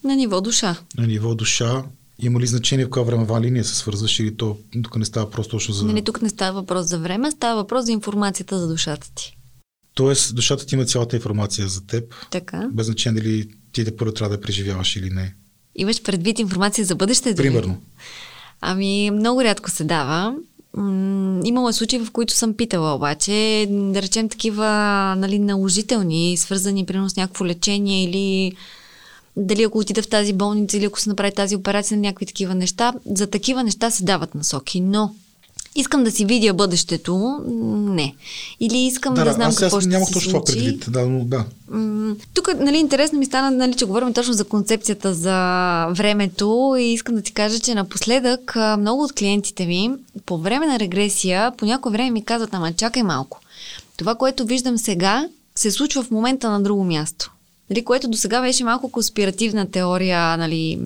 На 0.05 0.16
ниво 0.16 0.40
душа. 0.40 0.76
На 0.99 1.07
ниво 1.07 1.34
душа. 1.34 1.84
Има 2.18 2.40
ли 2.40 2.47
значение 2.47 2.84
в 2.84 2.88
каква 2.88 3.03
времева 3.03 3.40
линия 3.40 3.64
се 3.64 3.74
свързваш 3.74 4.20
или 4.20 4.36
то 4.36 4.59
тук 4.82 4.97
не 4.97 5.05
става 5.05 5.30
просто 5.30 5.51
точно 5.51 5.74
за... 5.74 5.84
Не, 5.84 5.93
не, 5.93 6.03
тук 6.03 6.22
не 6.22 6.28
става 6.28 6.61
въпрос 6.61 6.86
за 6.86 6.99
време, 6.99 7.30
става 7.30 7.62
въпрос 7.62 7.84
за 7.84 7.93
информацията 7.93 8.59
за 8.59 8.68
душата 8.68 9.11
ти. 9.14 9.36
Тоест, 9.95 10.34
душата 10.34 10.66
ти 10.66 10.74
има 10.74 10.84
цялата 10.84 11.16
информация 11.16 11.68
за 11.68 11.86
теб. 11.86 12.14
Така. 12.30 12.68
Без 12.72 12.86
значение 12.86 13.22
дали 13.22 13.49
ти 13.72 13.84
да 13.84 13.97
първо 13.97 14.12
трябва 14.14 14.36
да 14.36 14.43
преживяваш 14.43 14.97
или 14.97 15.11
не. 15.11 15.34
Имаш 15.74 16.03
предвид 16.03 16.38
информация 16.38 16.84
за 16.84 16.95
бъдещето? 16.95 17.36
Примерно. 17.36 17.80
Ами, 18.61 19.11
много 19.11 19.45
рядко 19.45 19.70
се 19.70 19.84
дава. 19.84 20.34
Имало 21.45 21.68
е 21.68 21.72
случаи, 21.72 21.99
в 21.99 22.11
които 22.11 22.34
съм 22.34 22.55
питала, 22.55 22.95
обаче, 22.95 23.66
да 23.70 24.03
речем 24.03 24.28
такива 24.28 24.66
нали, 25.18 25.38
наложителни, 25.38 26.36
свързани 26.36 26.86
примерно 26.86 27.11
с 27.11 27.16
някакво 27.16 27.47
лечение 27.47 28.05
или 28.05 28.57
дали 29.36 29.62
ако 29.62 29.78
отида 29.78 30.03
в 30.03 30.09
тази 30.09 30.32
болница 30.32 30.76
или 30.76 30.84
ако 30.84 31.01
се 31.01 31.09
направи 31.09 31.34
тази 31.34 31.57
операция 31.57 31.97
на 31.97 32.03
някакви 32.03 32.26
такива 32.26 32.55
неща. 32.55 32.93
За 33.07 33.26
такива 33.26 33.64
неща 33.64 33.90
се 33.90 34.05
дават 34.05 34.34
насоки, 34.34 34.80
но 34.80 35.14
Искам 35.75 36.05
да 36.05 36.11
си 36.11 36.25
видя 36.25 36.53
бъдещето, 36.55 37.41
не. 37.75 38.14
Или 38.61 38.79
искам 38.79 39.14
да, 39.14 39.25
да 39.25 39.33
знам 39.33 39.49
аз 39.49 39.57
какво 39.57 39.77
аз 39.77 39.83
ще 39.83 39.91
нямах 39.91 40.09
се 40.09 40.14
точно 40.14 40.31
това 40.31 40.45
предвид. 40.45 40.85
Да, 40.89 41.07
но, 41.07 41.25
да. 41.25 41.45
Тук, 42.35 42.49
нали, 42.61 42.77
интересно 42.77 43.18
ми 43.18 43.27
стана, 43.27 43.51
нали, 43.51 43.75
че 43.75 43.85
говорим 43.85 44.12
точно 44.12 44.33
за 44.33 44.45
концепцията 44.45 45.14
за 45.14 45.87
времето 45.87 46.77
и 46.79 46.85
искам 46.85 47.14
да 47.14 47.23
ти 47.23 47.33
кажа, 47.33 47.59
че 47.59 47.75
напоследък 47.75 48.57
много 48.79 49.03
от 49.03 49.12
клиентите 49.12 49.66
ми 49.66 49.91
по 50.27 50.39
време 50.39 50.66
на 50.66 50.79
регресия 50.79 51.53
по 51.57 51.64
някое 51.64 51.93
време 51.93 52.11
ми 52.11 52.25
казват, 52.25 52.55
ама 52.55 52.73
чакай 52.73 53.03
малко. 53.03 53.41
Това, 53.97 54.14
което 54.14 54.45
виждам 54.45 54.79
сега, 54.79 55.29
се 55.55 55.70
случва 55.70 56.03
в 56.03 56.11
момента 56.11 56.51
на 56.51 56.62
друго 56.62 56.85
място. 56.85 57.33
Нали, 57.70 57.85
което 57.85 58.09
до 58.09 58.16
сега 58.16 58.41
беше 58.41 58.64
малко 58.64 58.93
конспиративна 58.93 59.70
теория, 59.70 60.37
нали, 60.37 60.79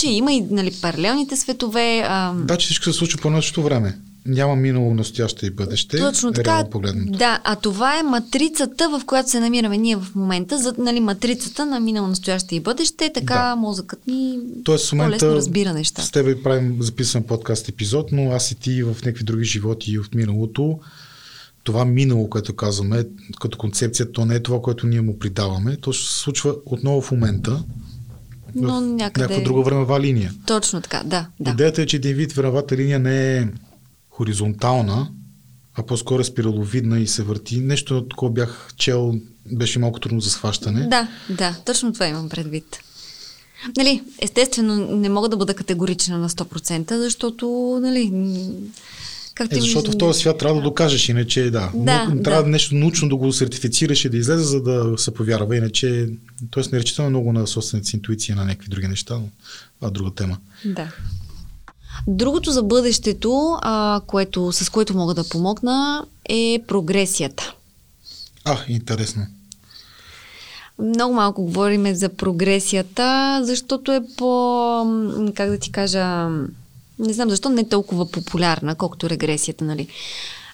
че 0.00 0.08
има 0.08 0.32
и 0.32 0.40
нали, 0.50 0.72
паралелните 0.82 1.36
светове. 1.36 2.02
А... 2.08 2.34
Да, 2.34 2.56
че 2.56 2.64
всичко 2.64 2.84
се 2.84 2.92
случва 2.92 3.20
по 3.20 3.30
нашето 3.30 3.62
време. 3.62 3.98
Няма 4.26 4.56
минало, 4.56 4.94
настояще 4.94 5.46
и 5.46 5.50
бъдеще. 5.50 5.98
Точно 5.98 6.32
така. 6.32 6.64
Да, 6.94 7.40
а 7.44 7.56
това 7.56 7.98
е 7.98 8.02
матрицата, 8.02 8.88
в 8.88 9.02
която 9.06 9.30
се 9.30 9.40
намираме 9.40 9.78
ние 9.78 9.96
в 9.96 10.06
момента, 10.14 10.58
за 10.58 10.74
нали, 10.78 11.00
матрицата 11.00 11.66
на 11.66 11.80
минало, 11.80 12.08
настояще 12.08 12.56
и 12.56 12.60
бъдеще. 12.60 13.10
Така 13.14 13.34
да. 13.34 13.56
мозъкът 13.56 14.06
ни 14.06 14.38
Тоест, 14.64 14.88
в 14.88 14.92
момента 14.92 15.18
по-лесно 15.18 15.36
разбира 15.36 15.72
неща. 15.72 16.02
С 16.02 16.10
тебе 16.10 16.42
правим 16.42 16.76
записан 16.80 17.22
подкаст 17.22 17.68
епизод, 17.68 18.12
но 18.12 18.30
аз 18.30 18.50
и 18.50 18.54
ти 18.54 18.82
в 18.82 18.96
някакви 19.04 19.24
други 19.24 19.44
животи 19.44 19.92
и 19.92 19.98
в 19.98 20.04
миналото 20.14 20.78
това 21.64 21.84
минало, 21.84 22.30
което 22.30 22.56
казваме, 22.56 23.04
като 23.40 23.58
концепция, 23.58 24.12
то 24.12 24.24
не 24.24 24.34
е 24.34 24.42
това, 24.42 24.62
което 24.62 24.86
ние 24.86 25.00
му 25.00 25.18
придаваме. 25.18 25.76
То 25.76 25.92
ще 25.92 26.12
се 26.12 26.18
случва 26.18 26.54
отново 26.66 27.00
в 27.00 27.10
момента, 27.10 27.62
но 28.54 28.80
някъде... 28.80 29.22
някаква 29.22 29.44
друга 29.44 29.62
времева 29.62 30.00
линия. 30.00 30.32
Точно 30.46 30.80
така, 30.80 31.02
да. 31.04 31.26
да. 31.40 31.50
Идеята 31.50 31.82
е, 31.82 31.86
че 31.86 31.96
един 31.96 32.16
вид 32.16 32.32
времевата 32.32 32.76
линия 32.76 32.98
не 32.98 33.36
е 33.36 33.48
хоризонтална, 34.10 35.10
а 35.74 35.82
по-скоро 35.82 36.20
е 36.20 36.24
спираловидна 36.24 37.00
и 37.00 37.06
се 37.06 37.22
върти. 37.22 37.60
Нещо 37.60 38.08
такова 38.08 38.32
бях 38.32 38.68
чел, 38.76 39.14
беше 39.52 39.78
малко 39.78 40.00
трудно 40.00 40.20
за 40.20 40.30
схващане. 40.30 40.86
Да, 40.86 41.08
да, 41.30 41.56
точно 41.66 41.92
това 41.92 42.06
имам 42.06 42.28
предвид. 42.28 42.80
Нали, 43.76 44.02
естествено, 44.18 44.96
не 44.96 45.08
мога 45.08 45.28
да 45.28 45.36
бъда 45.36 45.54
категорична 45.54 46.18
на 46.18 46.28
100%, 46.28 46.98
защото, 46.98 47.78
нали, 47.82 48.12
как 49.34 49.52
е, 49.52 49.60
защото 49.60 49.92
в 49.92 49.98
този 49.98 50.20
свят 50.20 50.38
трябва 50.38 50.56
да 50.56 50.62
докажеш, 50.62 51.08
иначе 51.08 51.50
да. 51.50 51.70
да 51.74 52.04
Но, 52.14 52.22
трябва 52.22 52.42
да. 52.42 52.48
нещо 52.48 52.74
научно 52.74 53.08
да 53.08 53.16
го 53.16 53.32
сертифицираш 53.32 54.04
и 54.04 54.08
да 54.08 54.16
излезе, 54.16 54.44
за 54.44 54.62
да 54.62 54.98
се 54.98 55.14
повярва. 55.14 55.56
Иначе, 55.56 56.08
т.е. 56.50 56.62
не 56.72 56.78
речитаме 56.78 57.08
много 57.08 57.32
на 57.32 57.46
собствената 57.46 57.88
си 57.88 57.96
интуиция 57.96 58.36
на 58.36 58.44
някакви 58.44 58.68
други 58.68 58.88
неща, 58.88 59.14
но 59.14 59.28
това 59.76 59.88
е 59.88 59.90
друга 59.90 60.10
тема. 60.14 60.38
Да. 60.64 60.92
Другото 62.06 62.50
за 62.50 62.62
бъдещето, 62.62 63.58
а, 63.62 64.00
което, 64.06 64.52
с 64.52 64.70
което 64.70 64.96
мога 64.96 65.14
да 65.14 65.28
помогна, 65.28 66.04
е 66.28 66.62
прогресията. 66.68 67.54
А, 68.44 68.58
интересно. 68.68 69.26
много 70.78 71.14
малко 71.14 71.42
говорим 71.42 71.94
за 71.94 72.08
прогресията, 72.08 73.40
защото 73.42 73.92
е 73.92 74.00
по, 74.16 74.84
как 75.34 75.50
да 75.50 75.58
ти 75.58 75.72
кажа, 75.72 76.28
не 77.00 77.12
знам 77.12 77.30
защо 77.30 77.48
не 77.48 77.60
е 77.60 77.68
толкова 77.68 78.10
популярна, 78.10 78.74
колкото 78.74 79.10
регресията, 79.10 79.64
нали. 79.64 79.88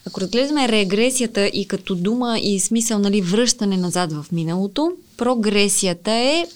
Ако 0.06 0.20
разглеждаме 0.20 0.68
регресията 0.68 1.46
и 1.46 1.68
като 1.68 1.94
дума 1.94 2.38
и 2.38 2.60
смисъл, 2.60 2.98
нали, 2.98 3.20
връщане 3.20 3.76
назад 3.76 4.12
в 4.12 4.26
миналото, 4.32 4.92
прогресията 5.16 6.10
е 6.12 6.46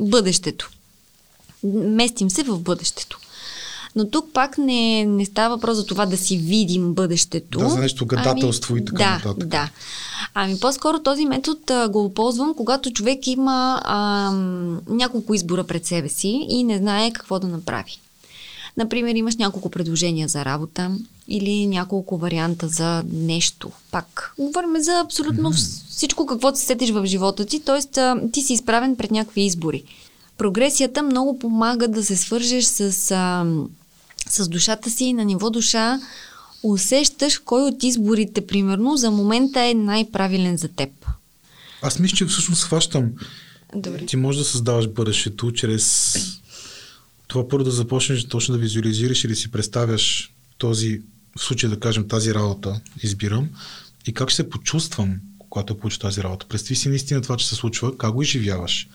бъдещето. 0.00 0.70
Местим 1.74 2.30
се 2.30 2.42
в 2.42 2.58
бъдещето. 2.58 3.18
Но 3.96 4.10
тук 4.10 4.32
пак 4.32 4.58
не, 4.58 5.04
не 5.04 5.24
става 5.24 5.54
въпрос 5.54 5.76
за 5.76 5.86
това 5.86 6.06
да 6.06 6.16
си 6.16 6.36
видим 6.36 6.94
бъдещето. 6.94 7.58
Да, 7.58 7.68
за 7.68 7.78
нещо 7.78 8.06
гадателство 8.06 8.74
ами, 8.74 8.82
и 8.82 8.84
така 8.84 9.04
да, 9.04 9.10
нататък. 9.10 9.48
Да, 9.48 9.70
Ами 10.34 10.60
по-скоро 10.60 10.98
този 10.98 11.26
метод 11.26 11.60
а, 11.70 11.88
го 11.88 12.14
ползвам, 12.14 12.54
когато 12.54 12.90
човек 12.90 13.26
има 13.26 13.82
а, 13.84 14.30
няколко 14.88 15.34
избора 15.34 15.64
пред 15.64 15.86
себе 15.86 16.08
си 16.08 16.46
и 16.48 16.64
не 16.64 16.78
знае 16.78 17.12
какво 17.12 17.38
да 17.38 17.48
направи. 17.48 18.00
Например, 18.78 19.14
имаш 19.14 19.36
няколко 19.36 19.70
предложения 19.70 20.28
за 20.28 20.44
работа 20.44 20.90
или 21.28 21.66
няколко 21.66 22.18
варианта 22.18 22.68
за 22.68 23.04
нещо. 23.12 23.70
Пак, 23.90 24.34
говорим 24.38 24.82
за 24.82 25.00
абсолютно 25.04 25.52
всичко, 25.88 26.26
какво 26.26 26.54
се 26.54 26.66
сетиш 26.66 26.90
в 26.90 27.06
живота 27.06 27.44
ти, 27.44 27.60
т.е. 27.60 28.02
ти 28.32 28.42
си 28.42 28.52
изправен 28.52 28.96
пред 28.96 29.10
някакви 29.10 29.40
избори. 29.40 29.84
Прогресията 30.38 31.02
много 31.02 31.38
помага 31.38 31.88
да 31.88 32.04
се 32.04 32.16
свържеш 32.16 32.64
с, 32.64 33.10
а, 33.10 33.46
с 34.30 34.48
душата 34.48 34.90
си 34.90 35.12
на 35.12 35.24
ниво 35.24 35.50
душа, 35.50 36.00
усещаш 36.62 37.38
кой 37.38 37.62
от 37.62 37.82
изборите, 37.82 38.46
примерно, 38.46 38.96
за 38.96 39.10
момента 39.10 39.60
е 39.60 39.74
най-правилен 39.74 40.56
за 40.56 40.68
теб. 40.68 40.90
Аз 41.82 41.98
мисля, 41.98 42.16
че 42.16 42.26
всъщност 42.26 42.64
хващам. 42.64 43.10
Добре. 43.74 44.06
Ти 44.06 44.16
можеш 44.16 44.38
да 44.38 44.44
създаваш 44.44 44.88
бъдещето 44.88 45.52
чрез 45.52 46.14
това 47.28 47.48
първо 47.48 47.64
да 47.64 47.70
започнеш 47.70 48.24
точно 48.24 48.52
да 48.52 48.60
визуализираш 48.60 49.24
или 49.24 49.36
си 49.36 49.50
представяш 49.50 50.32
този, 50.58 51.02
в 51.38 51.42
случай 51.42 51.70
да 51.70 51.80
кажем 51.80 52.08
тази 52.08 52.34
работа, 52.34 52.80
избирам, 53.02 53.48
и 54.06 54.14
как 54.14 54.30
ще 54.30 54.36
се 54.36 54.50
почувствам, 54.50 55.20
когато 55.38 55.78
получа 55.78 55.98
тази 55.98 56.22
работа. 56.22 56.46
Представи 56.48 56.76
си 56.76 56.88
наистина 56.88 57.22
това, 57.22 57.36
че 57.36 57.48
се 57.48 57.54
случва, 57.54 57.98
как 57.98 58.12
го 58.12 58.22
изживяваш. 58.22 58.88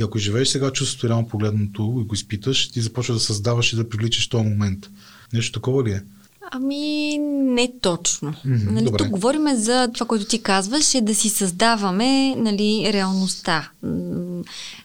И 0.00 0.02
ако 0.02 0.18
живееш 0.18 0.48
сега 0.48 0.72
чувството 0.72 1.08
реално 1.08 1.28
погледното 1.28 2.00
и 2.04 2.06
го 2.06 2.14
изпиташ, 2.14 2.70
ти 2.70 2.80
започваш 2.80 3.16
да 3.16 3.24
създаваш 3.24 3.72
и 3.72 3.76
да 3.76 3.88
привличаш 3.88 4.28
този 4.28 4.44
момент. 4.44 4.90
Нещо 5.32 5.52
такова 5.52 5.84
ли 5.84 5.90
е? 5.90 6.02
Ами, 6.50 7.18
не 7.18 7.72
точно. 7.80 8.32
Mm-hmm, 8.32 8.70
нали, 8.70 8.84
добре. 8.84 8.98
тук 8.98 9.08
говорим 9.08 9.56
за 9.56 9.88
това, 9.94 10.06
което 10.06 10.24
ти 10.24 10.42
казваш, 10.42 10.94
е 10.94 11.00
да 11.00 11.14
си 11.14 11.28
създаваме 11.28 12.34
нали, 12.36 12.90
реалността. 12.92 13.70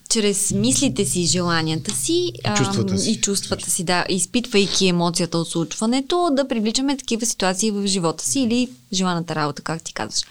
Чрез 0.10 0.52
мислите 0.52 1.06
си, 1.06 1.26
желанията 1.26 1.92
си, 1.96 2.32
чувствата 2.58 2.98
си. 2.98 3.12
и 3.12 3.22
чувствата 3.22 3.72
си, 3.72 3.84
да, 3.84 4.06
изпитвайки 4.10 4.88
емоцията 4.88 5.38
от 5.38 5.50
случването, 5.50 6.30
да 6.32 6.48
привличаме 6.48 6.98
такива 6.98 7.26
ситуации 7.26 7.72
в 7.72 7.88
живота 7.88 8.24
си 8.24 8.40
или 8.40 8.70
желаната 8.94 9.36
работа, 9.36 9.62
как 9.62 9.84
ти 9.84 9.94
казваш. 9.94 10.24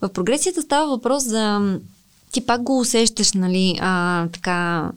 В 0.00 0.08
прогресията 0.08 0.62
става 0.62 0.88
въпрос 0.88 1.24
за... 1.24 1.76
Ти 2.32 2.46
пак 2.46 2.62
го 2.62 2.80
усещаш, 2.80 3.32
нали, 3.32 3.78
а, 3.80 4.26
така 4.28 4.90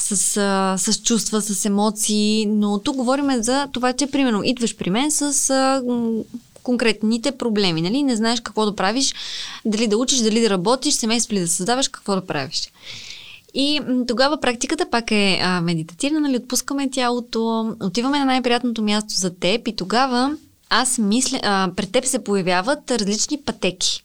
с, 0.00 0.16
с 0.78 1.02
чувства, 1.02 1.42
с 1.42 1.64
емоции, 1.64 2.46
но 2.46 2.78
тук 2.78 2.96
говорим 2.96 3.42
за 3.42 3.68
това, 3.72 3.92
че 3.92 4.06
примерно 4.06 4.42
идваш 4.44 4.76
при 4.76 4.90
мен 4.90 5.10
с 5.10 5.52
конкретните 6.62 7.32
проблеми, 7.32 7.82
нали? 7.82 8.02
Не 8.02 8.16
знаеш 8.16 8.40
какво 8.40 8.64
да 8.64 8.76
правиш, 8.76 9.14
дали 9.64 9.86
да 9.86 9.98
учиш, 9.98 10.18
дали 10.18 10.40
да 10.40 10.50
работиш, 10.50 10.94
семейство 10.94 11.34
ли 11.34 11.40
да 11.40 11.48
създаваш, 11.48 11.88
какво 11.88 12.14
да 12.14 12.26
правиш. 12.26 12.70
И 13.54 13.80
тогава 14.08 14.40
практиката 14.40 14.90
пак 14.90 15.10
е 15.10 15.40
а, 15.42 15.60
медитативна, 15.60 16.20
нали? 16.20 16.36
Отпускаме 16.36 16.90
тялото, 16.90 17.74
отиваме 17.80 18.18
на 18.18 18.24
най-приятното 18.24 18.82
място 18.82 19.14
за 19.14 19.34
теб 19.34 19.68
и 19.68 19.76
тогава 19.76 20.36
аз 20.70 20.98
мисля, 20.98 21.40
а, 21.42 21.70
пред 21.76 21.92
теб 21.92 22.04
се 22.04 22.24
появяват 22.24 22.90
различни 22.90 23.40
пътеки. 23.40 24.04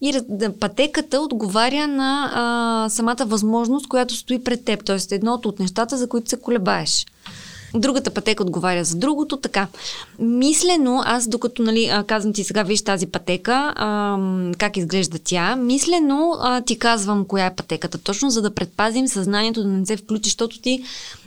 И 0.00 0.20
пътеката 0.60 1.20
отговаря 1.20 1.86
на 1.86 2.30
а, 2.34 2.88
самата 2.90 3.24
възможност, 3.26 3.88
която 3.88 4.14
стои 4.14 4.44
пред 4.44 4.64
теб. 4.64 4.84
Тоест 4.84 5.12
едното 5.12 5.48
от 5.48 5.58
нещата, 5.58 5.96
за 5.96 6.08
които 6.08 6.30
се 6.30 6.40
колебаеш. 6.40 7.06
Другата 7.74 8.10
пътека 8.10 8.42
отговаря 8.42 8.84
за 8.84 8.96
другото, 8.96 9.36
така. 9.36 9.66
Мислено, 10.18 11.02
аз 11.04 11.28
докато 11.28 11.62
нали, 11.62 11.92
казвам 12.06 12.32
ти 12.32 12.44
сега, 12.44 12.62
виж 12.62 12.82
тази 12.82 13.06
пътека, 13.06 13.72
а, 13.76 14.18
как 14.58 14.76
изглежда 14.76 15.18
тя, 15.24 15.56
мислено 15.56 16.36
а, 16.40 16.60
ти 16.60 16.78
казвам 16.78 17.24
коя 17.24 17.46
е 17.46 17.54
пътеката 17.54 17.98
точно, 17.98 18.30
за 18.30 18.42
да 18.42 18.54
предпазим 18.54 19.08
съзнанието 19.08 19.62
да 19.62 19.68
не 19.68 19.86
се 19.86 19.96
включи, 19.96 20.28
защото 20.28 20.60
ти, 20.60 20.82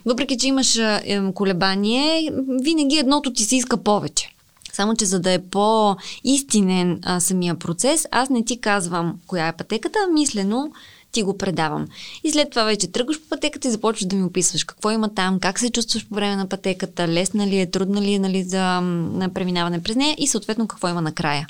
въпреки 0.06 0.38
че 0.38 0.48
имаш 0.48 0.78
е, 0.78 1.22
колебание, 1.34 2.30
винаги 2.48 2.98
едното 2.98 3.34
ти 3.34 3.44
се 3.44 3.56
иска 3.56 3.78
повече. 3.78 4.31
Само, 4.74 4.96
че 4.96 5.06
за 5.06 5.20
да 5.20 5.32
е 5.32 5.40
по-истинен 5.40 7.00
а, 7.04 7.20
самия 7.20 7.56
процес, 7.56 8.08
аз 8.12 8.30
не 8.30 8.46
ти 8.46 8.62
казвам 8.62 9.20
коя 9.28 9.48
е 9.48 9.58
пътеката, 9.58 10.00
а 10.08 10.12
мислено 10.12 10.72
ти 11.12 11.24
го 11.24 11.38
предавам. 11.38 11.88
И 12.24 12.32
след 12.32 12.50
това 12.50 12.64
вече 12.64 12.88
тръгваш 12.88 13.22
по 13.22 13.30
пътеката 13.30 13.68
и 13.68 13.72
започваш 13.72 14.06
да 14.06 14.16
ми 14.16 14.24
описваш 14.24 14.64
какво 14.64 14.92
има 14.92 15.14
там, 15.14 15.40
как 15.40 15.60
се 15.60 15.70
чувстваш 15.70 16.08
по 16.08 16.16
време 16.16 16.36
на 16.36 16.48
пътеката, 16.48 17.08
лесна 17.08 17.48
ли 17.48 17.60
е, 17.60 17.72
трудна 17.72 18.02
ли 18.02 18.14
е 18.14 18.20
нали, 18.20 18.44
за 18.44 18.82
м, 18.82 19.30
преминаване 19.34 19.84
през 19.84 19.96
нея 19.96 20.16
и 20.20 20.28
съответно 20.28 20.68
какво 20.68 20.88
има 20.88 21.02
накрая. 21.02 21.48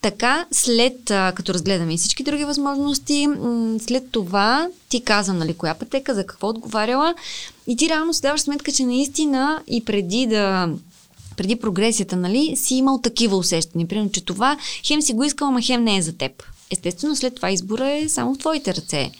Така, 0.00 0.46
след 0.50 0.98
като 1.04 1.54
разгледаме 1.54 1.94
и 1.94 1.98
всички 1.98 2.22
други 2.22 2.44
възможности, 2.44 3.28
след 3.80 4.10
това 4.10 4.68
ти 4.88 5.04
казвам, 5.04 5.38
нали, 5.38 5.54
коя 5.54 5.74
пътека, 5.74 6.14
за 6.14 6.26
какво 6.26 6.48
отговаряла 6.48 7.14
и 7.66 7.76
ти 7.76 7.88
реално 7.88 8.14
си 8.14 8.22
даваш 8.22 8.40
сметка, 8.40 8.72
че 8.72 8.84
наистина 8.84 9.62
и 9.66 9.84
преди 9.84 10.26
да 10.26 10.68
преди 11.36 11.56
прогресията, 11.56 12.16
нали, 12.16 12.56
си 12.56 12.74
имал 12.74 13.00
такива 13.02 13.36
усещания. 13.36 13.88
Примерно, 13.88 14.10
че 14.10 14.24
това 14.24 14.58
хем 14.86 15.02
си 15.02 15.12
го 15.12 15.24
искал, 15.24 15.48
ама 15.48 15.62
хем 15.62 15.84
не 15.84 15.96
е 15.96 16.02
за 16.02 16.12
теб. 16.12 16.42
Естествено, 16.70 17.16
след 17.16 17.34
това 17.34 17.50
избора 17.50 17.90
е 17.90 18.08
само 18.08 18.34
в 18.34 18.38
твоите 18.38 18.74
ръце 18.74 19.10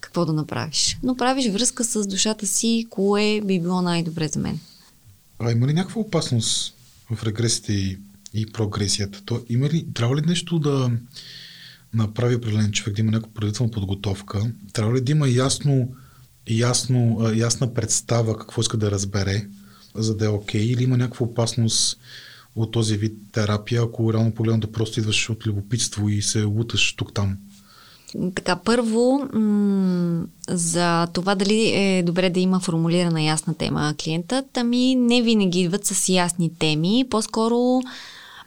какво 0.00 0.24
да 0.24 0.32
направиш. 0.32 0.98
Но 1.02 1.16
правиш 1.16 1.50
връзка 1.50 1.84
с 1.84 2.06
душата 2.06 2.46
си, 2.46 2.86
кое 2.90 3.40
би 3.44 3.60
било 3.60 3.82
най-добре 3.82 4.28
за 4.28 4.40
мен. 4.40 4.58
А 5.38 5.52
има 5.52 5.66
ли 5.66 5.72
някаква 5.72 6.00
опасност 6.00 6.74
в 7.10 7.22
регресията 7.22 7.72
и, 7.72 7.98
и 8.34 8.52
прогресията? 8.52 9.22
То, 9.24 9.40
има 9.48 9.68
ли, 9.68 9.86
трябва 9.94 10.16
ли 10.16 10.20
нещо 10.20 10.58
да 10.58 10.90
направи 11.94 12.34
определен 12.34 12.72
човек, 12.72 12.94
да 12.94 13.00
има 13.00 13.10
някаква 13.10 13.34
предварителна 13.34 13.70
подготовка? 13.70 14.52
Трябва 14.72 14.94
ли 14.94 15.00
да 15.00 15.12
има 15.12 15.28
ясно, 15.28 15.88
ясно, 16.50 17.30
ясна 17.34 17.74
представа 17.74 18.38
какво 18.38 18.60
иска 18.60 18.76
да 18.76 18.90
разбере, 18.90 19.46
за 19.94 20.16
да 20.16 20.24
е 20.24 20.28
окей? 20.28 20.62
Или 20.62 20.82
има 20.82 20.96
някаква 20.96 21.26
опасност 21.26 21.98
от 22.56 22.70
този 22.70 22.96
вид 22.96 23.12
терапия, 23.32 23.82
ако 23.82 24.12
реално 24.12 24.34
погледнато 24.34 24.72
просто 24.72 25.00
идваш 25.00 25.30
от 25.30 25.46
любопитство 25.46 26.08
и 26.08 26.22
се 26.22 26.44
луташ 26.44 26.94
тук-там? 26.96 27.36
Така, 28.34 28.56
първо, 28.56 29.28
м- 29.32 30.24
за 30.48 31.06
това 31.06 31.34
дали 31.34 31.72
е 31.74 32.02
добре 32.02 32.30
да 32.30 32.40
има 32.40 32.60
формулирана 32.60 33.22
ясна 33.22 33.54
тема 33.54 33.94
клиентът, 34.04 34.56
ами 34.56 34.94
не 34.94 35.22
винаги 35.22 35.60
идват 35.60 35.86
с 35.86 36.08
ясни 36.08 36.50
теми. 36.58 37.04
По-скоро 37.10 37.80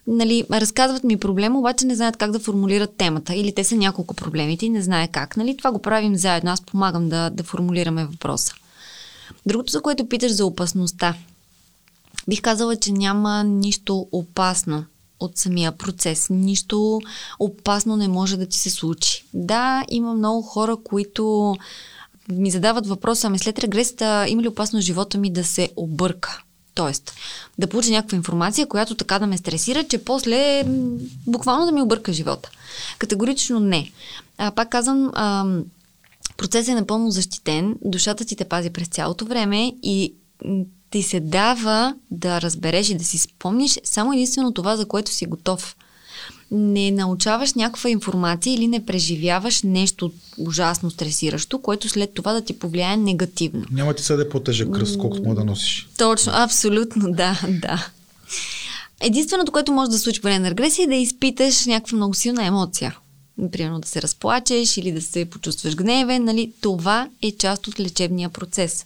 нали, 0.08 0.46
разказват 0.52 1.04
ми 1.04 1.18
проблем, 1.18 1.56
обаче 1.56 1.86
не 1.86 1.96
знаят 1.96 2.18
как 2.18 2.32
да 2.32 2.39
формулират 2.39 2.96
темата. 2.98 3.36
Или 3.36 3.56
те 3.56 3.64
са 3.64 3.76
няколко 3.76 4.14
проблемите 4.14 4.66
и 4.66 4.70
не 4.70 4.82
знае 4.82 5.08
как. 5.08 5.38
Нали? 5.38 5.58
Това 5.58 5.72
го 5.72 5.80
правим 5.80 6.16
заедно. 6.16 6.52
Аз 6.52 6.62
помагам 6.62 7.10
да, 7.10 7.30
да 7.30 7.43
формулираме 7.43 8.06
въпроса. 8.06 8.54
Другото, 9.46 9.72
за 9.72 9.82
което 9.82 10.10
питаш 10.10 10.32
за 10.32 10.46
опасността. 10.46 11.16
Бих 12.28 12.41
казала, 12.41 12.76
че 12.76 12.91
няма 12.91 13.43
нищо 13.43 14.07
опасно 14.11 14.86
от 15.20 15.38
самия 15.38 15.72
процес. 15.72 16.28
Нищо 16.30 17.01
опасно 17.39 17.97
не 17.97 18.07
може 18.07 18.38
да 18.38 18.45
ти 18.45 18.59
се 18.59 18.70
случи. 18.70 19.26
Да, 19.34 19.86
има 19.89 20.13
много 20.13 20.41
хора, 20.41 20.78
които 20.84 21.55
ми 22.30 22.51
задават 22.51 22.88
въпроса, 22.88 23.28
ами 23.28 23.39
след 23.39 23.59
регресата 23.59 24.26
има 24.28 24.41
ли 24.41 24.47
опасност 24.47 24.86
живота 24.86 25.18
ми 25.18 25.30
да 25.30 25.43
се 25.43 25.70
обърка? 25.76 26.41
Тоест, 26.74 27.13
да 27.59 27.68
получа 27.68 27.91
някаква 27.91 28.16
информация, 28.16 28.68
която 28.68 28.95
така 28.95 29.20
да 29.20 29.28
ме 29.28 29.38
стресира, 29.38 29.84
че 29.84 30.03
после 30.03 30.63
буквално 31.28 31.66
да 31.66 31.72
ми 31.72 31.82
обърка 31.82 32.13
живота. 32.13 32.49
Категорично 32.99 33.59
не. 33.59 33.91
А, 34.38 34.51
пак 34.51 34.70
казвам, 34.70 35.11
а, 35.13 35.45
процесът 36.38 36.68
е 36.68 36.76
напълно 36.76 37.11
защитен, 37.11 37.76
душата 37.86 38.26
ти 38.26 38.36
те 38.36 38.45
пази 38.45 38.70
през 38.70 38.88
цялото 38.88 39.26
време 39.26 39.74
и 39.84 40.13
ти 40.89 41.03
се 41.03 41.19
дава 41.19 41.95
да 42.11 42.41
разбереш 42.41 42.89
и 42.89 42.95
да 42.95 43.03
си 43.03 43.17
спомниш 43.17 43.79
само 43.83 44.13
единствено 44.13 44.53
това, 44.53 44.77
за 44.77 44.86
което 44.86 45.11
си 45.11 45.25
готов. 45.25 45.75
Не 46.51 46.91
научаваш 46.91 47.53
някаква 47.53 47.89
информация 47.89 48.53
или 48.53 48.67
не 48.67 48.86
преживяваш 48.86 49.61
нещо 49.63 50.11
ужасно 50.38 50.91
стресиращо, 50.91 51.61
което 51.61 51.89
след 51.89 52.13
това 52.13 52.33
да 52.33 52.41
ти 52.41 52.59
повлияе 52.59 52.97
негативно. 52.97 53.65
Няма 53.71 53.93
ти 53.93 54.03
се 54.03 54.15
да 54.15 54.21
е 54.21 54.29
по-тежък 54.29 54.71
кръст, 54.71 54.97
колкото 54.97 55.23
може 55.23 55.36
да 55.36 55.45
носиш. 55.45 55.88
Точно, 55.97 56.31
абсолютно, 56.36 57.11
да, 57.11 57.41
да. 57.49 57.88
Единственото, 58.99 59.51
което 59.51 59.71
може 59.71 59.91
да 59.91 59.99
случи 59.99 60.21
по 60.21 60.25
време 60.25 60.39
на 60.39 60.49
регресия 60.49 60.83
е 60.83 60.88
да 60.88 60.95
изпиташ 60.95 61.65
някаква 61.65 61.95
много 61.95 62.13
силна 62.13 62.45
емоция. 62.45 62.97
примерно 63.51 63.79
да 63.79 63.88
се 63.88 64.01
разплачеш 64.01 64.77
или 64.77 64.91
да 64.91 65.01
се 65.01 65.25
почувстваш 65.25 65.75
гневен, 65.75 66.23
нали, 66.23 66.51
това 66.61 67.09
е 67.21 67.31
част 67.31 67.67
от 67.67 67.79
лечебния 67.79 68.29
процес. 68.29 68.86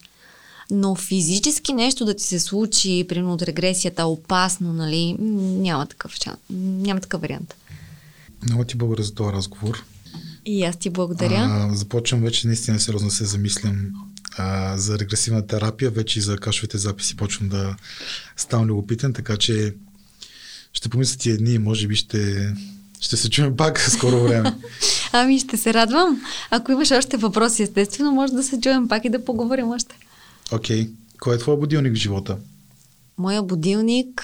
Но 0.70 0.94
физически 0.94 1.72
нещо 1.72 2.04
да 2.04 2.14
ти 2.14 2.24
се 2.24 2.40
случи, 2.40 3.06
примерно 3.08 3.32
от 3.32 3.42
регресията, 3.42 4.06
опасно, 4.06 4.72
нали, 4.72 5.16
няма 5.18 5.86
такъв, 5.86 6.14
няма 6.50 7.00
такъв 7.00 7.20
вариант. 7.20 7.54
Много 8.42 8.64
ти 8.64 8.76
благодаря 8.76 9.02
за 9.02 9.14
този 9.14 9.32
разговор. 9.32 9.84
И 10.46 10.64
аз 10.64 10.76
ти 10.76 10.90
благодаря. 10.90 11.68
А, 11.70 11.74
започвам 11.74 12.20
вече 12.20 12.46
наистина 12.46 12.80
сериозно 12.80 13.10
се 13.10 13.24
замислям 13.24 13.92
а, 14.36 14.78
за 14.78 14.98
регресивна 14.98 15.46
терапия, 15.46 15.90
вече 15.90 16.18
и 16.18 16.22
за 16.22 16.38
кашовите 16.38 16.78
записи 16.78 17.16
почвам 17.16 17.48
да 17.48 17.76
ставам 18.36 18.66
любопитен, 18.66 19.12
така 19.12 19.36
че 19.36 19.74
ще 20.72 20.88
помисля 20.88 21.18
ти 21.18 21.30
едни, 21.30 21.58
може 21.58 21.86
би 21.86 21.96
ще, 21.96 22.52
ще 23.00 23.16
се 23.16 23.30
чуем 23.30 23.56
пак 23.56 23.80
скоро 23.80 24.22
време. 24.22 24.56
ами 25.12 25.38
ще 25.38 25.56
се 25.56 25.74
радвам. 25.74 26.22
Ако 26.50 26.72
имаш 26.72 26.90
още 26.90 27.16
въпроси, 27.16 27.62
естествено, 27.62 28.12
може 28.12 28.32
да 28.32 28.42
се 28.42 28.60
чуем 28.60 28.88
пак 28.88 29.04
и 29.04 29.08
да 29.08 29.24
поговорим 29.24 29.70
още. 29.70 29.94
Окей. 30.52 30.86
Okay. 30.86 30.90
Кой 31.20 31.34
е 31.36 31.38
твой 31.38 31.56
будилник 31.56 31.92
в 31.92 31.96
живота? 31.96 32.38
Моя 33.18 33.42
будилник 33.42 34.22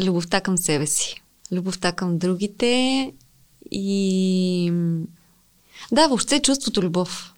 любовта 0.00 0.40
към 0.40 0.58
себе 0.58 0.86
си. 0.86 1.22
Любовта 1.52 1.92
към 1.92 2.18
другите 2.18 3.12
и 3.70 4.72
да, 5.92 6.08
въобще 6.08 6.42
чувството 6.42 6.82
любов. 6.82 7.29